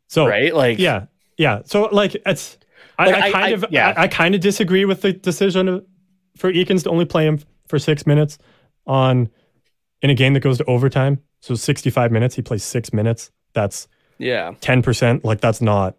[0.07, 0.56] so right?
[0.56, 1.07] Like, Yeah,
[1.38, 1.61] yeah.
[1.65, 2.57] So like it's
[2.98, 3.94] I, Like, I I- kind I- of yeah.
[3.98, 5.86] I, kind of disagree with the decision
[6.38, 8.38] for Eakins to only play him for six minutes
[8.88, 9.30] on
[10.02, 11.20] in a game that goes to overtime.
[11.41, 13.32] So sixty five minutes, he plays six minutes.
[13.53, 13.88] That's
[14.20, 15.26] yeah, ten percent.
[15.26, 15.95] Like that's not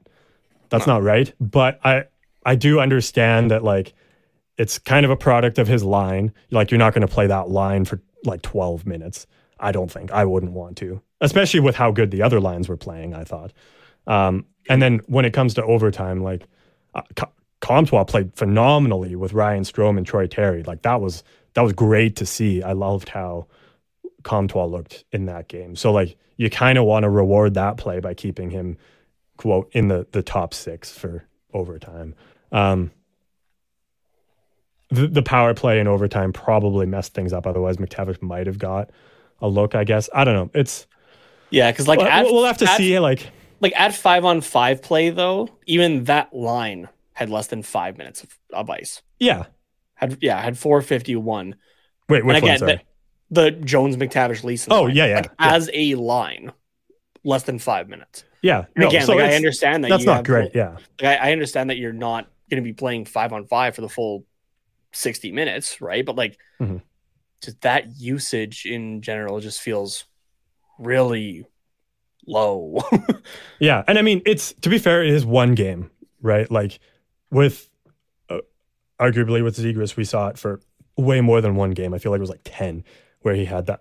[0.71, 1.33] that's not right.
[1.41, 2.05] But I
[2.47, 3.93] I do understand that like
[4.57, 6.33] it's kind of a product of his line.
[6.51, 9.27] Like you're not going to play that line for like twelve minutes.
[9.59, 12.76] I don't think I wouldn't want to, especially with how good the other lines were
[12.76, 13.14] playing.
[13.14, 13.52] I thought.
[14.06, 16.46] Um, and then when it comes to overtime, like
[16.94, 20.62] uh, Co- Comtois played phenomenally with Ryan Strome and Troy Terry.
[20.62, 21.24] Like that was
[21.55, 22.62] that was great to see.
[22.62, 23.46] I loved how
[24.22, 25.76] Comtois looked in that game.
[25.76, 28.76] So like you kind of want to reward that play by keeping him
[29.36, 32.14] quote in the the top six for overtime.
[32.52, 32.90] Um,
[34.90, 37.46] the the power play in overtime probably messed things up.
[37.46, 38.90] Otherwise, McTavish might have got
[39.40, 39.74] a look.
[39.74, 40.51] I guess I don't know.
[40.55, 40.86] It's
[41.55, 41.70] yeah.
[41.70, 42.98] Because like we'll, at, we'll have to at- see.
[42.98, 47.97] Like Like at five on five play though, even that line had less than five
[47.97, 49.02] minutes of, of ice.
[49.18, 49.44] yeah.
[49.97, 51.55] Had yeah, had four fifty one.
[52.09, 52.52] Wait, which and one?
[52.52, 52.85] again, Sorry.
[53.31, 54.72] the, the Jones McTavish Leason.
[54.72, 55.55] Oh, line, yeah, yeah, like, yeah.
[55.55, 56.52] As a line,
[57.22, 58.24] less than five minutes.
[58.43, 58.64] yeah.
[58.76, 60.51] No, again, so like, I understand that that's not great.
[60.55, 60.76] Yeah.
[61.01, 63.81] Like, I, I understand that you're not going to be playing five on five for
[63.82, 64.26] the full
[64.93, 66.05] 60 minutes, right?
[66.05, 66.82] But like, Mhm.
[67.40, 70.05] just that usage in general just feels
[70.78, 71.46] really
[72.26, 72.82] low.
[73.60, 75.90] Yeah, and I mean, it's to be fair, it is one game,
[76.20, 76.51] right?
[76.51, 76.80] Like
[77.30, 77.70] with
[78.28, 78.40] uh,
[79.01, 80.60] arguably with Zegras, we saw it for
[80.98, 81.94] way more than one game.
[81.94, 82.84] I feel like it was like ten,
[83.22, 83.80] where he had that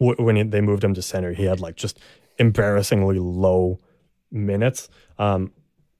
[0.00, 2.00] w- when he, they moved him to center, he had like just
[2.38, 3.78] embarrassingly low
[4.32, 4.88] minutes.
[5.18, 5.52] Um,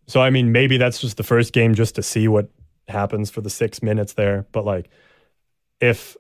[0.07, 2.49] so I mean, maybe that's just the first game just to see what
[2.89, 4.47] happens for the six minutes there.
[4.51, 4.91] But like,
[5.81, 6.17] if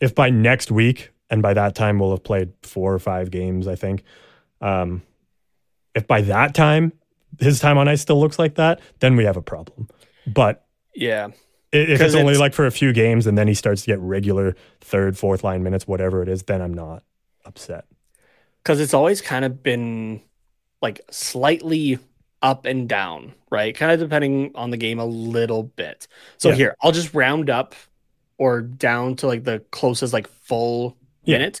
[0.00, 3.66] if by next week and by that time we'll have played four or five games,
[3.66, 4.04] I think.
[4.60, 5.02] Um,
[5.94, 6.92] if by that time
[7.40, 9.88] his time on ice still looks like that, then we have a problem.
[10.26, 10.64] But
[10.94, 11.28] yeah.
[11.72, 13.98] if it's only it's- like for a few games and then he starts to get
[13.98, 17.02] regular third, fourth line minutes, whatever it is, then I'm not
[17.46, 17.86] upset.
[18.62, 20.20] Because it's always kind of been
[20.82, 21.98] like slightly
[22.42, 23.74] up and down, right?
[23.74, 26.06] Kind of depending on the game a little bit.
[26.36, 26.54] So Yeah.
[26.56, 27.74] here, I'll just round up
[28.36, 31.38] or down to like the closest like full Yeah.
[31.38, 31.60] minute,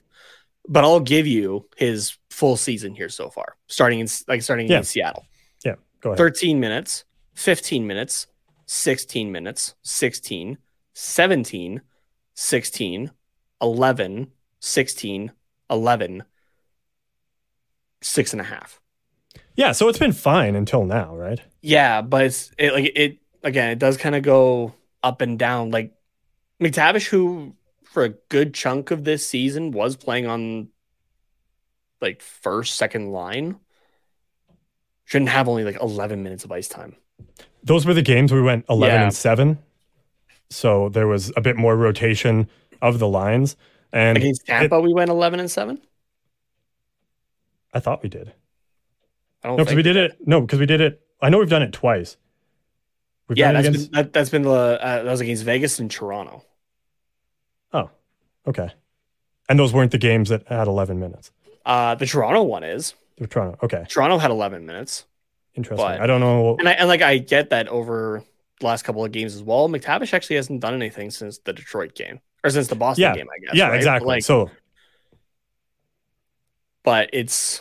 [0.68, 4.78] but I'll give you his full season here so far, starting in like starting Yeah.
[4.78, 5.24] in Seattle.
[5.64, 6.18] Yeah, go ahead.
[6.18, 8.26] 13 minutes, 15 minutes,
[8.66, 10.58] 16 minutes, 16,
[10.94, 11.80] 17,
[12.34, 13.10] 16,
[13.60, 14.26] 11,
[14.60, 15.32] 16,
[15.70, 16.22] 11,
[18.00, 18.80] six and a half.
[19.54, 21.40] Yeah, so it's been fine until now, right?
[21.60, 25.70] Yeah, but it's it like it again, it does kind of go up and down.
[25.70, 25.92] Like
[26.60, 27.54] McTavish, who
[27.92, 30.68] for a good chunk of this season was playing on
[32.00, 33.56] like first, second line,
[35.04, 36.96] shouldn't have only like 11 minutes of ice time.
[37.62, 39.02] Those were the games we went 11 Yeah.
[39.04, 39.58] and 7.
[40.50, 42.48] So there was a bit more rotation
[42.80, 43.56] of the lines.
[43.92, 45.78] And Against it- Tampa, we went 11 and 7.
[47.74, 48.32] I thought we did.
[49.44, 50.16] I don't No, because we did it.
[50.26, 51.00] No, because we did it.
[51.20, 52.16] I know we've done it twice.
[53.28, 53.90] We've Yeah, that's against.
[53.92, 56.44] been, that, that's been the uh, that was against Vegas and Toronto.
[57.72, 57.90] Oh,
[58.46, 58.70] okay.
[59.48, 61.30] And those weren't the games that had 11 minutes.
[61.66, 63.58] Uh, the Toronto one is were Toronto.
[63.62, 65.04] Okay, Toronto had 11 minutes,
[65.54, 65.86] interesting.
[65.86, 66.56] But- I don't know.
[66.58, 68.22] and I and like I get that over
[68.60, 69.68] the last couple of games as well.
[69.68, 73.28] McTavish actually hasn't done anything since the Detroit game or since the Boston Yeah, game,
[73.34, 73.54] I guess.
[73.54, 73.76] yeah, right?
[73.76, 74.06] Exactly.
[74.08, 74.50] Like, so
[76.82, 77.60] but it's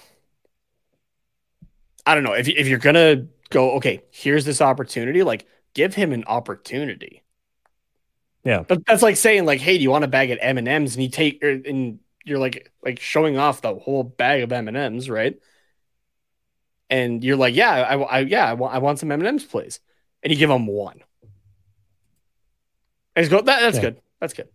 [2.05, 6.11] I don't know if if you're gonna go okay, here's this opportunity, like give him
[6.11, 7.20] an opportunity.
[8.43, 8.63] Yeah.
[8.68, 10.95] but that's like saying like, hey, do you want a bag of M and M's?
[10.95, 14.68] And you take or, and you're like like showing off the whole bag of M
[14.68, 15.38] and M's, right?
[16.89, 19.45] And you're like, yeah, I, I yeah, I want I want some M and M's,
[19.45, 19.80] please.
[20.23, 20.99] And you give them one.
[23.15, 23.81] And he's go, that, that's Yeah.
[23.81, 24.01] good.
[24.19, 24.49] That's good.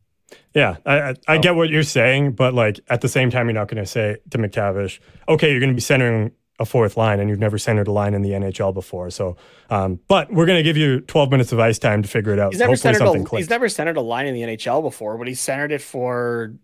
[0.54, 1.40] Yeah, I I, I Oh.
[1.40, 4.16] get what you're saying, but like at the same time, you're not going to say
[4.30, 4.98] to McTavish,
[5.28, 8.14] "Okay, you're going to be centering a fourth line, and you've never centered a line
[8.14, 9.36] in the NHL before." So,
[9.70, 12.38] um, but we're going to give you 12 minutes of ice time to figure it
[12.38, 12.52] out.
[12.52, 15.28] He's never centered something a, he's never centered a line in the NHL before, but
[15.28, 16.54] he centered it for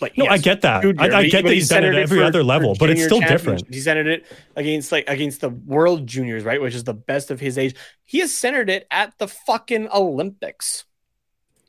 [0.00, 0.82] like no, I get that.
[0.82, 2.90] junior, I, I get that he's done it centered at every for- other level, but
[2.90, 3.72] it's still different.
[3.72, 7.40] He centered it against like against the world juniors, right, which is the best of
[7.40, 7.74] his age.
[8.04, 10.84] He has centered it at the fucking Olympics.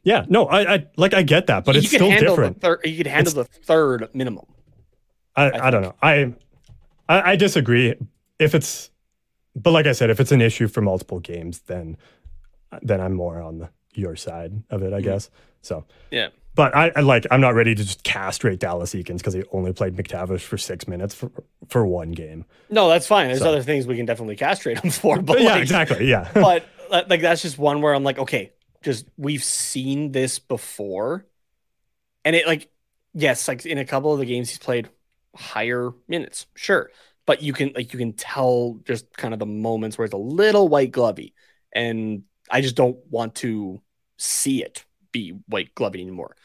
[0.04, 2.56] Yeah, no, I, I like I get that, but he it's still handle different.
[2.56, 4.46] The third, he could handle the third minimum.
[5.36, 5.96] I, I I, don't know.
[6.02, 6.34] I,
[7.12, 7.96] I I disagree.
[8.40, 8.90] If it's,
[9.56, 11.98] but like I said, if it's an issue for multiple games, then
[12.82, 15.30] then I'm more on the your side of it, I guess.
[15.62, 16.16] So Mm-hmm.
[16.16, 16.28] Yeah.
[16.54, 19.72] But I, I like I'm not ready to just castrate Dallas Eakins because he only
[19.72, 21.32] played McTavish for six minutes for
[21.70, 22.44] for one game.
[22.70, 23.28] No, that's fine.
[23.28, 26.08] There's So- other things we can definitely castrate him for, but yeah, like, exactly.
[26.10, 26.30] Yeah.
[26.34, 28.52] but like that's just one where I'm like, okay,
[28.82, 31.26] just we've seen this before,
[32.26, 32.70] and it like,
[33.14, 34.90] yes, like in a couple of the games he's played
[35.36, 36.92] higher minutes, sure,
[37.26, 40.18] but you can like you can tell just kind of the moments where it's a
[40.18, 41.34] little white glovey,
[41.74, 43.82] and I just don't want to
[44.18, 46.36] see it be white glovey anymore.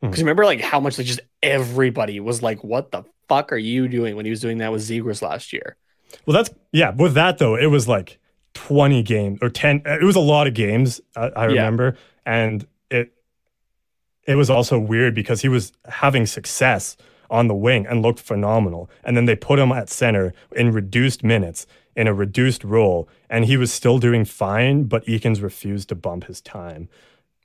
[0.00, 0.22] Because Mhm.
[0.22, 4.14] remember, like how much like just everybody was like, "What the fuck are you doing?"
[4.16, 5.76] when he was doing that with Zegras last year.
[6.26, 6.90] Well, that's yeah.
[6.90, 8.18] With that though, it was like
[8.54, 9.82] twenty games or ten.
[9.84, 11.00] It was a lot of games.
[11.16, 11.48] I, I Yeah.
[11.62, 13.12] remember, and it
[14.26, 16.96] it was also weird because he was having success
[17.30, 21.22] on the wing and looked phenomenal, and then they put him at center in reduced
[21.24, 24.84] minutes in a reduced role, and he was still doing fine.
[24.84, 26.88] But Eakins refused to bump his time.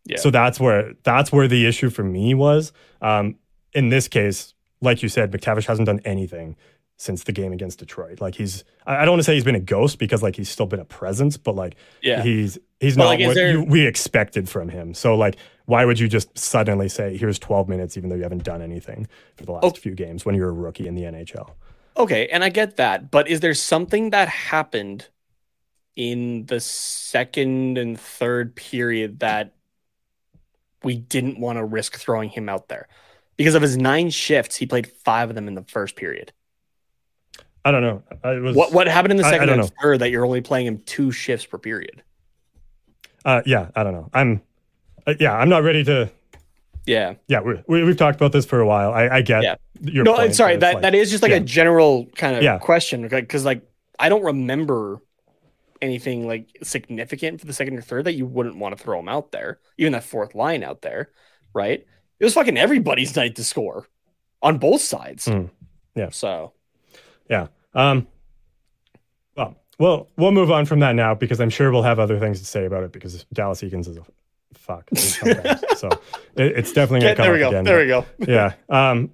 [0.05, 0.17] Yeah.
[0.17, 2.73] So that's where that's where the issue for me was.
[3.01, 3.35] Um,
[3.73, 6.55] in this case, like you said, McTavish hasn't done anything
[6.97, 8.21] since the game against Detroit.
[8.21, 10.67] Like he's, I don't want to say he's been a ghost because like he's still
[10.67, 12.21] been a presence, but like Yeah.
[12.21, 14.93] he's he's But, not like, what there- you, we expected from him.
[14.93, 18.43] So like, why would you just suddenly say here's 12 minutes even though you haven't
[18.43, 19.69] done anything for the last Oh.
[19.71, 21.51] few games when you're a rookie in the NHL?
[21.97, 25.07] Okay, and I get that, but is there something that happened
[25.95, 29.53] in the second and third period that
[30.83, 32.87] we didn't want to risk throwing him out there?
[33.37, 36.31] Because of his nine shifts, he played five of them in the first period.
[37.63, 38.03] I don't know.
[38.23, 39.69] I was What what happened in the I- I second and know.
[39.81, 42.01] third that you're only playing him two shifts per period?
[43.23, 44.09] Uh, yeah, I don't know.
[44.13, 44.41] I'm,
[45.07, 46.11] uh, yeah, I'm not ready to.
[46.85, 47.13] Yeah.
[47.27, 48.91] Yeah, we, we we've talked about this for a while.
[48.91, 49.55] I, I get Yeah.
[49.81, 51.37] your no, point, sorry, that, like- that is just like yeah.
[51.37, 52.57] a general kind of Yeah.
[52.57, 53.61] question because like
[53.99, 54.99] I don't remember
[55.81, 59.09] anything like significant for the second or third that you wouldn't want to throw them
[59.09, 61.09] out there, even that fourth line out there,
[61.53, 61.85] right?
[62.19, 63.87] It was fucking everybody's night to score
[64.41, 65.25] on both sides.
[65.27, 65.49] Mm.
[65.95, 66.09] Yeah.
[66.09, 66.53] So
[67.29, 67.47] Yeah.
[67.73, 68.07] Um,
[69.37, 72.39] well, well, we'll move on from that now because I'm sure we'll have other things
[72.39, 74.03] to say about it because Dallas Eakins is a
[74.53, 74.89] fuck.
[74.95, 75.89] so
[76.35, 77.47] it, it's definitely going to come there we go.
[77.49, 77.63] again.
[77.63, 78.05] There we go.
[78.19, 78.53] yeah.
[78.69, 79.11] Um,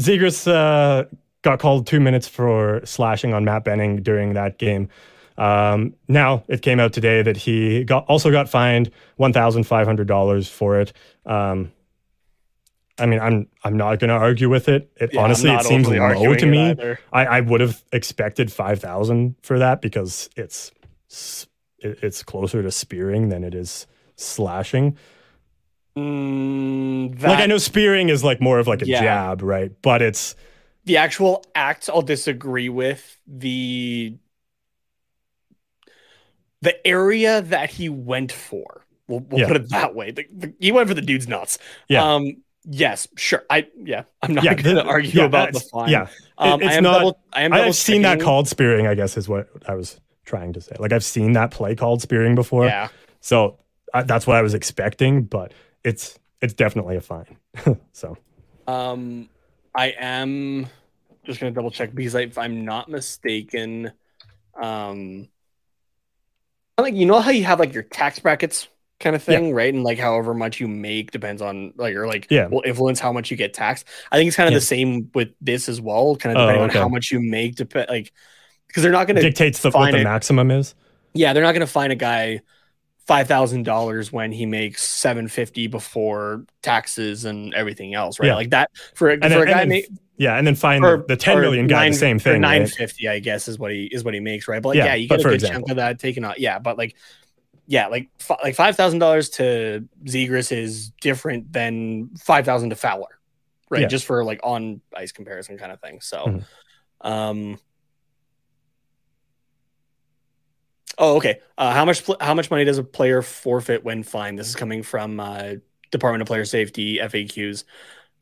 [0.00, 1.04] Zegras uh,
[1.42, 4.88] got called two minutes for slashing on Matt Benning during that game.
[5.36, 9.86] Um, now it came out today that he got also got fined one thousand five
[9.86, 10.92] hundred dollars for it.
[11.24, 11.72] Um,
[12.98, 14.92] I mean, I'm I'm not going to argue with it.
[14.96, 16.76] It Yeah, honestly, it seems low to me.
[17.12, 20.70] I, I would have expected five thousand for that because it's
[21.78, 23.86] it's closer to spearing than it is
[24.20, 24.96] slashing.
[25.96, 29.00] Mm, like I know spearing is like more of like a Yeah.
[29.02, 29.72] jab, right?
[29.82, 30.36] But it's
[30.84, 34.16] the actual act I'll disagree with the
[36.62, 38.84] the area that he went for.
[39.08, 39.48] We'll, we'll Yeah.
[39.48, 40.10] put it that way.
[40.10, 41.58] The, the- he went for the dude's nuts.
[41.88, 42.14] Yeah.
[42.14, 43.42] Um, Yes, sure.
[43.48, 45.88] I yeah, I'm not Yeah, going to argue yeah, about the fine.
[45.88, 46.08] yeah.
[46.36, 48.86] um, It- it's I am not, double, I am I've seen that called spearing.
[48.86, 50.76] I guess is what I was trying to say.
[50.78, 52.66] Like I've seen that play called spearing before.
[52.66, 52.88] Yeah.
[53.22, 53.58] So
[53.94, 55.52] I, that's what I was expecting, but
[55.84, 57.36] it's it's definitely a fine.
[57.92, 58.16] so
[58.66, 59.28] Um,
[59.74, 60.68] I am
[61.24, 63.92] just gonna double check because I, if I'm not mistaken,
[64.60, 65.28] um,
[66.78, 68.68] I like you know how you have like your tax brackets
[69.00, 69.72] kind of thing, right?
[69.72, 72.48] And like however much you make depends on like or like Yeah.
[72.48, 73.86] will influence how much you get taxed.
[74.10, 74.58] I think it's kind of Yeah.
[74.58, 76.78] the same with this as well, kind of Oh, depending okay.
[76.78, 77.56] on how much you make.
[77.56, 78.12] Depend like
[78.68, 80.74] because they're not gonna dictates the, what the maximum is.
[81.14, 82.40] yeah they're not gonna fined a guy.
[83.10, 88.28] Five thousand dollars when he makes seven fifty before taxes and everything else, right?
[88.28, 88.34] Yeah.
[88.36, 89.64] Like that for a, for then, a guy.
[89.64, 89.82] then-
[90.16, 92.40] yeah, and then fined or- the, ten million guy nine- the same thing.
[92.40, 93.14] Nine fifty, right?
[93.14, 94.62] I guess, is what he is what he makes, right?
[94.62, 95.60] But like, Yeah, yeah, you get a good example.
[95.62, 96.38] chunk of that taken out.
[96.38, 96.94] Yeah, but like,
[97.66, 102.76] yeah, like fi- like five thousand dollars to Zegras is different than five thousand to
[102.76, 103.18] Fowler,
[103.70, 103.80] right?
[103.82, 103.88] Yeah.
[103.88, 106.00] Just for like on ice comparison kind of thing.
[106.00, 106.44] So, Mhm.
[107.00, 107.58] um.
[110.98, 111.40] Oh, okay.
[111.56, 114.38] Uh, how much how much money does a player forfeit when fined?
[114.38, 115.54] This is coming from uh,
[115.90, 117.64] Department of Player Safety FAQs.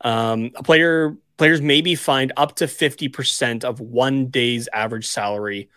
[0.01, 5.69] Um, a player players may be fined up to 50% of one day's average salary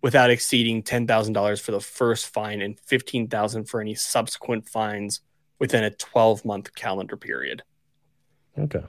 [0.00, 5.20] without exceeding $10,000 for the first fine and 15,000 for any subsequent fines
[5.58, 7.62] within a 12 month calendar period.
[8.56, 8.84] Okay.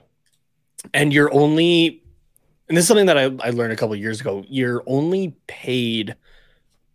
[0.94, 2.02] And you're only
[2.68, 5.34] and this is something that I, I learned a couple of years ago, you're only
[5.48, 6.14] paid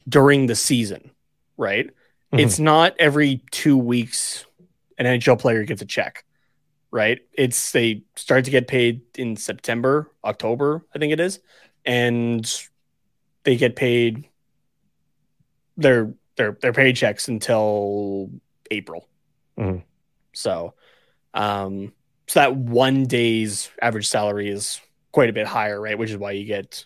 [0.07, 1.11] during the season,
[1.57, 1.89] right?
[2.33, 2.39] Mhm.
[2.41, 4.45] It's not every 2 weeks
[4.97, 6.23] an NHL player gets a check
[6.91, 7.19] right?
[7.33, 11.41] It's they start to get paid in September, October, I think it is,
[11.85, 12.49] and
[13.43, 14.29] they get paid
[15.75, 18.29] their their their paychecks until
[18.71, 19.09] April.
[19.57, 19.83] Mhm.
[20.33, 20.73] So,
[21.33, 21.91] um,
[22.27, 24.79] so that one day's average salary is
[25.11, 25.97] quite a bit higher, right?
[25.97, 26.85] Which is why you get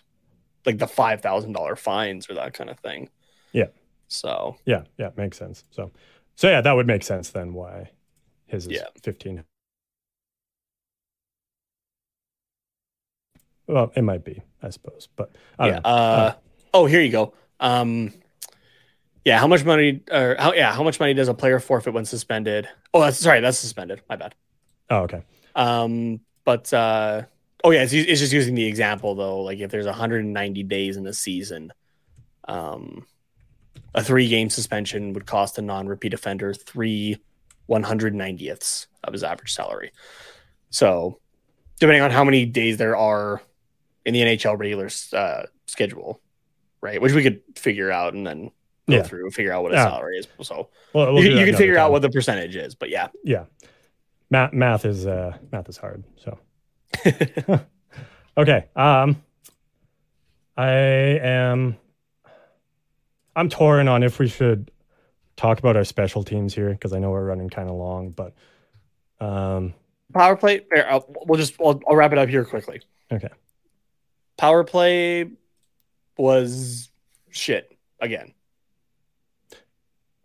[0.66, 3.08] like the five thousand dollar fines or that kind of thing.
[3.52, 3.66] Yeah.
[4.08, 5.64] So Yeah, yeah, makes sense.
[5.70, 5.90] So,
[6.36, 7.52] so yeah, that would make sense then.
[7.54, 7.90] Why
[8.46, 8.86] his is Yeah.
[9.02, 9.44] fifteen?
[13.66, 15.74] Well, it might be, I suppose, but I yeah.
[15.74, 15.80] know.
[15.84, 16.32] Uh,
[16.74, 17.34] oh, here you go.
[17.60, 18.12] Um,
[19.24, 19.38] yeah.
[19.38, 20.00] How much money?
[20.10, 20.52] Or how?
[20.54, 20.72] Yeah.
[20.72, 22.68] How much money does a player forfeit when suspended?
[22.92, 23.40] Oh, that's sorry.
[23.40, 24.02] That's suspended.
[24.08, 24.34] My bad.
[24.90, 25.22] oh, okay.
[25.54, 27.22] Um, but uh,
[27.64, 29.40] oh yeah, it's, it's just using the example though.
[29.40, 31.72] Like if there's 190 days in a season,
[32.48, 33.06] um,
[33.94, 37.18] a three game suspension would cost a non repeat offender three
[37.68, 39.92] 190ths of his average salary.
[40.70, 41.18] So,
[41.78, 43.40] depending on how many days there are
[44.04, 46.20] in the NHL regular uh, schedule,
[46.80, 47.00] right?
[47.00, 48.50] Which we could figure out and then
[48.88, 49.02] go Yeah.
[49.02, 49.84] through and figure out what his Yeah.
[49.90, 50.28] salary is.
[50.42, 52.74] So Well, we'll you, you can figure out what the percentage is.
[52.74, 53.44] But yeah, Yeah,
[54.30, 56.04] math math is uh math is hard.
[56.16, 56.38] So
[58.38, 58.66] okay.
[58.76, 59.22] Um,
[60.56, 61.76] I am.
[63.36, 64.70] I'm torn on if we should
[65.36, 68.34] talk about our special teams here because I know we're running kind of long, but
[69.20, 69.72] um,
[70.12, 70.66] power play.
[70.70, 72.80] There, I'll, we'll just I'll, I'll wrap it up here quickly.
[73.12, 73.28] okay.
[74.36, 75.30] Power play
[76.18, 76.90] was
[77.30, 78.34] shit again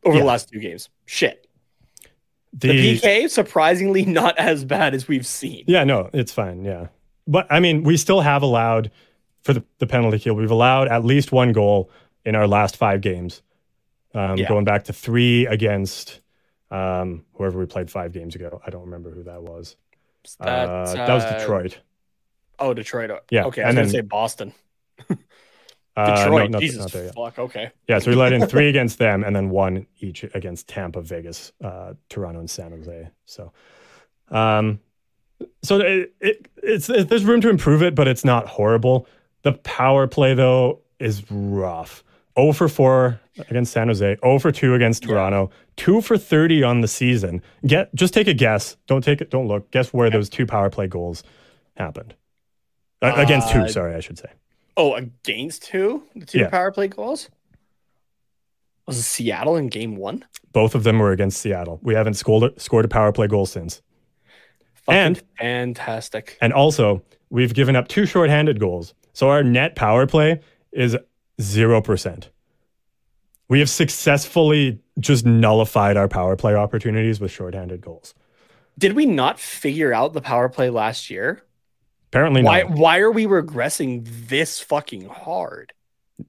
[0.03, 0.21] over Yeah.
[0.21, 0.89] the last two games.
[1.05, 1.44] Shit.
[2.57, 5.65] The, The, PK surprisingly not as bad as we've seen.
[5.67, 6.63] Yeah, no, it's fine.
[6.63, 6.87] Yeah.
[7.27, 8.91] But I mean, we still have allowed
[9.43, 11.91] for the, the penalty kill, we've allowed at least one goal
[12.25, 13.41] in our last five games.
[14.13, 14.47] Um, Yeah.
[14.47, 16.21] Going back to three against
[16.71, 18.61] um, whoever we played five games ago.
[18.65, 19.75] I don't remember who that was.
[20.39, 21.77] That, uh, that was uh, Detroit.
[22.57, 23.11] Oh, Detroit.
[23.29, 24.53] Yeah, Okay, I was and gonna then- say Boston.
[25.95, 26.51] Uh, no, Detroit.
[26.51, 27.13] not- Jesus not yet.
[27.15, 27.39] fuck.
[27.39, 27.71] Okay.
[27.87, 31.53] Yeah, so we let in three against them and then one each against Tampa, Vegas,
[31.63, 33.09] uh, Toronto, and San Jose.
[33.25, 33.53] So,
[34.29, 34.79] um,
[35.63, 39.07] so it, it, it's it, there's room to improve it, but it's not horrible.
[39.43, 42.03] The power play though is rough.
[42.37, 43.19] 0 for 4
[43.49, 47.41] against San Jose, 0 for 2 against Toronto, 2 for 30 on the season.
[47.65, 48.75] Get just take a guess.
[48.87, 49.29] Don't take it.
[49.29, 49.71] Don't look.
[49.71, 51.23] Guess where those two power play goals
[51.77, 52.13] happened.
[53.01, 54.29] Uh, against two, sorry, I should say.
[54.77, 56.03] Oh, against who?
[56.15, 56.49] The two Yeah.
[56.49, 57.29] power play goals?
[58.87, 60.25] Was it Seattle in game one?
[60.51, 61.79] Both of them were against Seattle.
[61.81, 63.81] We haven't scored scored a power play goal since.
[64.73, 66.37] Fucking And- fantastic.
[66.41, 68.93] And also, we've given up two shorthanded goals.
[69.13, 70.41] So our net power play
[70.71, 70.95] is
[71.41, 72.29] 0%.
[73.47, 78.13] We have successfully just nullified our power play opportunities with shorthanded goals.
[78.77, 81.41] Did we not figure out the power play last year?
[82.15, 82.71] Apparently Why not.
[82.71, 85.73] why are we regressing this fucking hard?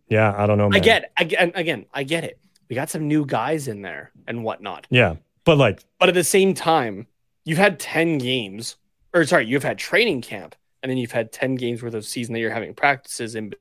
[0.09, 0.67] Yeah, I don't know.
[0.67, 0.83] I man.
[0.83, 2.41] get I get again, I get it.
[2.69, 4.89] We got some new guys in there and whatnot.
[4.91, 5.15] Yeah.
[5.45, 7.07] But like, But at the same time,
[7.45, 8.77] you've had 10 games
[9.15, 12.35] or sorry, you've had training camp, and then you've had ten games worth of season
[12.35, 13.55] that you're having practices in.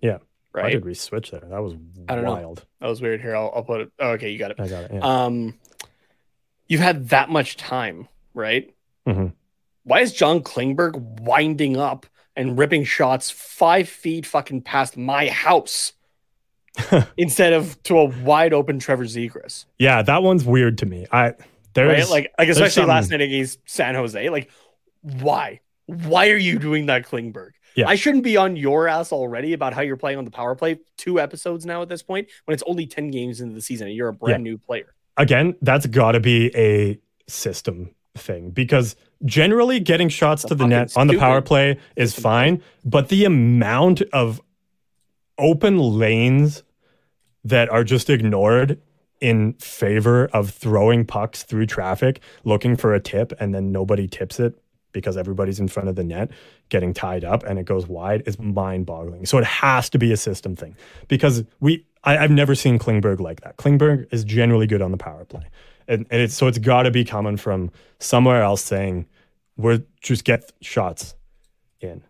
[0.00, 0.18] Yeah.
[0.52, 0.72] Why right.
[0.72, 1.40] did we switch there?
[1.40, 1.74] That was
[2.08, 2.32] I don't know.
[2.32, 2.64] wild.
[2.80, 3.20] That was weird.
[3.20, 3.92] Here, I'll, I'll put it.
[3.98, 4.60] Oh, okay, you got it.
[4.60, 4.90] I got it.
[4.92, 5.00] Yeah.
[5.00, 5.54] Um,
[6.68, 8.72] you've had that much time, right?
[9.06, 9.32] Mhm.
[9.84, 15.92] Why is John Klingberg winding up and ripping shots five feet fucking past my house
[17.16, 19.66] instead of to a wide open Trevor Zegras?
[19.78, 21.06] yeah, that one's weird to me.
[21.12, 21.34] I
[21.74, 22.10] there's Right?
[22.10, 24.28] Like, like especially last night against San Jose.
[24.30, 24.50] Like,
[25.02, 25.60] why?
[25.86, 27.50] Why are you doing that, Klingberg?
[27.76, 27.88] Yeah.
[27.88, 30.78] I shouldn't be on your ass already about how you're playing on the power play.
[30.96, 33.96] Two episodes now at this point, when it's only ten games into the season and
[33.96, 34.94] you're a brand new player.
[35.16, 36.98] again, that's got to be a
[37.28, 42.18] system thing because generally getting shots That's to the net on the power play is
[42.18, 44.40] fine, but the amount of
[45.38, 46.62] open lanes
[47.44, 48.80] that are just ignored
[49.20, 54.38] in favor of throwing pucks through traffic, looking for a tip, and then nobody tips
[54.38, 54.58] it
[54.92, 56.30] because everybody's in front of the net
[56.68, 59.26] getting tied up and it goes wide is mind boggling.
[59.26, 60.76] So it has to be a system thing
[61.08, 63.56] because we, I, I've never seen Klingberg like that.
[63.56, 65.44] Klingberg is generally good on the power play.
[65.88, 69.06] And, and it's, so it's got to be coming from somewhere else saying,
[69.56, 71.14] we're just get shots
[71.80, 72.02] in,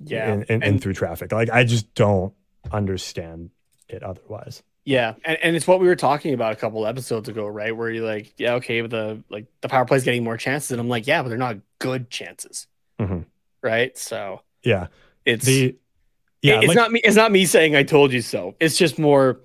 [0.00, 1.32] Yeah, And, in, in through traffic.
[1.32, 2.32] Like, I just don't
[2.70, 3.50] understand
[3.88, 4.62] it otherwise.
[4.84, 7.76] Yeah, and, and it's what we were talking about a couple episodes ago, right?
[7.76, 10.80] Where you're like, yeah, okay, but the like the power play's getting more chances, and
[10.80, 12.66] I'm like, yeah, but they're not good chances,
[12.98, 13.26] Mhm.
[13.62, 13.96] right?
[13.96, 14.88] So Yeah.
[15.24, 15.76] it's The,
[16.40, 16.58] yeah.
[16.58, 17.00] it's like- not me.
[17.04, 18.56] It's not me saying I told you so.
[18.58, 19.40] It's just more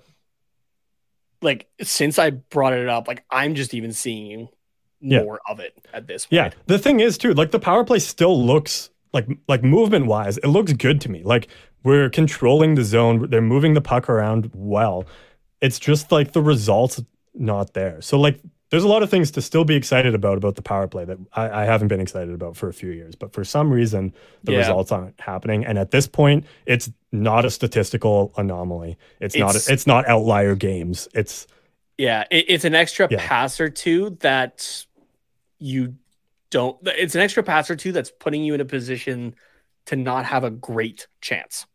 [1.40, 4.48] like since I brought it up, like I'm just even seeing
[5.00, 5.22] Yeah.
[5.22, 6.32] more of it at this point.
[6.32, 10.38] Yeah, the thing is too, like the power play still looks like like movement wise,
[10.38, 11.22] it looks good to me.
[11.22, 11.48] Like
[11.84, 15.04] we're controlling the zone, they're moving the puck around well.
[15.60, 17.00] It's just like the results
[17.34, 18.00] not there.
[18.02, 20.86] So like there's a lot of things to still be excited about about the power
[20.86, 23.14] play that I, I haven't been excited about for a few years.
[23.14, 24.12] But for some reason,
[24.44, 24.58] the Yeah.
[24.58, 25.64] results aren't happening.
[25.64, 28.98] And at this point, it's not a statistical anomaly.
[29.20, 31.08] It's, not It's- it's not outlier games.
[31.14, 31.46] It's
[31.96, 33.26] Yeah, it, it's an extra Yeah.
[33.26, 34.84] pass or two that
[35.58, 35.94] you
[36.50, 36.76] don't.
[36.86, 39.34] It's an extra pass or two that's putting you in a position
[39.86, 41.66] to not have a great chance.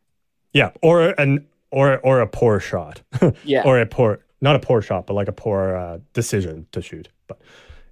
[0.53, 3.01] yeah, or an or or a poor shot.
[3.43, 6.81] Yeah, or a poor not a poor shot but like a poor uh, decision to
[6.81, 7.39] shoot but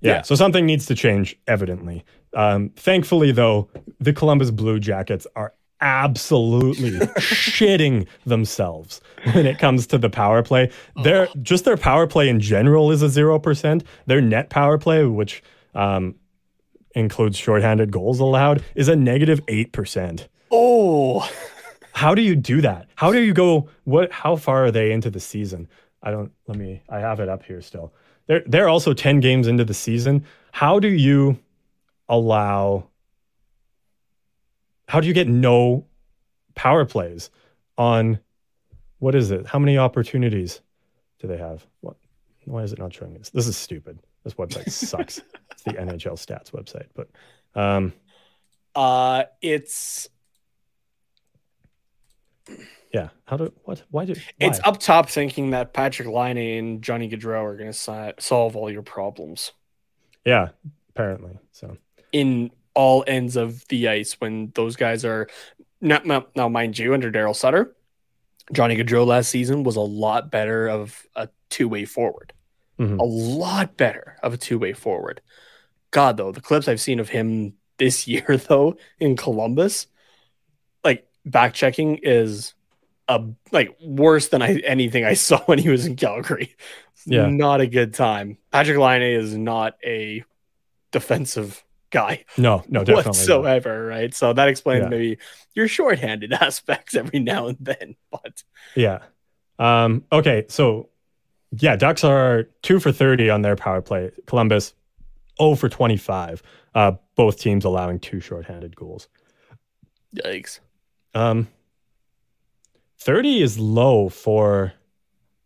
[0.02, 0.22] yeah, Yeah.
[0.24, 2.04] so something needs to change evidently
[2.36, 3.70] um, thankfully though
[4.02, 9.00] the columbus blue jackets are absolutely shitting themselves
[9.34, 10.70] when it comes to the power play
[11.04, 15.42] their just their power play in general is a 0% their net power play which
[15.74, 16.16] um,
[16.96, 21.28] includes shorthanded goals allowed is a negative 8% Oh,
[21.94, 22.88] how do you do that?
[22.96, 23.70] How do you go?
[23.86, 24.12] What?
[24.12, 25.68] How far are they into the season?
[26.04, 26.32] I don't.
[26.48, 26.82] Let me.
[26.90, 27.94] I have it up here still.
[28.28, 30.26] They're they're also ten games into the season.
[30.52, 31.40] How do you
[32.10, 32.88] allow?
[34.88, 35.86] How do you get no
[36.54, 37.30] power plays
[37.78, 38.20] on?
[39.00, 39.48] What is it?
[39.48, 40.62] How many opportunities
[41.20, 41.66] do they have?
[41.80, 41.96] What?
[42.46, 43.30] Why is it not showing this?
[43.30, 44.00] This is stupid.
[44.24, 45.22] This website sucks.
[45.52, 47.10] it's the NHL stats website, but
[47.60, 47.94] um,
[48.76, 50.10] uh, it's
[52.94, 53.10] yeah.
[53.26, 53.84] How do what?
[53.90, 54.16] Why do?
[54.40, 58.56] it's up top thinking that Patrik Laine and Johnny Gaudreau are going to si- solve
[58.56, 59.52] all your problems
[60.26, 60.50] Yeah,
[60.90, 61.40] apparently.
[61.52, 61.78] So
[62.12, 65.28] in all ends of the ice when those guys are.
[65.82, 67.76] Now, now, now mind you, under Daryl Sutter,
[68.54, 72.34] Johnny Gaudreau last season was a lot better of a two way forward.
[72.82, 73.00] Mhm.
[73.00, 75.22] A lot better of a two way forward.
[75.92, 79.88] God, though, the clips I've seen of him this year, though, in Columbus,
[80.84, 82.54] like back checking is
[83.08, 86.56] a like worse than I anything I saw when he was in Calgary.
[87.06, 87.28] Yeah.
[87.28, 88.38] Not a good time.
[88.54, 90.24] Patrik Laine is not a
[90.92, 92.94] defensive guy no, no, definitely.
[92.96, 93.06] not.
[93.08, 94.14] whatsoever, right?
[94.14, 94.90] So that explains Yeah.
[94.90, 95.18] maybe
[95.54, 97.96] your shorthanded aspects every now and then.
[98.12, 98.44] But
[98.76, 99.00] Yeah.
[99.60, 100.90] Um, okay, so
[101.58, 104.12] yeah, Ducks are two for thirty on their power play.
[104.26, 104.74] Columbus,
[105.40, 106.42] oh for twenty-five.
[106.74, 109.08] Uh, both teams allowing two shorthanded goals.
[110.16, 110.60] yikes.
[111.14, 111.48] Um,
[113.00, 114.74] thirty is low for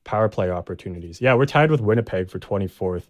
[0.03, 1.19] power play opportunities.
[1.19, 3.10] Yeah, we're tied with Winnipeg for twenty-fourth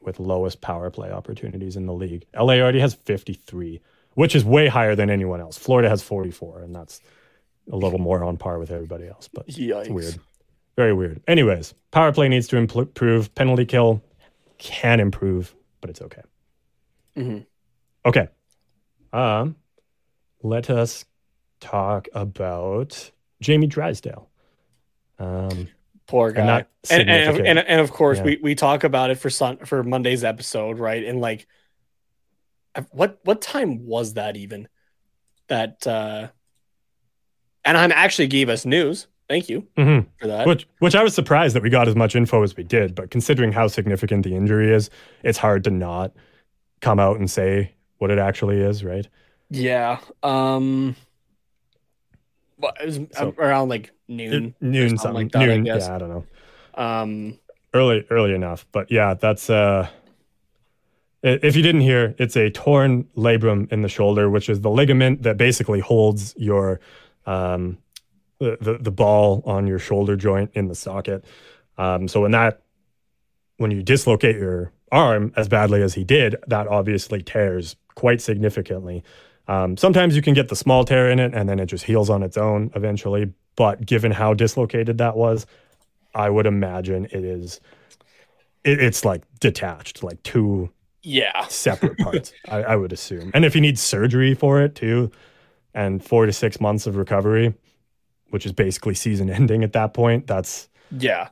[0.00, 2.24] with lowest power play opportunities in the league.
[2.34, 3.80] LA already has fifty-three,
[4.14, 5.58] which is way higher than anyone else.
[5.58, 7.02] Florida has forty-four, and that's
[7.70, 9.28] a little more on par with everybody else.
[9.28, 9.80] But Yikes.
[9.80, 10.18] it's weird.
[10.78, 11.20] Very weird.
[11.26, 13.34] Anyways, power play needs to improve.
[13.34, 14.00] Penalty kill
[14.58, 16.22] can improve, but it's okay.
[17.16, 17.46] Mhm.
[18.06, 18.28] Okay.
[19.12, 19.56] Um,
[20.40, 21.04] let us
[21.58, 23.10] talk about
[23.40, 24.30] Jamie Drysdale.
[25.18, 25.66] Um,
[26.06, 26.64] Poor guy.
[26.88, 28.24] And and, and, and, of course Yeah.
[28.24, 31.02] we, we talk about it for sun for Monday's episode, right?
[31.02, 31.48] And like
[32.92, 34.68] what what time was that even?
[35.48, 36.28] That uh
[37.64, 39.08] Anaheim actually gave us news.
[39.28, 40.06] Thank you Mhm.
[40.20, 40.46] for that.
[40.46, 43.10] Which, which I was surprised that we got as much info as we did, but
[43.10, 44.88] considering how significant the injury is,
[45.22, 46.12] it's hard to not
[46.80, 49.06] come out and say what it actually is, right?
[49.50, 49.98] Yeah.
[50.22, 50.96] Um
[52.58, 54.54] well, it was So- around like noon.
[54.60, 55.64] noon, something something, like that, I noon.
[55.64, 55.86] guess.
[55.88, 56.24] Yeah, I don't know.
[56.74, 57.38] Um
[57.74, 59.88] Early, early enough, but yeah, that's uh.
[61.22, 65.22] If you didn't hear, it's a torn labrum in the shoulder, which is the ligament
[65.24, 66.78] that basically holds your
[67.26, 67.76] um,
[68.38, 71.24] the, the the ball on your shoulder joint in the socket.
[71.76, 72.62] Um, so when that
[73.56, 79.02] when you dislocate your arm as badly as he did, that obviously tears quite significantly.
[79.48, 82.10] Um, sometimes you can get the small tear in it and then it just heals
[82.10, 83.32] on its own eventually.
[83.56, 85.46] But given how dislocated that was,
[86.14, 87.60] I would imagine it is.
[88.64, 90.70] It, it's like detached, like two
[91.02, 91.46] yeah.
[91.48, 92.32] separate parts.
[92.48, 95.10] I, I would assume, and if he needs surgery for it too,
[95.74, 97.54] and four to six months of recovery,
[98.30, 101.28] which is basically season ending at that point, that's Yeah.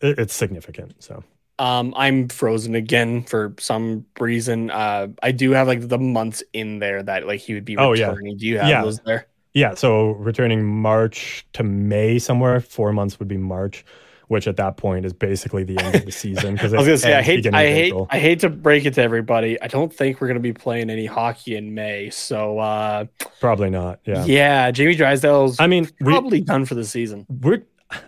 [0.00, 1.02] it, it's significant.
[1.02, 1.24] So
[1.58, 4.70] Um, I'm frozen again for some reason.
[4.70, 7.92] Uh, I do have like the months in there that like he would be Oh,
[7.92, 8.08] yeah.
[8.08, 8.36] returning.
[8.38, 8.82] Do you have Yeah.
[8.82, 9.28] those there?
[9.54, 13.84] yeah, so returning March to May somewhere, four months would be March,
[14.28, 16.54] which at that point is basically the end of the season.
[16.54, 19.02] Because I was gonna say I hate I hate I hate to break it to
[19.02, 19.60] everybody.
[19.60, 22.10] I don't think we're gonna be playing any hockey in May.
[22.10, 23.06] So uh,
[23.40, 24.00] probably not.
[24.04, 24.70] Yeah, yeah.
[24.70, 27.26] Jamie Drysdale's I mean, we, probably done for the season.
[27.28, 27.62] we're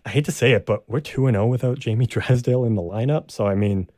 [0.05, 2.83] I hate to say it, but we're two and zero without Jamie Drysdale in the
[2.83, 3.31] lineup.
[3.31, 3.89] So I mean,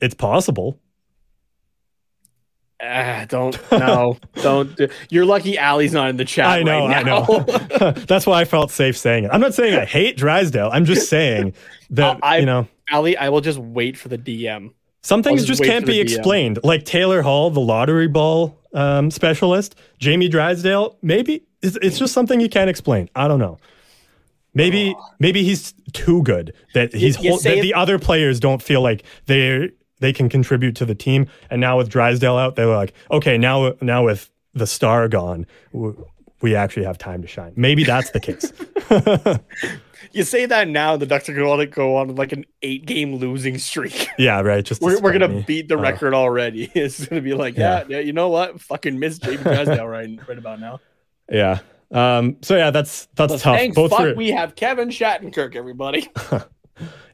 [0.00, 0.78] it's possible.
[2.80, 4.76] Ah, don't no, don't.
[4.76, 6.46] do- You're lucky Allie's not in the chat.
[6.46, 7.92] I know, right I know.
[8.06, 9.30] That's why I felt safe saying it.
[9.32, 10.70] I'm not saying I hate Drysdale.
[10.72, 11.54] I'm just saying
[11.90, 14.72] that I- you know Allie, I will just wait for the DM.
[15.02, 16.58] some things just just can't be explained.
[16.64, 20.96] Like Taylor Hall, the lottery ball um, specialist, Jamie Drysdale.
[21.02, 23.10] Maybe it's, it's just something you can't explain.
[23.14, 23.58] I don't know.
[24.54, 28.62] Maybe maybe he's too good that he's you hol- say that the other players don't
[28.62, 31.26] feel like they they can contribute to the team.
[31.50, 35.46] And now with Drysdale out, they're like, okay, now now with the star gone,
[36.40, 37.52] we actually have time to shine.
[37.56, 38.52] Maybe that's the case.
[40.12, 43.16] You say that now, the Ducks are going to go on like an eight game
[43.16, 44.08] losing streak.
[44.18, 44.64] yeah, right.
[44.64, 46.70] Just We're, we're gonna beat the Uh, record already.
[46.74, 47.98] It's gonna be like, yeah, Yeah.
[47.98, 48.60] you know what?
[48.60, 50.80] Fucking miss Jamie Drysdale right, right about now.
[51.30, 51.58] Yeah.
[51.90, 53.56] Um, so yeah, that's that's tough.
[53.58, 56.08] thank Both fuck for we have Kevin Shattenkirk, everybody.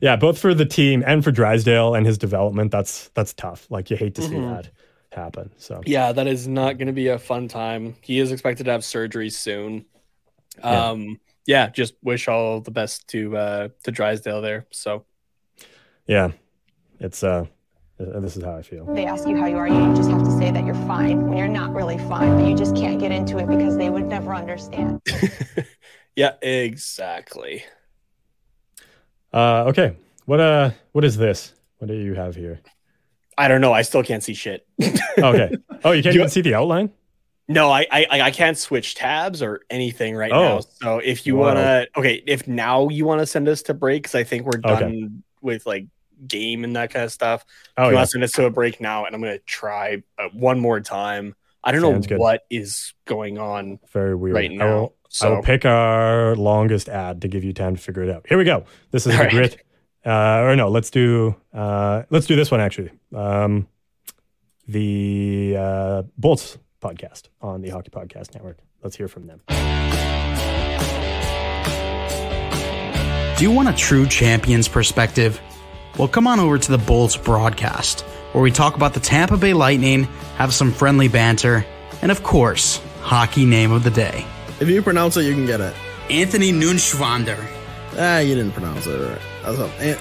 [0.01, 2.71] Yeah, both for the team and for Drysdale and his development.
[2.71, 3.67] That's that's tough.
[3.71, 4.55] Like you hate to see Mhm.
[4.55, 4.71] that
[5.13, 5.51] happen.
[5.57, 7.97] So yeah, that is not gonna be a fun time.
[8.01, 9.87] He is expected to have surgery soon.
[10.59, 10.91] Yeah.
[10.91, 14.67] Um, yeah, just wish all the best to uh to Drysdale there.
[14.71, 15.05] So
[16.07, 16.33] yeah,
[17.01, 17.47] it's uh,
[18.01, 18.87] uh, this is how I feel.
[18.93, 21.39] They ask you how you are, you just have to say that you're fine when
[21.39, 24.35] you're not really fine, but you just can't get into it because they would never
[24.35, 25.01] understand.
[26.17, 27.65] yeah, exactly.
[29.35, 29.97] Uh, okay,
[30.27, 31.53] what uh, what is this?
[31.79, 32.61] What do you have here?
[33.37, 33.73] I don't know.
[33.73, 34.67] I still can't see shit.
[35.19, 35.57] Okay.
[35.85, 36.91] Oh, you can't You- even see the outline.
[37.47, 40.43] No, I, I I can't switch tabs or anything right Oh.
[40.43, 40.61] now.
[40.61, 41.49] So if you Wow.
[41.55, 44.81] wanna, okay, if now you wanna send us to break, because I think we're Okay.
[44.81, 45.87] done with like
[46.27, 47.45] game and that kind of stuff.
[47.77, 47.95] Oh you yeah.
[47.97, 50.81] want to send us to a break now, and I'm gonna try uh, one more
[50.81, 51.35] time.
[51.63, 52.19] I don't Sounds know good.
[52.21, 54.35] what is going on Very weird.
[54.37, 54.93] right now.
[55.21, 58.11] Will, I So will pick our longest ad to give you time to figure it
[58.11, 58.27] out.
[58.29, 58.65] Here we go.
[58.91, 59.31] This is All the right.
[59.33, 59.65] grit.
[60.07, 62.91] Uh, or no, let's do uh, let's do this one actually.
[63.15, 63.67] Um,
[64.69, 68.59] the uh, Bolts podcast on the Hockey Podcast Network.
[68.83, 69.41] Let's hear from them.
[73.37, 75.41] Do you want a true champion's perspective?
[75.99, 79.55] Well, come on over to the Bolts broadcast, where we talk about the Tampa Bay
[79.55, 80.05] Lightning,
[80.37, 81.65] have some friendly banter,
[82.03, 84.27] and of course, hockey name of the day.
[84.61, 85.75] If you pronounce it, you can get it.
[86.11, 87.43] Anthony Nunschwander.
[87.99, 89.21] Ah, you didn't pronounce it right.
[89.81, 89.99] An-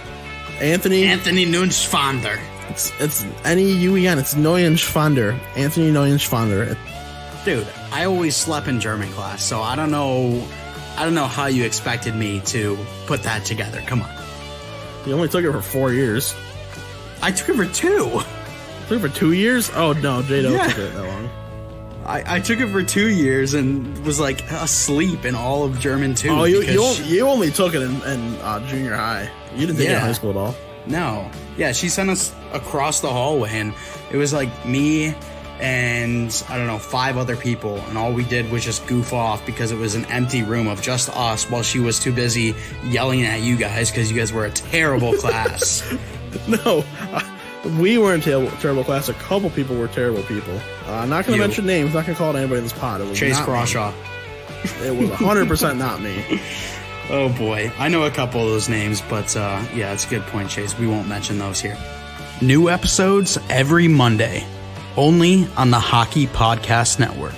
[0.62, 1.06] Anthony.
[1.06, 2.40] Anthony Nunschwander.
[2.70, 4.18] It's it's N E U E N.
[4.20, 5.38] It's Neuenschwander.
[5.56, 6.78] Anthony Neuenschwander.
[7.46, 10.46] Dude, I always slept in German class, so I don't know.
[10.98, 12.78] I don't know how you expected me to
[13.08, 13.82] put that together.
[13.82, 14.10] Come on.
[15.06, 16.34] You only took it for four years.
[17.22, 18.22] I took it for two.
[18.88, 19.70] Took it for two years?
[19.76, 20.68] Oh no, J Yeah.
[20.68, 21.30] took it that long.
[22.06, 26.16] I, I took it for two years and was like asleep in all of German
[26.16, 26.30] too.
[26.30, 29.30] Oh, you you, she- you only took it in, in uh, junior high.
[29.56, 30.56] You didn't take it in high school at all.
[30.86, 31.30] No.
[31.58, 33.74] Yeah, she sent us across the hallway and
[34.12, 35.16] it was like me
[35.62, 39.46] and I don't know, five other people and all we did was just goof off
[39.46, 42.54] because it was an empty room of just us while she was too busy
[42.84, 45.84] yelling at you guys because you guys were a terrible class.
[46.48, 46.84] No,
[47.80, 49.08] We weren't terrible, terrible class.
[49.08, 50.54] A couple people were terrible people.
[50.86, 51.94] Uh, I'm not going to mention names.
[51.94, 53.00] Not going to call out anybody in this pod.
[53.00, 53.46] It was Chase not.
[53.46, 53.94] Crawshaw.
[54.84, 56.42] It was 100 percent not me.
[57.10, 60.22] Oh boy, I know a couple of those names, but uh, yeah, it's a good
[60.28, 60.80] point, Chase.
[60.80, 61.78] We won't mention those here.
[62.42, 64.46] New episodes every Monday,
[64.96, 67.34] only on the Hockey Podcast Network.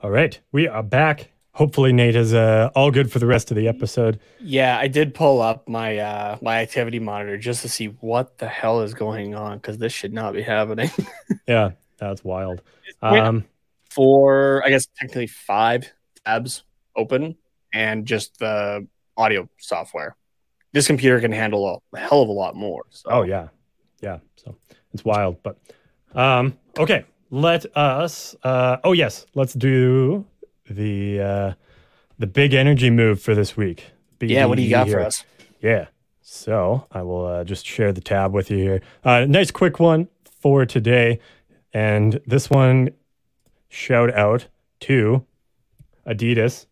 [0.00, 1.30] All right, we are back.
[1.54, 4.18] Hopefully, Nate is uh, all good for the rest of the episode.
[4.40, 8.48] Yeah, I did pull up my uh my activity monitor just to see what the
[8.48, 10.90] hell is going on because this should not be happening.
[11.46, 12.62] Yeah, that's wild.
[13.02, 13.44] Um,
[13.90, 15.92] For I guess technically five
[16.24, 16.64] tabs
[16.96, 17.36] open
[17.72, 18.86] and just the
[19.16, 20.16] audio software.
[20.72, 22.84] This computer can handle a hell of a lot more.
[22.90, 23.10] So.
[23.10, 23.48] oh yeah,
[24.00, 24.18] yeah.
[24.36, 24.56] So
[24.92, 25.58] it's wild, but
[26.14, 27.04] um, okay.
[27.30, 28.36] Let us.
[28.44, 30.24] Uh, oh yes, let's do
[30.68, 31.52] the uh,
[32.18, 33.86] the big energy move for this week.
[34.20, 35.24] yeah, what do you got for us?
[35.60, 35.86] Yeah.
[36.20, 38.82] So I will uh, just share the tab with you here.
[39.04, 41.20] Uh, nice quick one for today.
[41.72, 42.90] And this one,
[43.68, 44.46] shout out
[44.80, 45.26] to
[46.06, 46.66] Adidas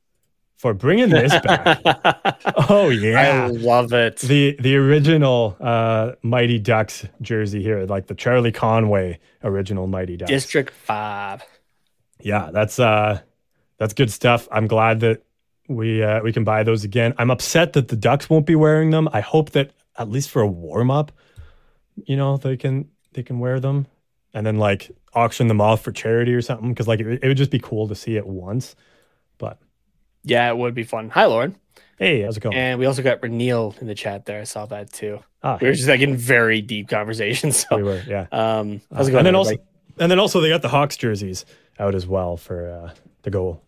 [0.57, 1.81] for bringing this back.
[2.69, 4.19] oh, yeah, I love it.
[4.19, 10.31] The the original uh, Mighty Ducks jersey here, like the Charlie Conway original Mighty Ducks.
[10.31, 11.43] District five.
[12.21, 13.21] Yeah, that's uh
[13.83, 14.47] that's good stuff.
[14.53, 15.25] I'm glad that
[15.69, 17.15] we uh we can buy those again.
[17.19, 19.09] I'm upset that the Ducks won't be wearing them.
[19.13, 21.11] I hope that at least for a warm up,
[22.05, 23.87] you know, they can they can wear them
[24.35, 27.37] and then like auction them off for charity or something cuz like it, it would
[27.37, 28.77] just be cool to see it once.
[29.39, 29.59] But
[30.23, 31.11] Yeah, it would be fun.
[31.11, 31.57] Hi, Lauren.
[31.99, 32.57] hey, how's it going?
[32.57, 34.41] And we also got Reneel in the chat there.
[34.41, 35.19] I saw that too.
[35.43, 37.67] ah, We were just like in very deep conversations.
[37.69, 38.27] So, we were, yeah.
[38.31, 39.19] um, how's it going?
[39.21, 39.57] and then also
[39.99, 41.45] and then also they got the Hawks jerseys
[41.81, 42.91] out as well for uh
[43.25, 43.61] to go to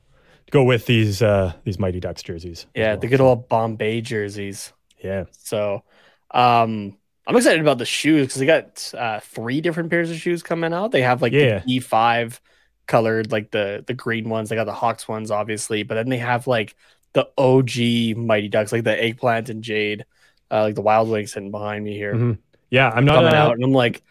[0.55, 2.67] go with these uh these Mighty Ducks jerseys.
[2.75, 3.01] yeah, well.
[3.01, 4.73] the good old Bombay jerseys.
[5.03, 5.25] yeah.
[5.33, 5.83] So,
[6.31, 10.43] um, I'm excited about the shoes because they got uh, three different pairs of shoes
[10.43, 10.93] coming out.
[10.93, 11.61] They have like Yeah.
[11.67, 12.39] the E5
[12.87, 14.49] colored, like the the green ones.
[14.49, 16.77] They got the Hawks ones, obviously, but then they have like
[17.15, 20.05] the OG Mighty Ducks, like the eggplant and jade,
[20.51, 22.39] uh, like the Wild Wings sitting behind me here Mhm.
[22.71, 24.03] Yeah, I'm not coming out, and I'm like,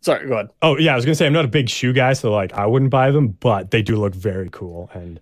[0.00, 0.50] sorry, go ahead.
[0.62, 2.66] Oh yeah, I was gonna say I'm not a big shoe guy, so like I
[2.66, 5.20] wouldn't buy them, but they do look very cool, and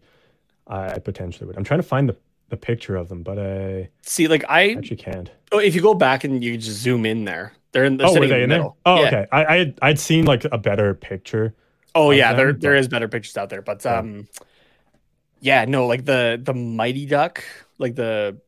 [0.66, 1.56] I, potentially would.
[1.56, 2.16] I'm trying to find the,
[2.50, 5.30] the picture of them, but I See, like I, actually can't.
[5.52, 7.96] oh, if you go back and you just zoom in there, they're in.
[7.96, 8.68] They're oh, were they in the there?
[8.84, 9.06] Oh, Yeah.
[9.06, 9.26] okay.
[9.32, 11.54] I, I had- I'd seen like a better picture.
[11.94, 14.28] Oh yeah, there them, there but- is better pictures out there, but um,
[15.40, 17.42] yeah, no, like the the Mighty Duck,
[17.78, 18.40] like the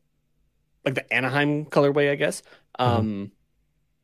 [0.85, 2.43] like the Anaheim colorway, I guess.
[2.79, 2.97] Mm-hmm.
[2.99, 3.31] Um,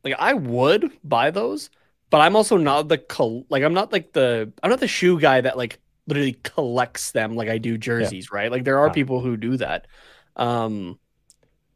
[0.04, 1.70] like I would buy those,
[2.10, 5.20] but I'm also not the col- like I'm not like the I'm not the shoe
[5.20, 8.50] guy that like literally collects them like I do jerseys, right?
[8.52, 8.94] Like there are Ah.
[8.94, 9.88] people who do that.
[10.36, 11.00] Um,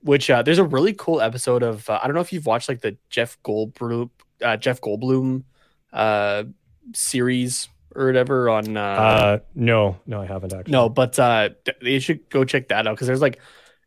[0.04, 2.70] which uh, there's a really cool episode of uh, I don't know if you've watched
[2.70, 4.10] like the Jeff Goldblum
[4.42, 5.44] uh, Jeff Goldblum
[5.94, 6.44] uh
[6.94, 10.72] series or whatever on uh, Uh, no, no, I haven't actually.
[10.72, 11.50] no, but uh,
[11.82, 13.40] you should go check that out because there's like,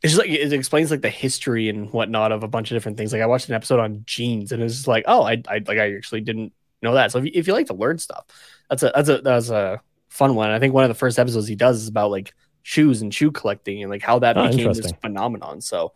[0.05, 2.99] it's just like it explains like the history and whatnot of a bunch of different
[2.99, 3.13] things.
[3.13, 5.79] Like I watched an episode on jeans and it's just like, oh, I, I like
[5.79, 7.13] I actually didn't know that.
[7.13, 8.27] So if you, if you like to learn stuff,
[8.71, 10.51] that's a that's a that's a fun one.
[10.51, 13.33] I think one of the first episodes he does is about like shoes and shoe
[13.33, 15.63] collecting and like how that Oh, became this phenomenon.
[15.63, 15.95] So,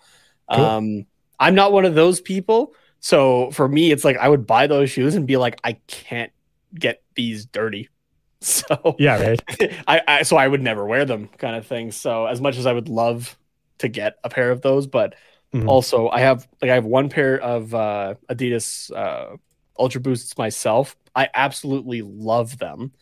[0.53, 0.77] Cool.
[0.77, 1.07] um,
[1.41, 2.75] I'm not one of those people.
[3.01, 6.33] So for me, it's like I would buy those shoes and be like, I can't
[6.75, 7.89] get these dirty.
[8.41, 9.41] So Yeah, right.
[9.89, 11.93] I, I so I would never wear them kind of thing.
[11.93, 13.37] So as much as I would love
[13.79, 15.15] to get a pair of those, but
[15.55, 15.69] Mhm.
[15.69, 19.37] also I have like I have one pair of uh Adidas uh
[19.79, 20.97] Ultra Boosts myself.
[21.15, 22.93] I absolutely love them.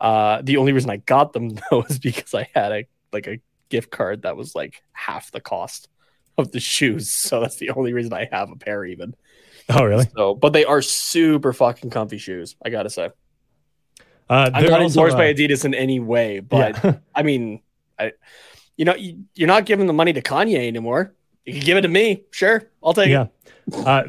[0.00, 3.40] Uh the only reason I got them though is because I had a like a
[3.68, 5.88] gift card that was like half the cost
[6.38, 7.10] of the shoes.
[7.14, 9.14] So that's the only reason I have a pair even.
[9.68, 10.06] Oh, really?
[10.16, 13.10] So but they are super fucking comfy shoes, I gotta say.
[14.28, 16.98] Uh, I'm not endorsed by uh, Adidas in any way, but yeah.
[17.14, 17.60] I mean,
[17.98, 18.12] I,
[18.76, 21.12] you know, you, you're not giving the money to Kanye anymore.
[21.44, 23.26] You can give it to me, sure, I'll take yeah.
[23.66, 23.86] it.
[23.86, 24.04] Uh,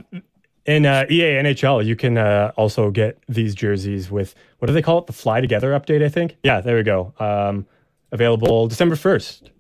[0.66, 4.82] in uh, EA NHL, you can uh, also get these jerseys with what do they
[4.82, 5.08] call it?
[5.08, 6.38] The Fly Together update, I think.
[6.44, 7.14] Yeah, there we go.
[7.20, 7.68] Um,
[8.12, 9.52] available December first.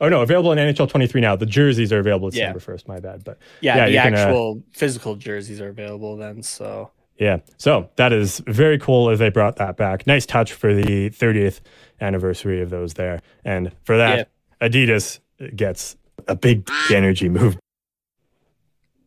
[0.00, 1.36] Oh no, available in NHL 23 now.
[1.36, 2.52] The jerseys are available Yeah.
[2.52, 2.88] December 1st.
[2.88, 6.42] My bad, but Yeah, Yeah, the can, uh, actual physical jerseys are available then.
[6.42, 7.38] So yeah.
[7.58, 10.06] So that is very cool as they brought that back.
[10.06, 11.60] Nice touch for the 30th
[12.00, 14.28] anniversary of those there, and for that,
[14.60, 15.20] Adidas
[15.56, 15.96] gets
[16.28, 17.56] a big energy move.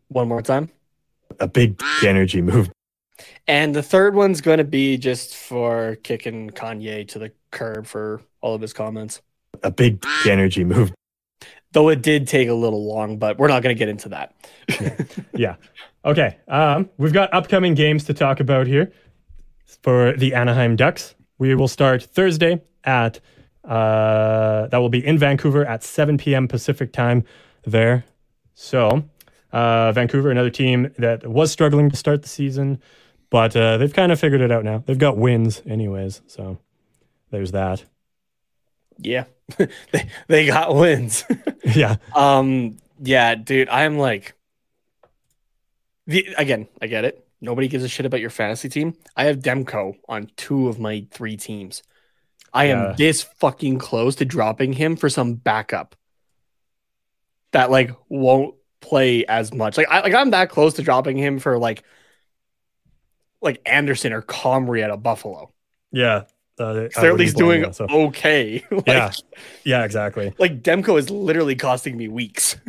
[0.09, 0.69] one more time,
[1.39, 2.69] A big energy move.
[3.47, 8.21] and the third one's going to be just for kicking Kanye to the curb for
[8.41, 9.21] all of his comments.
[9.63, 10.93] A big energy move.
[11.71, 14.33] Though it did take a little long, but we're not going to get into that.
[15.33, 15.55] yeah.
[16.05, 16.37] Okay.
[16.47, 18.91] Um, we've got upcoming games to talk about here
[19.81, 21.15] for the Anaheim Ducks.
[21.39, 23.19] We will start Thursday at
[23.63, 26.47] uh, that will be in Vancouver at 7 p.m.
[26.47, 27.23] Pacific time
[27.65, 28.05] there.
[28.53, 29.03] So,
[29.51, 32.79] uh, Vancouver, another team that was struggling to start the season,
[33.31, 34.83] but uh, they've kind of figured it out now.
[34.85, 36.21] They've got wins, anyways.
[36.27, 36.59] So,
[37.31, 37.83] there's that.
[38.99, 39.25] Yeah,
[39.57, 41.25] they they got wins.
[41.63, 41.97] yeah.
[42.13, 42.77] Um.
[43.01, 43.67] Yeah, dude.
[43.67, 44.35] I'm like,
[46.07, 46.67] the again.
[46.81, 47.27] I get it.
[47.41, 48.95] Nobody gives a shit about your fantasy team.
[49.15, 51.83] I have Demko on two of my three teams.
[52.53, 55.95] I am this fucking close to dropping him for some backup
[57.51, 59.77] that like won't play as much.
[59.77, 61.83] Like I like I'm that close to dropping him for like
[63.41, 65.51] like Anderson or Comrie at a Buffalo.
[65.91, 66.23] Yeah.
[66.57, 68.63] Uh, They're at least doing so- okay.
[68.71, 69.11] like, Yeah.
[69.65, 70.33] Yeah, exactly.
[70.37, 72.55] like Demko is literally costing me weeks.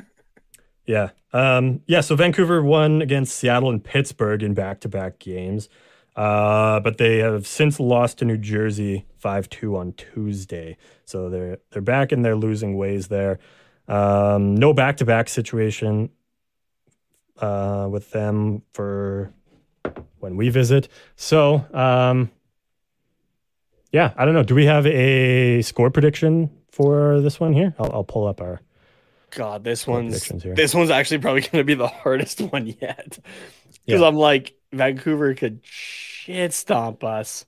[0.89, 1.11] Yeah.
[1.37, 2.01] Um, yeah.
[2.01, 5.69] So Vancouver won against Seattle and Pittsburgh in back to back games.
[6.17, 10.79] Uh, but they have since lost to New Jersey 5 2 on Tuesday.
[11.05, 13.39] So they're they're back in their losing ways there.
[13.87, 16.09] Um, no back to back situation
[17.39, 19.31] uh, with them for
[20.21, 20.89] when we visit.
[21.17, 22.31] So, um,
[23.93, 24.43] yeah, I don't know.
[24.43, 27.75] Do we have a score prediction for this one here?
[27.79, 28.63] I'll, I'll pull up our.
[29.37, 33.19] God, this one's this one's actually probably going to be the hardest one yet.
[33.85, 34.07] Because Yeah.
[34.07, 37.45] I'm like Vancouver could shit stomp us,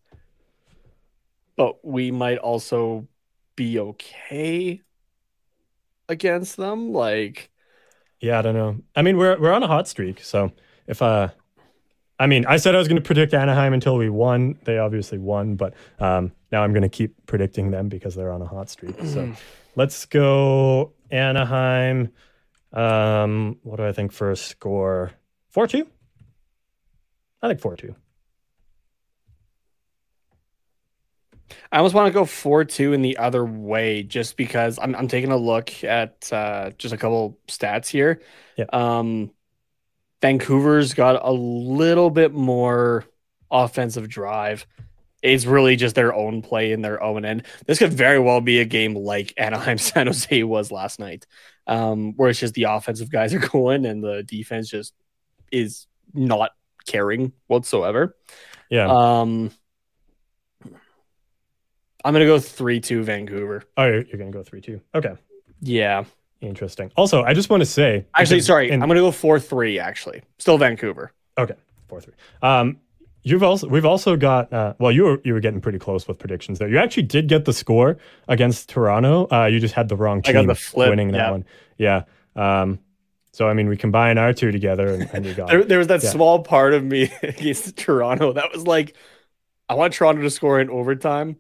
[1.57, 3.09] but we might also
[3.57, 4.83] be okay
[6.11, 6.93] against them.
[6.93, 7.51] Like,
[8.21, 8.77] Yeah, I don't know.
[8.95, 10.53] I mean, we're we're on a hot streak, so
[10.87, 11.29] if uh
[12.21, 14.59] I mean, I said I was going to predict Anaheim until we won.
[14.65, 18.43] They obviously won, but um now I'm going to keep predicting them because they're on
[18.43, 18.97] a hot streak.
[19.05, 19.33] So
[19.75, 22.13] let's go Anaheim.
[22.73, 25.13] Um what do I think for a score?
[25.55, 25.87] 4-2?
[27.43, 27.95] I think 4-2.
[31.71, 35.09] I almost want to go four two in the other way, just because I'm I'm
[35.09, 38.21] taking a look at uh, just a couple stats here.
[38.57, 38.67] Yeah.
[38.73, 39.31] Um,
[40.21, 43.05] Vancouver's got a little bit more
[43.51, 44.67] offensive drive.
[45.23, 47.45] It's really just their own play in their own end.
[47.67, 51.27] This could very well be a game like Anaheim San Jose was last night,
[51.67, 54.95] um, where it's just the offensive guys are going and the defense just
[55.51, 56.53] is not
[56.87, 58.17] caring whatsoever.
[58.71, 58.87] Yeah.
[58.89, 59.51] Um,
[62.05, 63.65] I'm gonna go three two Vancouver.
[63.77, 64.81] oh, you're, you're going to go 3-2.
[64.95, 65.15] Okay.
[65.61, 66.05] Yeah,
[66.41, 66.93] Interesting.
[66.97, 69.81] Also, I just want to say actually, because sorry, in- I'm gonna go four three.
[69.81, 71.13] Actually, still Vancouver.
[71.37, 71.57] Okay,
[71.89, 72.15] four three.
[72.43, 72.79] Um,
[73.23, 76.19] you've also we've also got uh, well, you were you were getting pretty close with
[76.19, 76.69] predictions there.
[76.69, 79.27] You actually did get the score against Toronto.
[79.31, 81.31] Uh, you just had the wrong I team got the flip, winning that yeah.
[81.31, 81.45] one.
[81.77, 82.03] Yeah.
[82.37, 82.79] Um,
[83.33, 85.89] so I mean, we combine our two together, and, and you got There, there was
[85.89, 86.11] that Yeah.
[86.11, 88.97] small part of me against Toronto that was like,
[89.69, 91.37] I want Toronto to score in overtime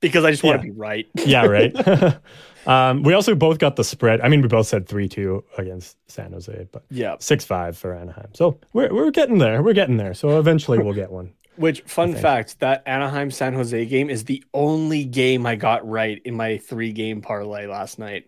[0.00, 0.68] because I just want Yeah.
[0.68, 1.06] to be right.
[1.26, 1.74] yeah, right.
[2.66, 4.20] um, we also both got the spread.
[4.20, 7.16] I mean, we both said three two against San Jose, but yeah.
[7.18, 8.28] six five for Anaheim.
[8.34, 9.62] So we're we're getting there.
[9.62, 10.14] We're getting there.
[10.14, 11.32] So eventually we'll get one.
[11.56, 12.60] Which fun fact?
[12.60, 16.92] That Anaheim San Jose game is the only game I got right in my three
[16.92, 18.26] game parlay last night.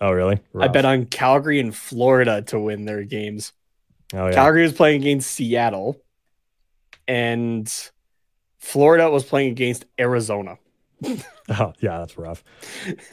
[0.00, 0.40] Oh, really?
[0.58, 3.52] I bet on Calgary and Florida to win their games.
[4.12, 4.34] Oh, yeah.
[4.34, 6.00] Calgary was playing against Seattle,
[7.08, 7.72] and
[8.58, 10.58] Florida was playing against Arizona.
[11.48, 12.42] Oh, yeah, that's rough.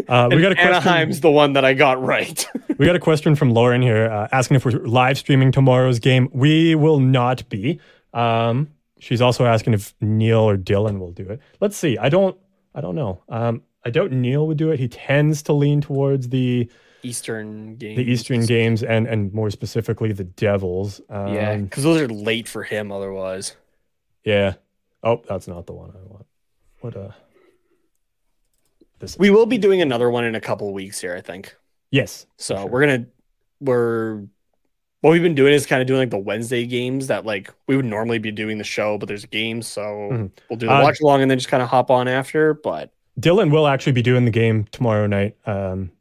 [0.07, 0.67] Uh, we got a question.
[0.73, 2.47] Anaheim's the one that I got right.
[2.79, 6.29] We got a question from Lauren here uh, asking if we're live streaming tomorrow's game.
[6.33, 7.79] We will not be.
[8.13, 8.69] Um,
[8.99, 11.39] she's also asking if Neil or Dylan will do it.
[11.59, 11.97] Let's see.
[11.99, 12.35] I don't.
[12.73, 13.21] I don't know.
[13.29, 14.79] Um, I doubt Neil would do it.
[14.79, 16.67] He tends to lean towards the
[17.03, 17.95] Eastern game.
[17.97, 20.99] the Eastern games and and more specifically the Devils.
[21.09, 23.55] Um, Yeah, because those are late for him otherwise.
[24.23, 24.53] Yeah.
[25.03, 26.25] Oh, that's not the one I want.
[26.79, 27.11] What uh
[29.03, 31.55] this We will be doing another one in a couple of weeks here, I think.
[31.91, 32.25] Yes.
[32.37, 32.65] So sure.
[32.67, 33.05] we're gonna
[33.61, 34.23] we're
[35.01, 37.75] what we've been doing is kind of doing like the Wednesday games that like we
[37.75, 40.31] would normally be doing the show, but there's games, so Mhm.
[40.49, 42.53] we'll do the Uh, watch along and then just kind of hop on after.
[42.53, 45.91] But Dylan will actually be doing the game tomorrow night um,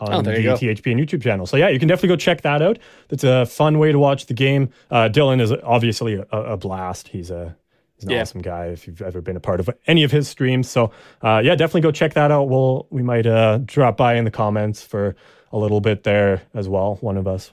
[0.00, 1.46] on Oh, the you and YouTube channel.
[1.46, 2.78] So yeah, you can definitely go check that out.
[3.10, 4.70] It's a fun way to watch the game.
[4.90, 7.08] Uh, Dylan is obviously a, a blast.
[7.08, 7.56] He's a
[7.96, 8.22] he's an Yeah.
[8.22, 8.66] awesome guy.
[8.66, 10.92] If you've ever been a part of any of his streams, so
[11.22, 12.44] uh, yeah, definitely go check that out.
[12.48, 15.16] We'll we might uh, drop by in the comments for
[15.52, 16.98] a little bit there as well.
[17.00, 17.52] One of us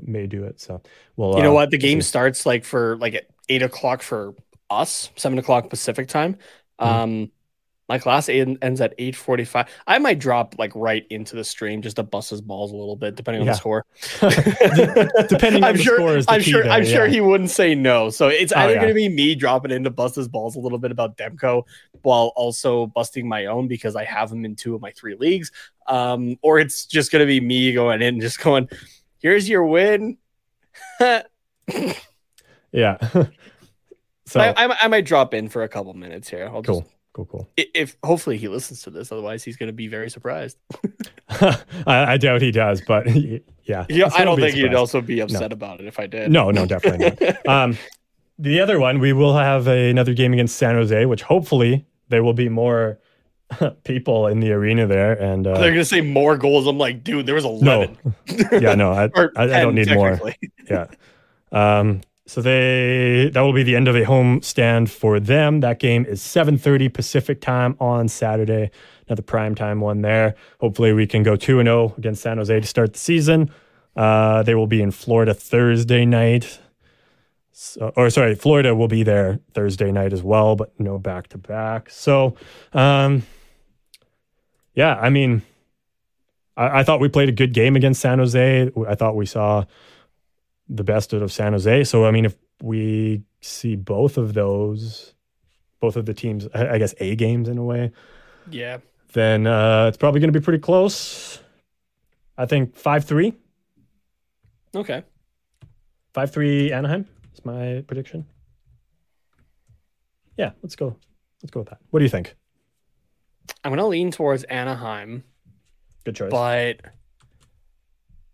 [0.00, 0.60] may do it.
[0.60, 0.80] So
[1.16, 1.36] we'll.
[1.36, 1.70] you know uh, what?
[1.70, 4.34] The game starts like for like at eight o'clock for
[4.70, 6.36] us, seven o'clock Pacific time.
[6.80, 7.24] Mm-hmm.
[7.88, 9.66] My class en- ends at 8:45.
[9.86, 12.96] I might drop like right into the stream just to bust his balls a little
[12.96, 13.52] bit, depending on Yeah.
[13.52, 13.86] the score.
[15.28, 16.62] Depending on I'm the sure, score is the I'm sure.
[16.64, 18.10] there, I'm sure he wouldn't say no.
[18.10, 18.80] So it's Oh, either yeah.
[18.80, 21.62] going to be me dropping in to bust his balls a little bit about Demko,
[22.02, 25.50] while also busting my own because I have him in two of my three leagues,
[25.86, 28.68] um, or it's just going to be me going in and just going,
[29.20, 30.18] "Here's your win."
[32.70, 32.98] Yeah.
[34.26, 36.46] so I, I, I might drop in for a couple minutes here.
[36.52, 36.92] I'll cool, just
[37.24, 37.66] cool, cool.
[37.74, 39.10] if hopefully he listens to this.
[39.10, 40.58] Otherwise, he's going to be very surprised.
[41.28, 43.06] I, I doubt he does, but
[43.64, 43.86] yeah.
[43.88, 46.30] Yeah, I don't a think he'd also be upset about it if I did.
[46.30, 47.36] No, no, definitely not.
[47.48, 47.78] Um,
[48.38, 52.34] the other one, we will have another game against San Jose, which hopefully there will
[52.34, 53.00] be more
[53.84, 55.12] people in the arena there.
[55.12, 56.66] And They're uh, going to say more goals.
[56.66, 57.98] I'm like, dude, there was no, 11.
[58.62, 59.04] yeah, no, I,
[59.36, 60.20] I, I don't need more.
[60.70, 60.86] Yeah.
[61.50, 65.60] Um, so they that will be the end of a home stand for them.
[65.60, 68.70] That game is 7:30 Pacific time on Saturday.
[69.06, 70.34] Another prime time one there.
[70.60, 73.50] Hopefully we can go 2 and 0 against San Jose to start the season.
[73.96, 76.60] Uh, they will be in Florida Thursday night.
[77.52, 81.38] So, or sorry, Florida will be there Thursday night as well, but no back to
[81.38, 81.88] back.
[81.88, 82.36] So,
[82.74, 83.22] um,
[84.74, 85.40] yeah, I mean,
[86.58, 88.70] I, I thought we played a good game against San Jose.
[88.86, 89.64] I thought we saw
[90.68, 91.84] the best out of San Jose.
[91.84, 95.14] So, I mean, if we see both of those,
[95.80, 97.92] both of the teams, I guess A games in a way,
[98.50, 98.78] Yeah.
[99.12, 101.40] then uh, it's probably going to be pretty close.
[102.36, 103.32] I think 5 3.
[104.76, 105.02] Okay.
[106.14, 108.26] 5 3 Anaheim is my prediction.
[110.36, 110.96] Yeah, let's go.
[111.42, 111.78] Let's go with that.
[111.90, 112.34] What do you think?
[113.64, 115.24] I'm going to lean towards Anaheim,
[116.04, 116.30] Good choice.
[116.30, 116.80] but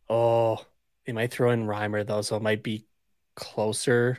[0.08, 0.64] oh,
[1.06, 2.86] they might throw in Reimer though, so it might be
[3.34, 4.18] closer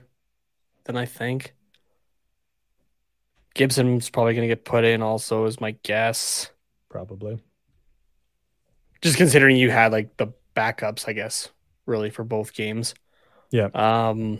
[0.86, 1.53] than I think.
[3.53, 6.52] Gibson's probably going to get put in also, is my guess.
[6.90, 7.40] Probably.
[9.02, 11.49] Just considering you had like the backups, I guess,
[11.86, 12.95] really for both games.
[13.52, 13.70] Yeah.
[13.74, 14.40] Um,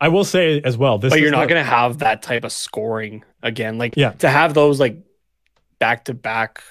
[0.00, 0.98] I will say as well.
[0.98, 3.78] This but you're not going to have that type of scoring again.
[3.78, 4.12] Like Yeah.
[4.12, 4.98] to have those like
[5.78, 6.62] back to back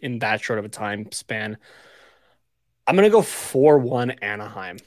[0.00, 1.58] in that short of a time span.
[2.86, 4.78] I'm going to go 4 1 Anaheim.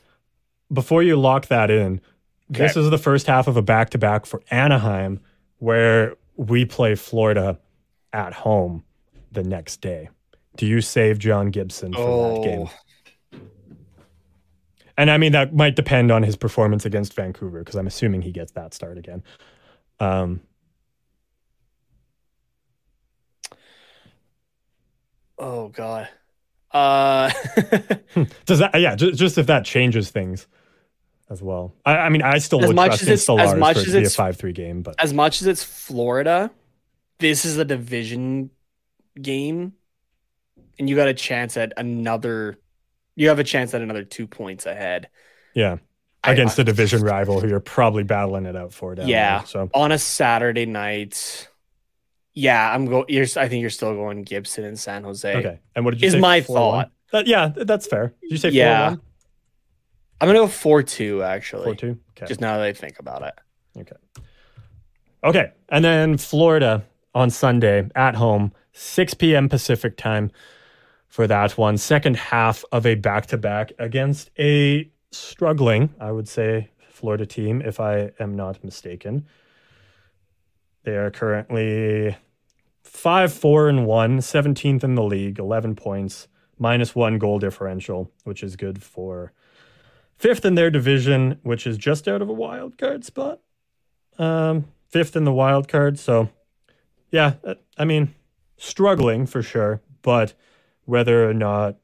[0.71, 2.01] before you lock that in,
[2.49, 5.19] this is the first half of a back to back for Anaheim
[5.59, 7.59] where we play Florida
[8.13, 8.83] at home
[9.31, 10.09] the next day.
[10.55, 12.67] Do you save John Gibson for that game?
[12.67, 13.39] Oh.
[14.97, 18.31] And I mean, that might depend on his performance against Vancouver because I'm assuming he
[18.31, 19.23] gets that start again.
[19.99, 20.41] Um,
[25.37, 26.07] Oh, God.
[26.77, 27.31] Uh,
[28.45, 30.47] does that, yeah, just, just if that changes things
[31.29, 31.73] as well.
[31.85, 33.79] I, I mean, I still As would much trust as in it's- as much for
[33.81, 36.51] it as to be a it's- 5 3 game, but as much as it's Florida,
[37.19, 38.49] this is a division
[39.21, 39.73] game,
[40.79, 42.57] and you got a chance at another.
[43.15, 45.09] You have a chance at another two points ahead
[45.55, 45.77] yeah,
[46.23, 48.93] I- against a division rival who you're probably battling it out for.
[48.95, 49.39] Down Yeah.
[49.39, 51.47] there, so on a Saturday night.
[52.37, 53.05] Yeah, I'm going.
[53.07, 53.25] You're.
[53.35, 55.35] I think you're still going Gibson and San Jose.
[55.35, 55.59] Okay.
[55.75, 56.07] And what did you say?
[56.07, 56.19] Is say?
[56.19, 56.45] my 4-1?
[56.45, 56.91] thought.
[57.11, 58.13] That, yeah, that's fair.
[58.21, 58.89] Did you say 4 Yeah.
[58.89, 59.01] 1?
[60.21, 61.63] I'm gonna go four two actually.
[61.63, 61.87] 4 2?
[62.11, 62.25] Okay.
[62.27, 63.33] Just now that I think about it.
[63.79, 63.95] okay.
[65.23, 65.51] Okay.
[65.69, 66.85] And then Florida
[67.15, 69.49] on Sunday at home, 6 p.m.
[69.49, 70.29] Pacific time
[71.07, 71.75] for that one.
[71.77, 77.63] Second half of a back to back against a struggling, I would say, Florida team,
[77.63, 79.25] if I am not mistaken.
[80.83, 82.15] They are currently
[82.87, 86.27] 5 4 and 1, 17th in the league, 11 points,
[86.57, 89.31] minus one goal differential, which is good for
[90.17, 93.39] fifth in their division, which is just out of a wild card spot.
[94.17, 95.99] Um, fifth in the wild card.
[95.99, 96.29] So,
[97.11, 98.15] yeah, uh, I mean,
[98.57, 100.33] struggling for sure, but
[100.85, 101.77] whether or not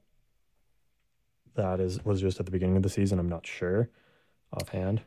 [1.56, 3.90] that is was just at the beginning of the season, I'm not sure
[4.52, 5.02] offhand.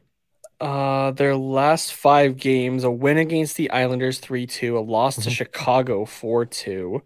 [0.58, 5.30] Uh, their last five games: a win against the Islanders three two, a loss to
[5.30, 7.02] Chicago four two,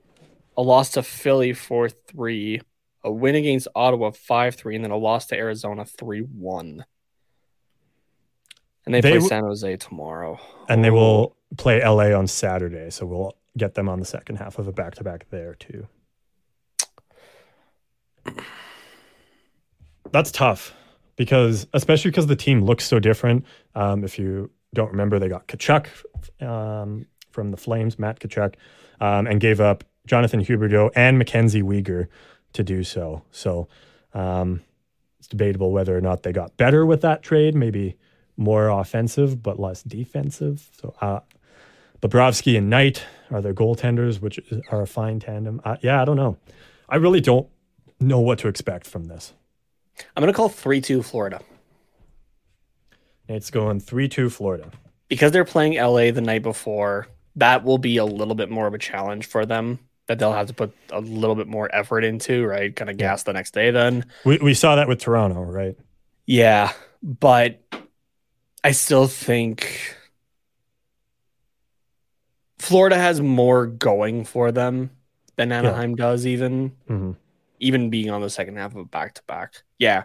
[0.56, 2.60] a loss to Philly four three,
[3.02, 6.84] a win against Ottawa five three, and then a loss to Arizona three one.
[8.86, 10.38] And they, They play w- San Jose tomorrow.
[10.68, 10.94] And they Oh.
[10.94, 14.72] will play LA on Saturday, so we'll get them on the second half of a
[14.72, 15.88] back to back there too.
[20.12, 20.74] That's tough
[21.20, 23.44] because, especially because the team looks so different.
[23.74, 25.86] Um, if you don't remember, they got Tkachuk
[26.40, 28.54] um, from the Flames, Matt Tkachuk,
[29.02, 32.06] um, and gave up Jonathan Huberdeau and Mackenzie Weegar
[32.54, 33.22] to do so.
[33.32, 33.68] So
[34.14, 34.62] um,
[35.18, 37.98] it's debatable whether or not they got better with that trade, maybe
[38.38, 40.70] more offensive but less defensive.
[40.80, 41.20] So uh,
[42.00, 44.40] Bobrovsky and Knight are their goaltenders, which
[44.70, 45.60] are a fine tandem.
[45.66, 46.38] Uh, yeah, I don't know.
[46.88, 47.46] I really don't
[48.00, 49.34] know what to expect from this.
[50.16, 51.40] I'm gonna call three two Florida
[53.28, 54.70] It's going 3 2 Florida.
[55.08, 57.06] because they're playing LA the night before.
[57.36, 59.78] That will be a little bit more of a challenge for them
[60.08, 62.74] that they'll have to put a little bit more effort into, right?
[62.74, 64.04] Kind of gas the next day then.
[64.24, 65.76] We, we saw that with Toronto, right?
[66.26, 66.72] Yeah,
[67.02, 67.60] but
[68.64, 69.96] I still think
[72.58, 74.90] Florida has more going for them
[75.36, 77.12] than Anaheim does, even hmm
[77.60, 79.62] even being on the second half of a back to back.
[79.78, 80.04] Yeah,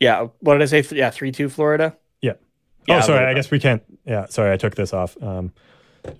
[0.00, 0.28] yeah.
[0.40, 0.96] What did I say?
[0.96, 1.96] Yeah, three two Florida.
[2.20, 2.32] Yeah.
[2.88, 3.26] Yeah, oh, sorry.
[3.26, 3.82] I guess we can't.
[4.04, 4.52] Yeah, sorry.
[4.52, 5.20] I took this off.
[5.22, 5.52] Um,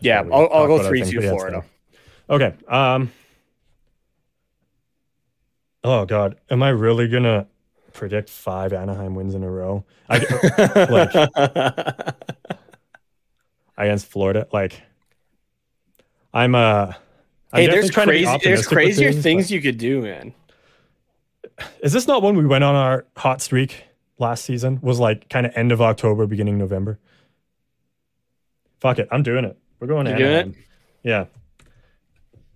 [0.01, 1.65] Yeah, I'll, I'll go three things, two but yeah, Florida.
[2.31, 2.55] Okay.
[2.69, 3.11] Um.
[5.85, 7.49] Oh God, am I really gonna
[7.93, 9.85] predict five Anaheim wins in a row?
[10.09, 10.19] I,
[10.91, 12.11] like
[13.77, 14.81] against Florida, like
[16.33, 16.93] I'm uh.
[17.53, 18.39] I'm hey, there's trying to be crazy.
[18.45, 20.35] There's crazier things, things but- you could do, man.
[21.83, 23.85] Is this not when we went on our hot streak
[24.19, 24.81] last season?
[24.83, 26.99] Was like kind of end of October, beginning November.
[28.81, 29.57] Fuck it, I'm doing it.
[29.79, 30.33] We're going to You're it?
[30.33, 30.55] Anaheim.
[31.03, 31.25] Yeah.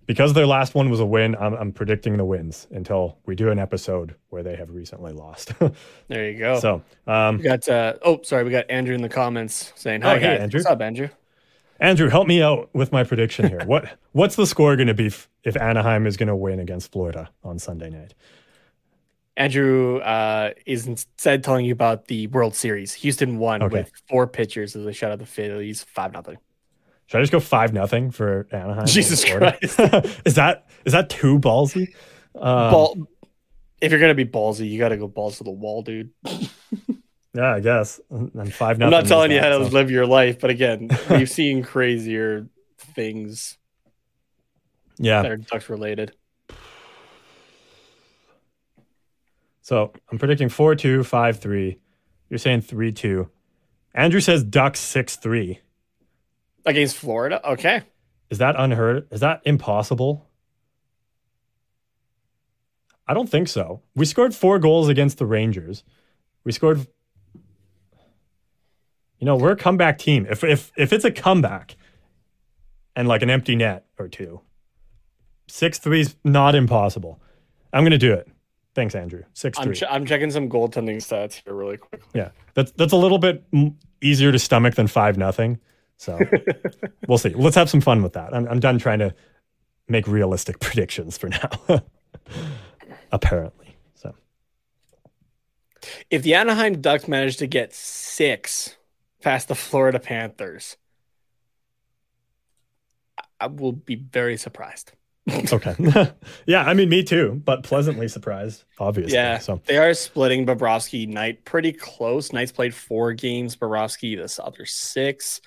[0.07, 3.49] Because their last one was a win, I'm, I'm predicting the wins until we do
[3.51, 5.51] an episode where they have recently lost.
[6.07, 6.59] There you go.
[6.59, 7.67] so, um, we got.
[7.67, 10.39] Uh, oh, sorry, we got Andrew in the comments saying, Oh, "Hi, hey, guys.
[10.39, 10.59] Andrew.
[10.59, 11.09] What's up, Andrew?"
[11.79, 13.61] Andrew, help me out with my prediction here.
[13.65, 16.91] what What's the score going to be f- if Anaheim is going to win against
[16.91, 18.13] Florida on Sunday night?
[19.35, 22.93] Andrew uh, is instead telling you about the World Series.
[22.95, 23.77] Houston won Okay.
[23.83, 26.37] with four pitchers as they shut out the Phillies five nothing.
[27.05, 28.87] Should I just go five nothing for Anaheim?
[28.87, 29.57] Jesus Florida?
[30.25, 31.93] is that is that too ballsy?
[32.35, 33.07] Um, Ball.
[33.79, 36.09] If you're gonna be ballsy, you got to go balls to the wall, dude.
[37.33, 37.99] Yeah, I guess.
[38.09, 38.81] And five.
[38.81, 42.47] I'm not telling you how to so- live your life, but again, we've seen crazier
[42.77, 43.57] things
[44.97, 45.21] Yeah.
[45.21, 46.13] that are Ducks related.
[49.61, 51.79] So I'm predicting four two five three.
[52.29, 53.29] You're saying three two.
[53.93, 55.59] Andrew says Ducks six three.
[56.65, 57.83] Against Florida, okay.
[58.29, 59.07] Is that unheard?
[59.11, 60.25] Is that impossible?
[63.07, 63.81] I don't think so.
[63.95, 65.83] We scored four goals against the Rangers.
[66.43, 66.85] We scored.
[69.19, 70.27] You know, we're a comeback team.
[70.29, 71.75] If if if it's a comeback,
[72.95, 74.41] and like an empty net or two,
[75.47, 77.19] six three's not impossible.
[77.73, 78.29] I'm gonna do it.
[78.77, 79.23] Thanks, Andrew.
[79.33, 79.75] 6 I'm, 3.
[79.75, 81.99] ch- I'm checking some goaltending stats here really quick.
[82.13, 83.43] Yeah, that's that's a little bit
[84.03, 85.59] easier to stomach than five nothing.
[85.97, 86.19] So
[87.07, 87.29] we'll see.
[87.29, 88.35] Let's have some fun with that.
[88.35, 89.15] I'm I'm done trying to
[89.87, 91.49] make realistic predictions for now.
[93.11, 94.13] Apparently, so
[96.11, 98.76] If the Anaheim Ducks manage to get six
[99.21, 100.77] past the Florida Panthers,
[103.39, 104.93] I- will be very surprised.
[105.51, 105.75] okay.
[106.45, 109.13] yeah, I mean, me too, but pleasantly surprised, obviously.
[109.13, 112.31] Yeah, So they are splitting Bobrovsky Knight pretty close.
[112.31, 113.55] Knight's played four games.
[113.55, 115.41] Bobrovsky the other six.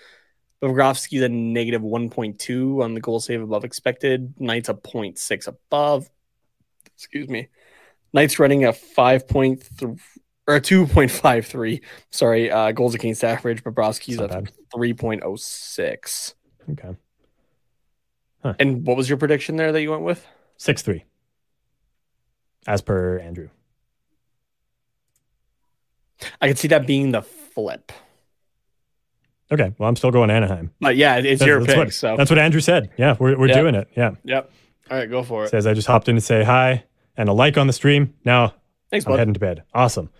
[0.62, 4.34] Bobrovsky's a negative one point two on the goal save above expected.
[4.38, 6.10] Knight's a 0.6 above.
[6.94, 7.48] Excuse me.
[8.12, 9.96] Knight's running a five point three
[10.50, 11.80] or a two point five three.
[12.10, 13.62] Sorry, uh, goals against average.
[13.62, 14.52] Bobrovsky's Not a bad.
[14.74, 16.34] three point oh six.
[16.72, 16.94] okay,
[18.58, 20.26] And what was your prediction there that you went with?
[20.56, 21.04] six three,
[22.66, 23.48] as per Andrew.
[26.40, 27.92] I could see that being the flip.
[29.52, 30.70] Okay, well, I'm still going Anaheim.
[30.80, 31.76] But yeah, it's That's, your that's pick.
[31.78, 32.90] what, so that's what Andrew said.
[32.98, 33.60] Yeah, we're we're Yeah.
[33.60, 33.88] doing it.
[33.96, 34.50] Yeah, yep.
[34.90, 35.50] All right, go for it.
[35.50, 36.84] says I just hopped in to say hi
[37.16, 38.14] and a like on the stream.
[38.24, 38.54] Now
[38.90, 39.18] Thanks, I'm bud.
[39.18, 39.62] heading to bed.
[39.72, 40.10] Awesome.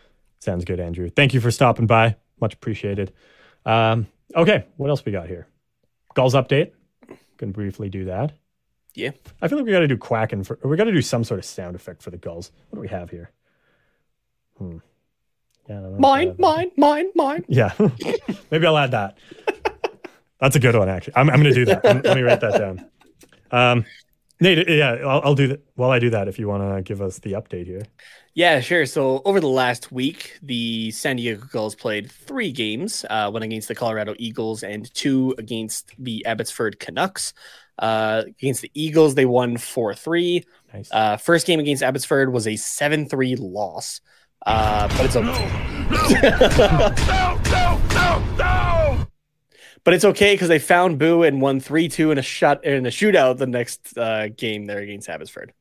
[0.41, 1.09] Sounds good, Andrew.
[1.11, 2.17] Thank you for stopping by.
[2.41, 3.13] Much appreciated.
[3.67, 5.47] Um, okay, what else we got here?
[6.15, 6.73] Gulls update.
[7.37, 8.33] Can briefly do that.
[8.95, 9.11] Yeah.
[9.41, 10.59] I feel like we got to do quacking for.
[10.65, 12.51] We got to do some sort of sound effect for the gulls.
[12.71, 13.31] What do we have here?
[14.59, 14.79] Hmm.
[15.69, 17.45] Yeah, I don't know Mine, mine, mine, mine.
[17.49, 17.73] Yeah.
[18.51, 19.19] Maybe I'll add that.
[20.41, 21.15] That's a good one, actually.
[21.17, 21.85] I'm, I'm going to do that.
[21.85, 22.87] Let me write that down.
[23.53, 23.85] Um,
[24.41, 25.63] Nate, yeah, I'll, I'll do that.
[25.75, 27.83] While I do that, if you want to give us the update here.
[28.35, 28.87] Yeah, sure.
[28.87, 33.69] So over the last week, the San Diego Gulls played three games, uh, one against
[33.69, 37.35] the Colorado Eagles and two against the Abbotsford Canucks.
[37.79, 40.45] Uh, against the Eagles, they won 4 3.
[40.73, 40.89] Nice.
[40.93, 44.01] Uh, first game against Abbotsford was a 7 3 loss.
[44.47, 45.51] Uh, but it's okay.
[49.85, 52.85] But it's okay because they found Boo and won 3 2 in a shot in
[52.87, 55.53] a shootout the next uh, game there against Abbotsford.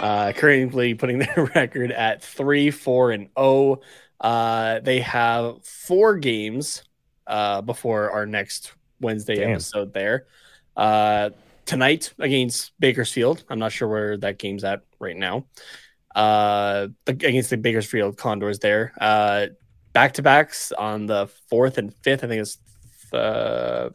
[0.00, 3.80] Uh, currently putting their record at 3 4 and 0.
[4.20, 6.84] Uh, they have four games
[7.26, 9.52] uh, before our next Wednesday Damn.
[9.52, 9.92] episode.
[9.92, 10.26] There
[10.76, 11.30] uh,
[11.66, 13.44] tonight against Bakersfield.
[13.48, 15.46] I'm not sure where that game's at right now.
[16.14, 18.60] Uh, against the Bakersfield Condors.
[18.60, 19.48] There, uh,
[19.98, 22.22] back to backs on the fourth and fifth.
[22.22, 22.56] I think it's
[23.12, 23.90] uh,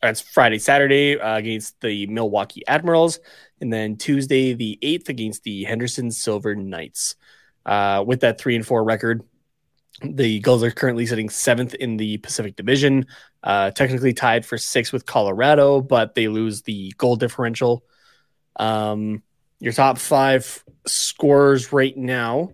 [0.00, 3.18] it's Friday, Saturday uh, against the Milwaukee Admirals,
[3.60, 7.16] and then Tuesday the eighth against the Henderson Silver Knights.
[7.66, 9.24] Uh, with that three and four record,
[10.00, 13.06] the Gulls are currently sitting seventh in the Pacific Division,
[13.42, 17.82] uh, technically tied for sixth with Colorado, but they lose the goal differential.
[18.54, 19.24] Um,
[19.58, 22.52] your top five scorers right now.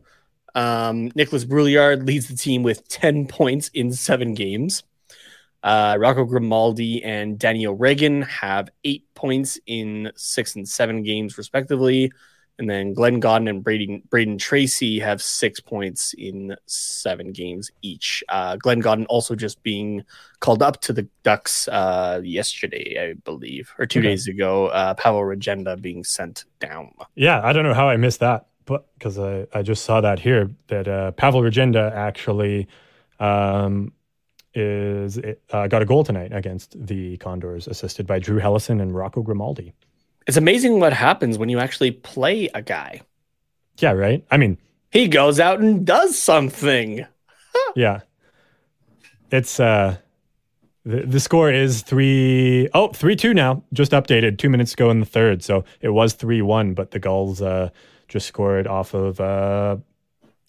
[0.55, 4.82] Um, Nikolas Brouillard leads the team with 10 points in seven games.
[5.62, 12.12] Uh, Rocco Grimaldi and Danny O'Regan have eight points in six and seven games, respectively.
[12.56, 18.22] And then Glenn Gawdin and Braden, Brayden Tracey have six points in seven games each.
[18.28, 20.05] Uh, Glenn Gawdin also just being
[20.39, 24.09] called up to the Ducks uh, yesterday, I believe, or two Okay.
[24.10, 24.66] days ago.
[24.68, 26.93] Uh, Pavel Regenda being sent down.
[27.16, 30.19] Yeah, I don't know how I missed that, but because I, I just saw that
[30.19, 32.66] here that uh, Pavel Regenda actually
[33.20, 33.93] um,
[34.55, 35.19] is
[35.51, 39.73] uh, got a goal tonight against the Condors, assisted by Drew Helleson and Rocco Grimaldi.
[40.27, 43.03] It's amazing what happens when you actually play a guy.
[43.78, 44.24] Yeah, right.
[44.31, 44.59] I mean,
[44.91, 47.05] He goes out and does something.
[47.77, 48.01] yeah,
[49.31, 49.97] it's uh,
[50.85, 55.01] the the score is three oh three two now, just updated two minutes ago in
[55.01, 55.43] the third.
[55.43, 57.70] So it was three one, but the goals uh,
[58.09, 59.76] just scored off of uh,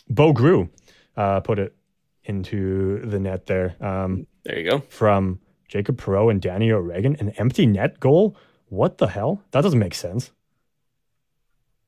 [0.10, 0.70] Bo Groulx,
[1.18, 1.76] uh, put it
[2.24, 3.76] into the net there.
[3.80, 4.80] Um, There you go.
[4.90, 8.36] from Jacob Perreault and Danny O'Regan, an empty net goal.
[8.68, 9.42] What the hell?
[9.52, 10.32] That doesn't make sense.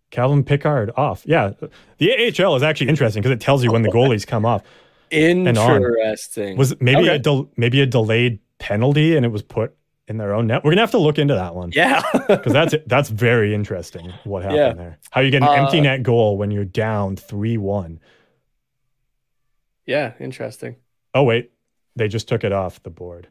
[0.09, 1.23] Calvin Pickard off.
[1.25, 1.51] Yeah,
[1.97, 2.11] the
[2.41, 4.63] AHL is actually interesting because it tells you when the goalies come off.
[5.11, 6.57] Interesting.
[6.57, 7.15] Was maybe Okay.
[7.15, 9.75] a del- maybe a delayed penalty and it was put
[10.07, 10.63] in their own net?
[10.63, 12.01] We're gonna have to look into that one yeah.
[12.27, 14.13] because that's that's very interesting.
[14.23, 14.73] What happened Yeah.
[14.73, 14.99] there?
[15.11, 17.99] How you get an empty Uh, net goal when you're down three one?
[19.85, 20.13] yeah.
[20.19, 20.75] Interesting.
[21.13, 21.51] Oh wait,
[21.95, 23.27] they just took it off the board.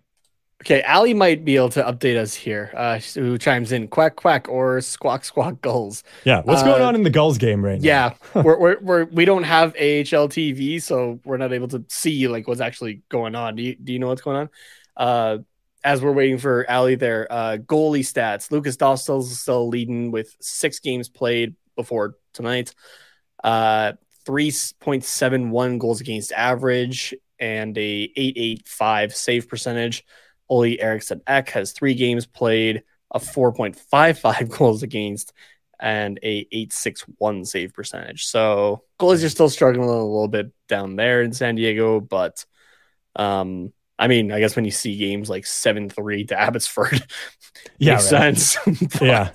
[0.63, 2.73] Okay, Ali might be able to update us here.
[2.75, 3.89] Uh, who chimes in?
[3.89, 6.03] Quack quack or squawk squawk goals.
[6.25, 7.87] Yeah, what's Uh, going on in the Gulls game right now?
[7.87, 12.27] Yeah, we're, we're we're we don't have AHL TV, so we're not able to see
[12.29, 13.57] like what's actually going on.
[13.57, 14.49] Do you do you know what's going on?
[14.97, 15.39] Uh,
[15.87, 18.51] as we're waiting for Ali there, uh, goalie stats.
[18.51, 22.75] Lukas Dostal's still leading with six games played before tonight.
[23.43, 23.93] Uh,
[24.27, 30.05] three point seven one goals against average and a eight eight five save percentage.
[30.49, 32.83] Olle Eriksson Ek has three games played,
[33.13, 35.33] a four point five five goals against,
[35.79, 38.25] and a 861 save percentage.
[38.25, 42.45] So goalies are still struggling a little bit down there in San Diego, but
[43.15, 47.07] um I mean, I guess when you see games like 7-3 to Abbotsford,
[47.79, 48.37] Yeah, makes right.
[48.39, 49.01] sense.
[49.01, 49.31] Yeah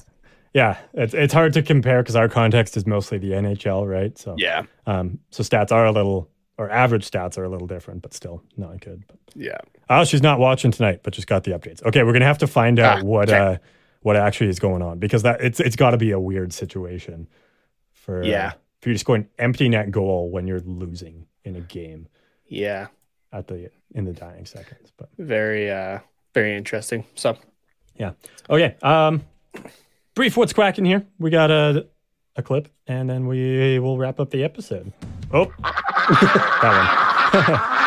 [0.53, 4.35] yeah it's, it's hard to compare because our context is mostly the nhl right so
[4.37, 4.63] Yeah.
[4.85, 8.43] um so stats are a little or average stats are a little different but still
[8.57, 9.59] not good but, Yeah.
[9.89, 12.47] oh she's not watching tonight but just got the updates okay we're gonna have to
[12.47, 13.39] find out Ah, what okay.
[13.39, 13.57] uh
[14.01, 17.29] what actually is going on because that it's it's got to be a weird situation
[17.93, 18.51] for uh, Yeah.
[18.81, 22.09] for you to score an empty net goal when you're losing in a game
[22.45, 22.87] Yeah.
[23.33, 25.99] At the in the dying seconds but Very uh
[26.33, 27.05] very interesting.
[27.15, 27.37] So
[27.97, 28.11] Yeah.
[28.49, 28.75] Okay.
[28.81, 29.21] Um,
[30.15, 30.37] brief.
[30.37, 31.05] What's quacking here?
[31.19, 31.87] We got a
[32.37, 34.93] a clip, and then we will wrap up the episode.
[35.33, 35.45] Oh,
[36.61, 37.81] that one.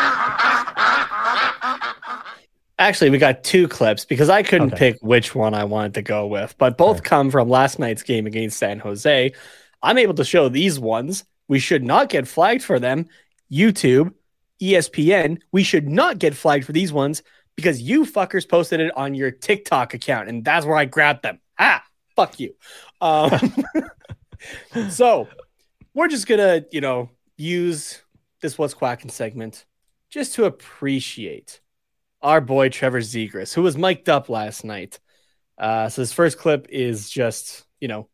[2.77, 4.91] Actually, we got two clips because I couldn't Okay.
[4.91, 8.27] pick which one I wanted to go with, but both come from last night's game
[8.27, 9.31] against San Jose.
[9.81, 11.23] I'm able to show these ones.
[11.47, 13.07] We should not get flagged for them.
[13.51, 14.13] YouTube,
[14.61, 17.23] ESPN, we should not get flagged for these ones
[17.55, 21.39] because you fuckers posted it on your TikTok account, and that's where I grabbed them.
[21.57, 21.83] Ah,
[22.15, 22.53] fuck you.
[23.01, 23.31] Um,
[24.89, 25.27] so
[25.93, 28.01] we're just gonna, you know, use
[28.41, 29.65] this what's quacking segment
[30.09, 31.61] just to appreciate
[32.21, 34.99] our boy Trevor Zegras, who was mic'd up last night.
[35.57, 38.09] Uh, so this first clip is just, you know,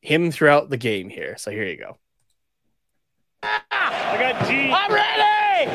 [0.00, 1.36] him throughout the game here.
[1.38, 1.98] So here you go.
[4.08, 4.70] I got G.
[4.72, 5.70] I'm ready!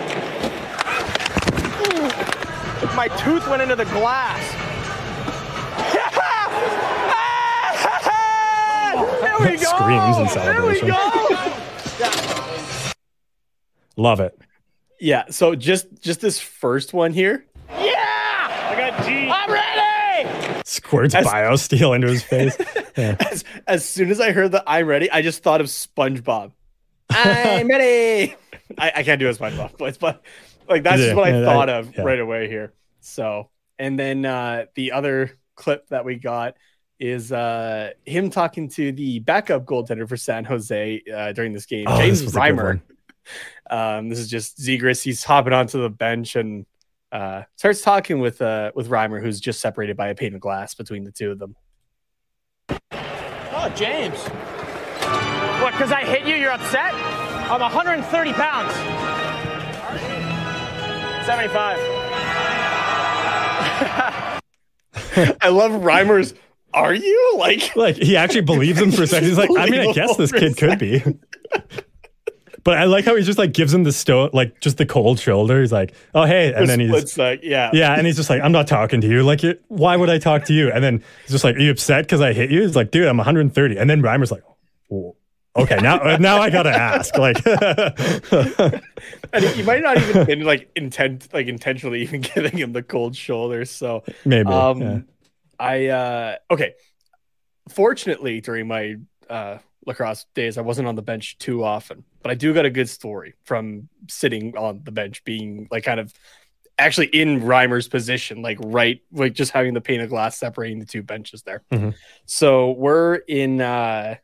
[2.95, 4.41] My tooth went into the glass.
[9.22, 9.64] There we go!
[9.64, 10.88] Screams in There we celebration.
[10.88, 10.98] go!
[13.98, 14.38] Love it.
[14.99, 15.26] Yeah.
[15.30, 17.45] So just just this first one here.
[17.70, 18.68] Yeah!
[18.70, 19.30] I got G.
[19.30, 20.62] I'm ready!
[20.66, 22.58] Squirts As- biosteel into his face.
[22.98, 23.16] Yeah.
[23.22, 26.52] As, as soon as I heard the I'm ready, I just thought of SpongeBob.
[27.12, 28.36] I'm ready.
[28.78, 30.24] I, I can't do a SpongeBob voice, but
[30.70, 32.04] like that's Yeah, just what I yeah, thought I- of yeah.
[32.04, 32.74] right away here.
[33.02, 36.56] So, and then uh, the other clip that we got
[37.00, 41.86] is uh, him talking to the backup goaltender for San Jose uh, during this game,
[41.88, 42.82] Oh, James this was a good Reimer.
[43.70, 45.02] Um, this is just Zegras.
[45.04, 46.66] He's hopping onto the bench and
[47.12, 50.74] uh, starts talking with uh, with Reimer, who's just separated by a pane of glass
[50.74, 51.56] between the two of them.
[52.92, 54.20] Oh, James.
[55.72, 56.93] What, because I hit you, you're upset?
[56.93, 58.73] I'm 130 pounds.
[61.26, 61.77] 75.
[65.41, 66.34] I love Reimer's.
[66.73, 67.72] Are you like?
[67.76, 69.27] Like he actually believes him for a second.
[69.30, 71.03] He's like, I mean, I guess this kid could be.
[72.64, 75.19] But I like how he just like gives him the stone, like just the cold
[75.19, 75.61] shoulder.
[75.61, 78.52] He's like, "Oh hey," and then he's like, yeah, yeah, and he's just like, "I'm
[78.52, 79.23] not talking to you.
[79.23, 81.72] Like, you- why would I talk to you?" And then he's just like, "Are you
[81.72, 84.43] upset because I hit you?" He's like, "Dude, I'm 130." And then Reimer's like,
[84.91, 85.15] "Oh,
[85.56, 87.38] "Okay, now now I gotta ask." Like,
[89.34, 93.15] and he might not even been like intent, like intentionally even giving him the cold
[93.15, 93.65] shoulder.
[93.65, 94.99] So Maybe, um, yeah.
[95.60, 96.73] I uh, okay.
[97.69, 98.95] Fortunately, during my
[99.30, 102.69] uh, lacrosse days, I wasn't on the bench too often, but I do got a
[102.69, 106.14] good story from sitting on the bench, being like kind of
[106.78, 110.86] actually in Reimer's position, like right, like just having the pane of glass separating the
[110.86, 111.64] two benches there.
[111.72, 111.94] Mhm.
[112.26, 114.15] So we're in uh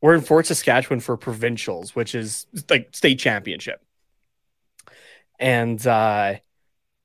[0.00, 3.82] we're in Fort Saskatchewan for provincials, which is like state championship.
[5.38, 6.34] And uh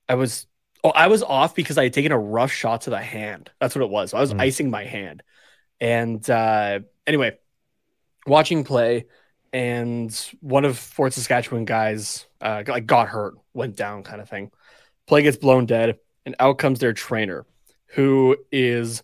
[0.10, 0.48] I was
[0.84, 3.52] oh I was off because I had taken a rough shot to the hand.
[3.60, 4.14] That's what it was.
[4.14, 4.42] I was Mhm.
[4.42, 5.24] icing my hand.
[5.80, 7.38] And uh anyway,
[8.26, 9.06] watching play
[9.52, 10.12] and
[10.42, 14.52] one of Fort Saskatchewan guys uh like got hurt, went down kind of thing.
[15.08, 17.46] Play gets blown dead and out comes their trainer
[17.88, 19.04] who is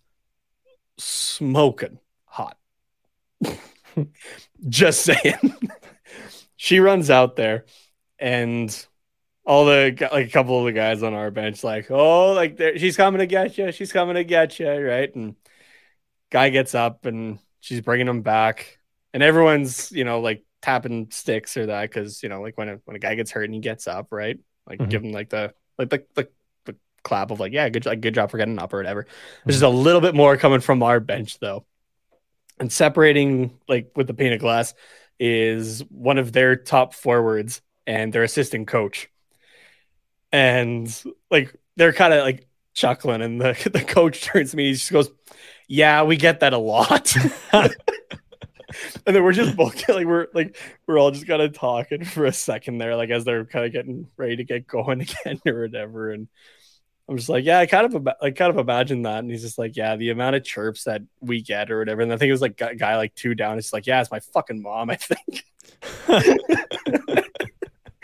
[0.98, 2.58] smoking hot.
[4.70, 5.56] Just saying.
[6.56, 7.66] she runs out there
[8.18, 8.86] and
[9.46, 12.78] all the like a couple of the guys on our bench like, "Oh, like there
[12.78, 13.72] she's coming to get you.
[13.72, 15.14] She's coming to get you." Right?
[15.16, 15.36] And
[16.32, 18.80] guy gets up and she's bringing him back
[19.14, 22.80] and everyone's, you know, like tapping sticks or that cuz, you know, like when a,
[22.86, 24.40] when a guy gets hurt and he gets up, right?
[24.68, 24.90] Like Mhm.
[24.90, 26.30] give him like the like the, the
[26.66, 29.08] the clap of like, yeah, good job, good job for getting up or whatever.
[29.46, 31.66] There's just a little bit more coming from our bench though.
[32.60, 34.74] And separating like with the pane of glass
[35.20, 39.10] is one of their top forwards and their assistant coach.
[40.32, 44.74] And like they're kind of like chuckling, and the, the coach turns to me, he
[44.74, 45.10] just goes,
[45.68, 47.16] Yeah, we get that a lot.
[47.54, 50.58] and then we're just both like we're like
[50.88, 53.74] we're all just kind of talking for a second there, like as they're kind of
[53.74, 56.12] getting ready to get going again or whatever.
[56.12, 56.28] And
[57.10, 59.20] I'm just like, yeah, I kind of like kind of imagine that.
[59.20, 62.02] And he's just like, yeah, the amount of chirps that we get or whatever.
[62.02, 63.58] And I think it was like guy, guy like two down.
[63.58, 64.92] It's like, yeah, it's my fucking mom.
[64.92, 65.44] I think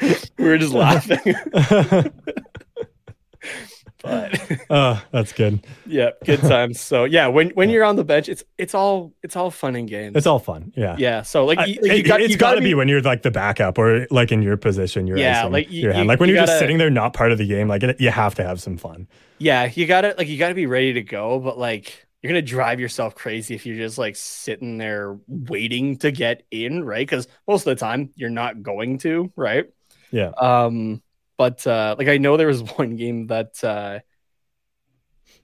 [0.37, 1.35] we were just laughing.
[4.69, 5.65] oh, that's good.
[5.85, 6.79] yeah, good times.
[6.79, 9.87] So yeah, when when you're on the bench, it's it's all it's all fun and
[9.89, 10.15] games.
[10.15, 10.73] It's all fun.
[10.75, 10.95] Yeah.
[10.97, 11.21] yeah.
[11.21, 12.87] So like, I- you, like, you it- got, it's you got to gotta be, when
[12.87, 15.07] you're like the backup or like in your position.
[15.07, 16.07] You're Yeah, like, you- your hand.
[16.07, 17.67] like when you are just sitting there, not part of the game.
[17.67, 19.07] Like it, you have to have some fun.
[19.37, 22.79] Yeah, you gotta like you gotta be ready to go, but like you're gonna drive
[22.79, 27.05] yourself crazy if you're just like sitting there waiting to get in, right?
[27.05, 29.65] Because most of the time you're not going to, right?
[30.11, 30.29] Yeah.
[30.29, 31.01] Um,
[31.37, 33.99] but uh like I know there was one game that uh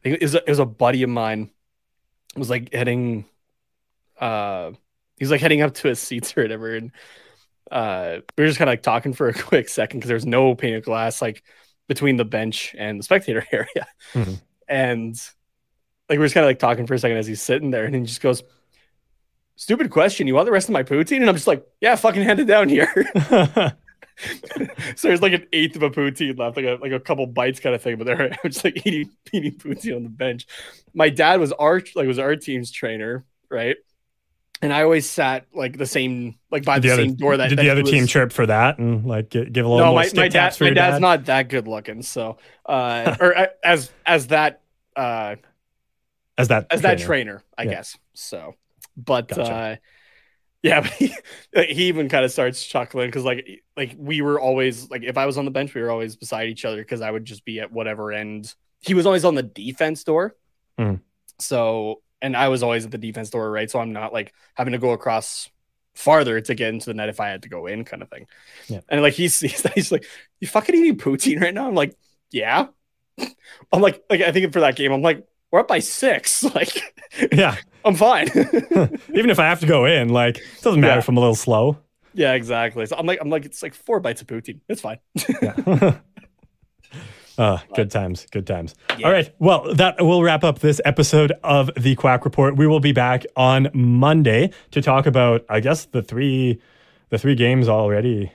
[0.03, 1.49] it was a, it was a buddy of mine
[2.36, 3.26] was like heading
[4.19, 4.72] uh
[5.18, 6.76] he's like heading up to his seats or whatever.
[6.76, 6.91] And
[7.69, 10.56] uh we were just kind of like talking for a quick second because there's no
[10.56, 11.44] pane of glass like
[11.88, 13.88] between the bench and the spectator area.
[14.14, 14.41] Mhm.
[14.68, 15.15] and
[16.10, 17.86] like we are just kind of like talking for a second as he's sitting there
[17.86, 18.44] and he just goes
[19.56, 20.26] stupid question.
[20.28, 21.18] You want the rest of my poutine?
[21.18, 22.91] And i'm just like yeah fucking hand it down here
[24.95, 27.60] so there's like an eighth of a poutine left, like a like a couple bites
[27.60, 27.98] kind of thing.
[27.98, 30.48] But they're I'm just like eating eating poutine on the bench.
[30.93, 33.77] My dad was our like was our team's trainer, right?
[34.64, 37.49] And I always sat like the same like by the, the other, same door that
[37.49, 39.88] did that the other was- team chirp for that and like gi- give a little
[39.88, 41.02] No, my, my dad my dad's dad?
[41.02, 42.38] not that good looking, so
[42.68, 44.61] uh or uh, as as that
[44.95, 45.35] uh
[46.38, 47.72] as that as that trainer, I Yeah.
[47.72, 47.98] guess.
[48.14, 48.56] So,
[48.95, 49.52] but Gotcha.
[49.52, 49.76] uh
[50.64, 51.14] yeah, but he,
[51.54, 55.26] he even kind of starts chuckling because like like we were always like if I
[55.26, 57.60] was on the bench, we were always beside each other because I would just be
[57.60, 58.54] at whatever end.
[58.80, 60.36] He was always on the defense door,
[60.80, 61.02] Mhm.
[61.40, 63.70] so and I was always at the defense door, right?
[63.70, 65.50] So I'm not like having to go across
[65.96, 68.28] farther to get into the net if I had to go in, kind of thing.
[68.68, 68.82] Yeah.
[68.90, 70.06] And like he sees that he's like,
[70.40, 71.96] "You fucking eating poutine right now?" I'm like,
[72.32, 72.68] "Yeah."
[73.74, 76.44] I'm like, like I think for that game, I'm like, we're up by six.
[76.56, 76.70] Like,
[77.32, 77.58] Yeah.
[77.86, 78.28] I'm fine.
[79.14, 80.99] Even if I have to go in, like it doesn't matter Yeah.
[80.99, 81.78] if I'm a little slow.
[82.14, 82.86] Yeah, exactly.
[82.86, 84.60] So I'm like, I'm like, it's like four bites of poutine.
[84.68, 84.99] It's fine.
[87.38, 88.76] Uh, good times, good times.
[89.03, 89.34] All right.
[89.40, 92.56] Well, that will wrap up this episode of the Quack Report.
[92.56, 96.62] We will be back on Monday to talk about, I guess, the three,
[97.10, 98.32] the three games already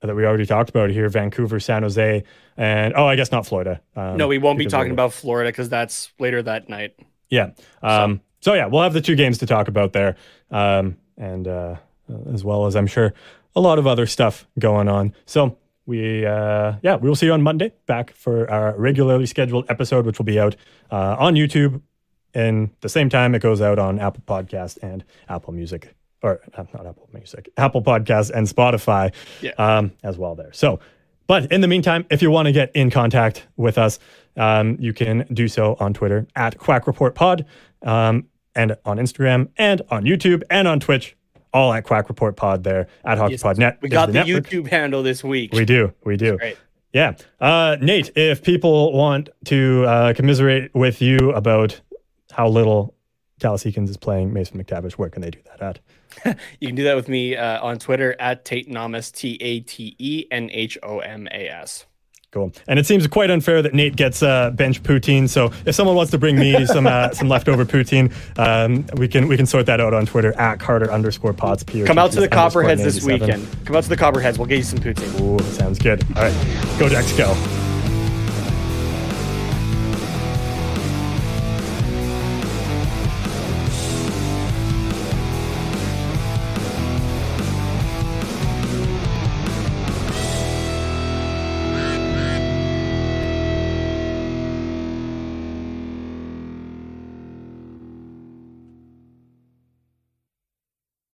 [0.00, 2.24] that we already talked about here: Vancouver, San Jose,
[2.56, 3.80] and oh, I guess not Florida.
[3.94, 6.98] Um, no, we won't be talking about Florida because that's later that night.
[7.28, 7.50] Yeah.
[7.82, 8.20] Um, so.
[8.54, 10.16] Yeah, we'll have the two games to talk about there,
[10.50, 11.76] um, and uh,
[12.32, 13.12] as well as I'm sure
[13.56, 15.12] a lot of other stuff going on.
[15.26, 19.66] So we, uh, yeah, we will see you on Monday back for our regularly scheduled
[19.68, 20.56] episode, which will be out
[20.90, 21.82] uh, on YouTube.
[22.32, 26.62] And the same time, it goes out on Apple Podcast and Apple Music, or uh,
[26.72, 29.12] not Apple Music, Apple Podcast and Spotify
[29.42, 29.50] Yeah.
[29.58, 30.52] um, as well there.
[30.52, 30.78] So,
[31.26, 33.98] but in the meantime, if you want to get in contact with us,
[34.36, 37.44] um, you can do so on Twitter at Quack Report Pod,
[37.82, 41.16] um, and on Instagram, and on YouTube, and on Twitch,
[41.52, 43.80] all at Quack Report Pod there at HockeyPodNet.
[43.80, 44.46] We got the, network.
[44.48, 45.52] YouTube handle this week.
[45.52, 46.36] We do, we do.
[46.36, 46.56] Great.
[46.92, 47.14] Yeah.
[47.40, 51.80] Uh, Nate, if people want to uh, commiserate with you about
[52.32, 52.94] how little
[53.38, 55.78] Dallas Eakins is playing Mason McTavish, where can they do that at?
[56.58, 59.94] You can do that with me uh, on Twitter at Tate Nomas, T A T
[59.98, 61.86] E N H O M A S.
[62.32, 62.52] Cool.
[62.68, 65.28] And it seems quite unfair that Nate gets uh, bench poutine.
[65.28, 69.26] So if someone wants to bring me some uh, some leftover poutine, um, we can
[69.26, 71.64] we can sort that out on Twitter at Carter underscore pods.
[71.64, 73.46] Come out to the Copperheads this weekend.
[73.64, 74.38] Come out to the Copperheads.
[74.38, 75.20] We'll get you some poutine.
[75.20, 76.04] Ooh, sounds good.
[76.16, 77.59] All right, go Ducks, go.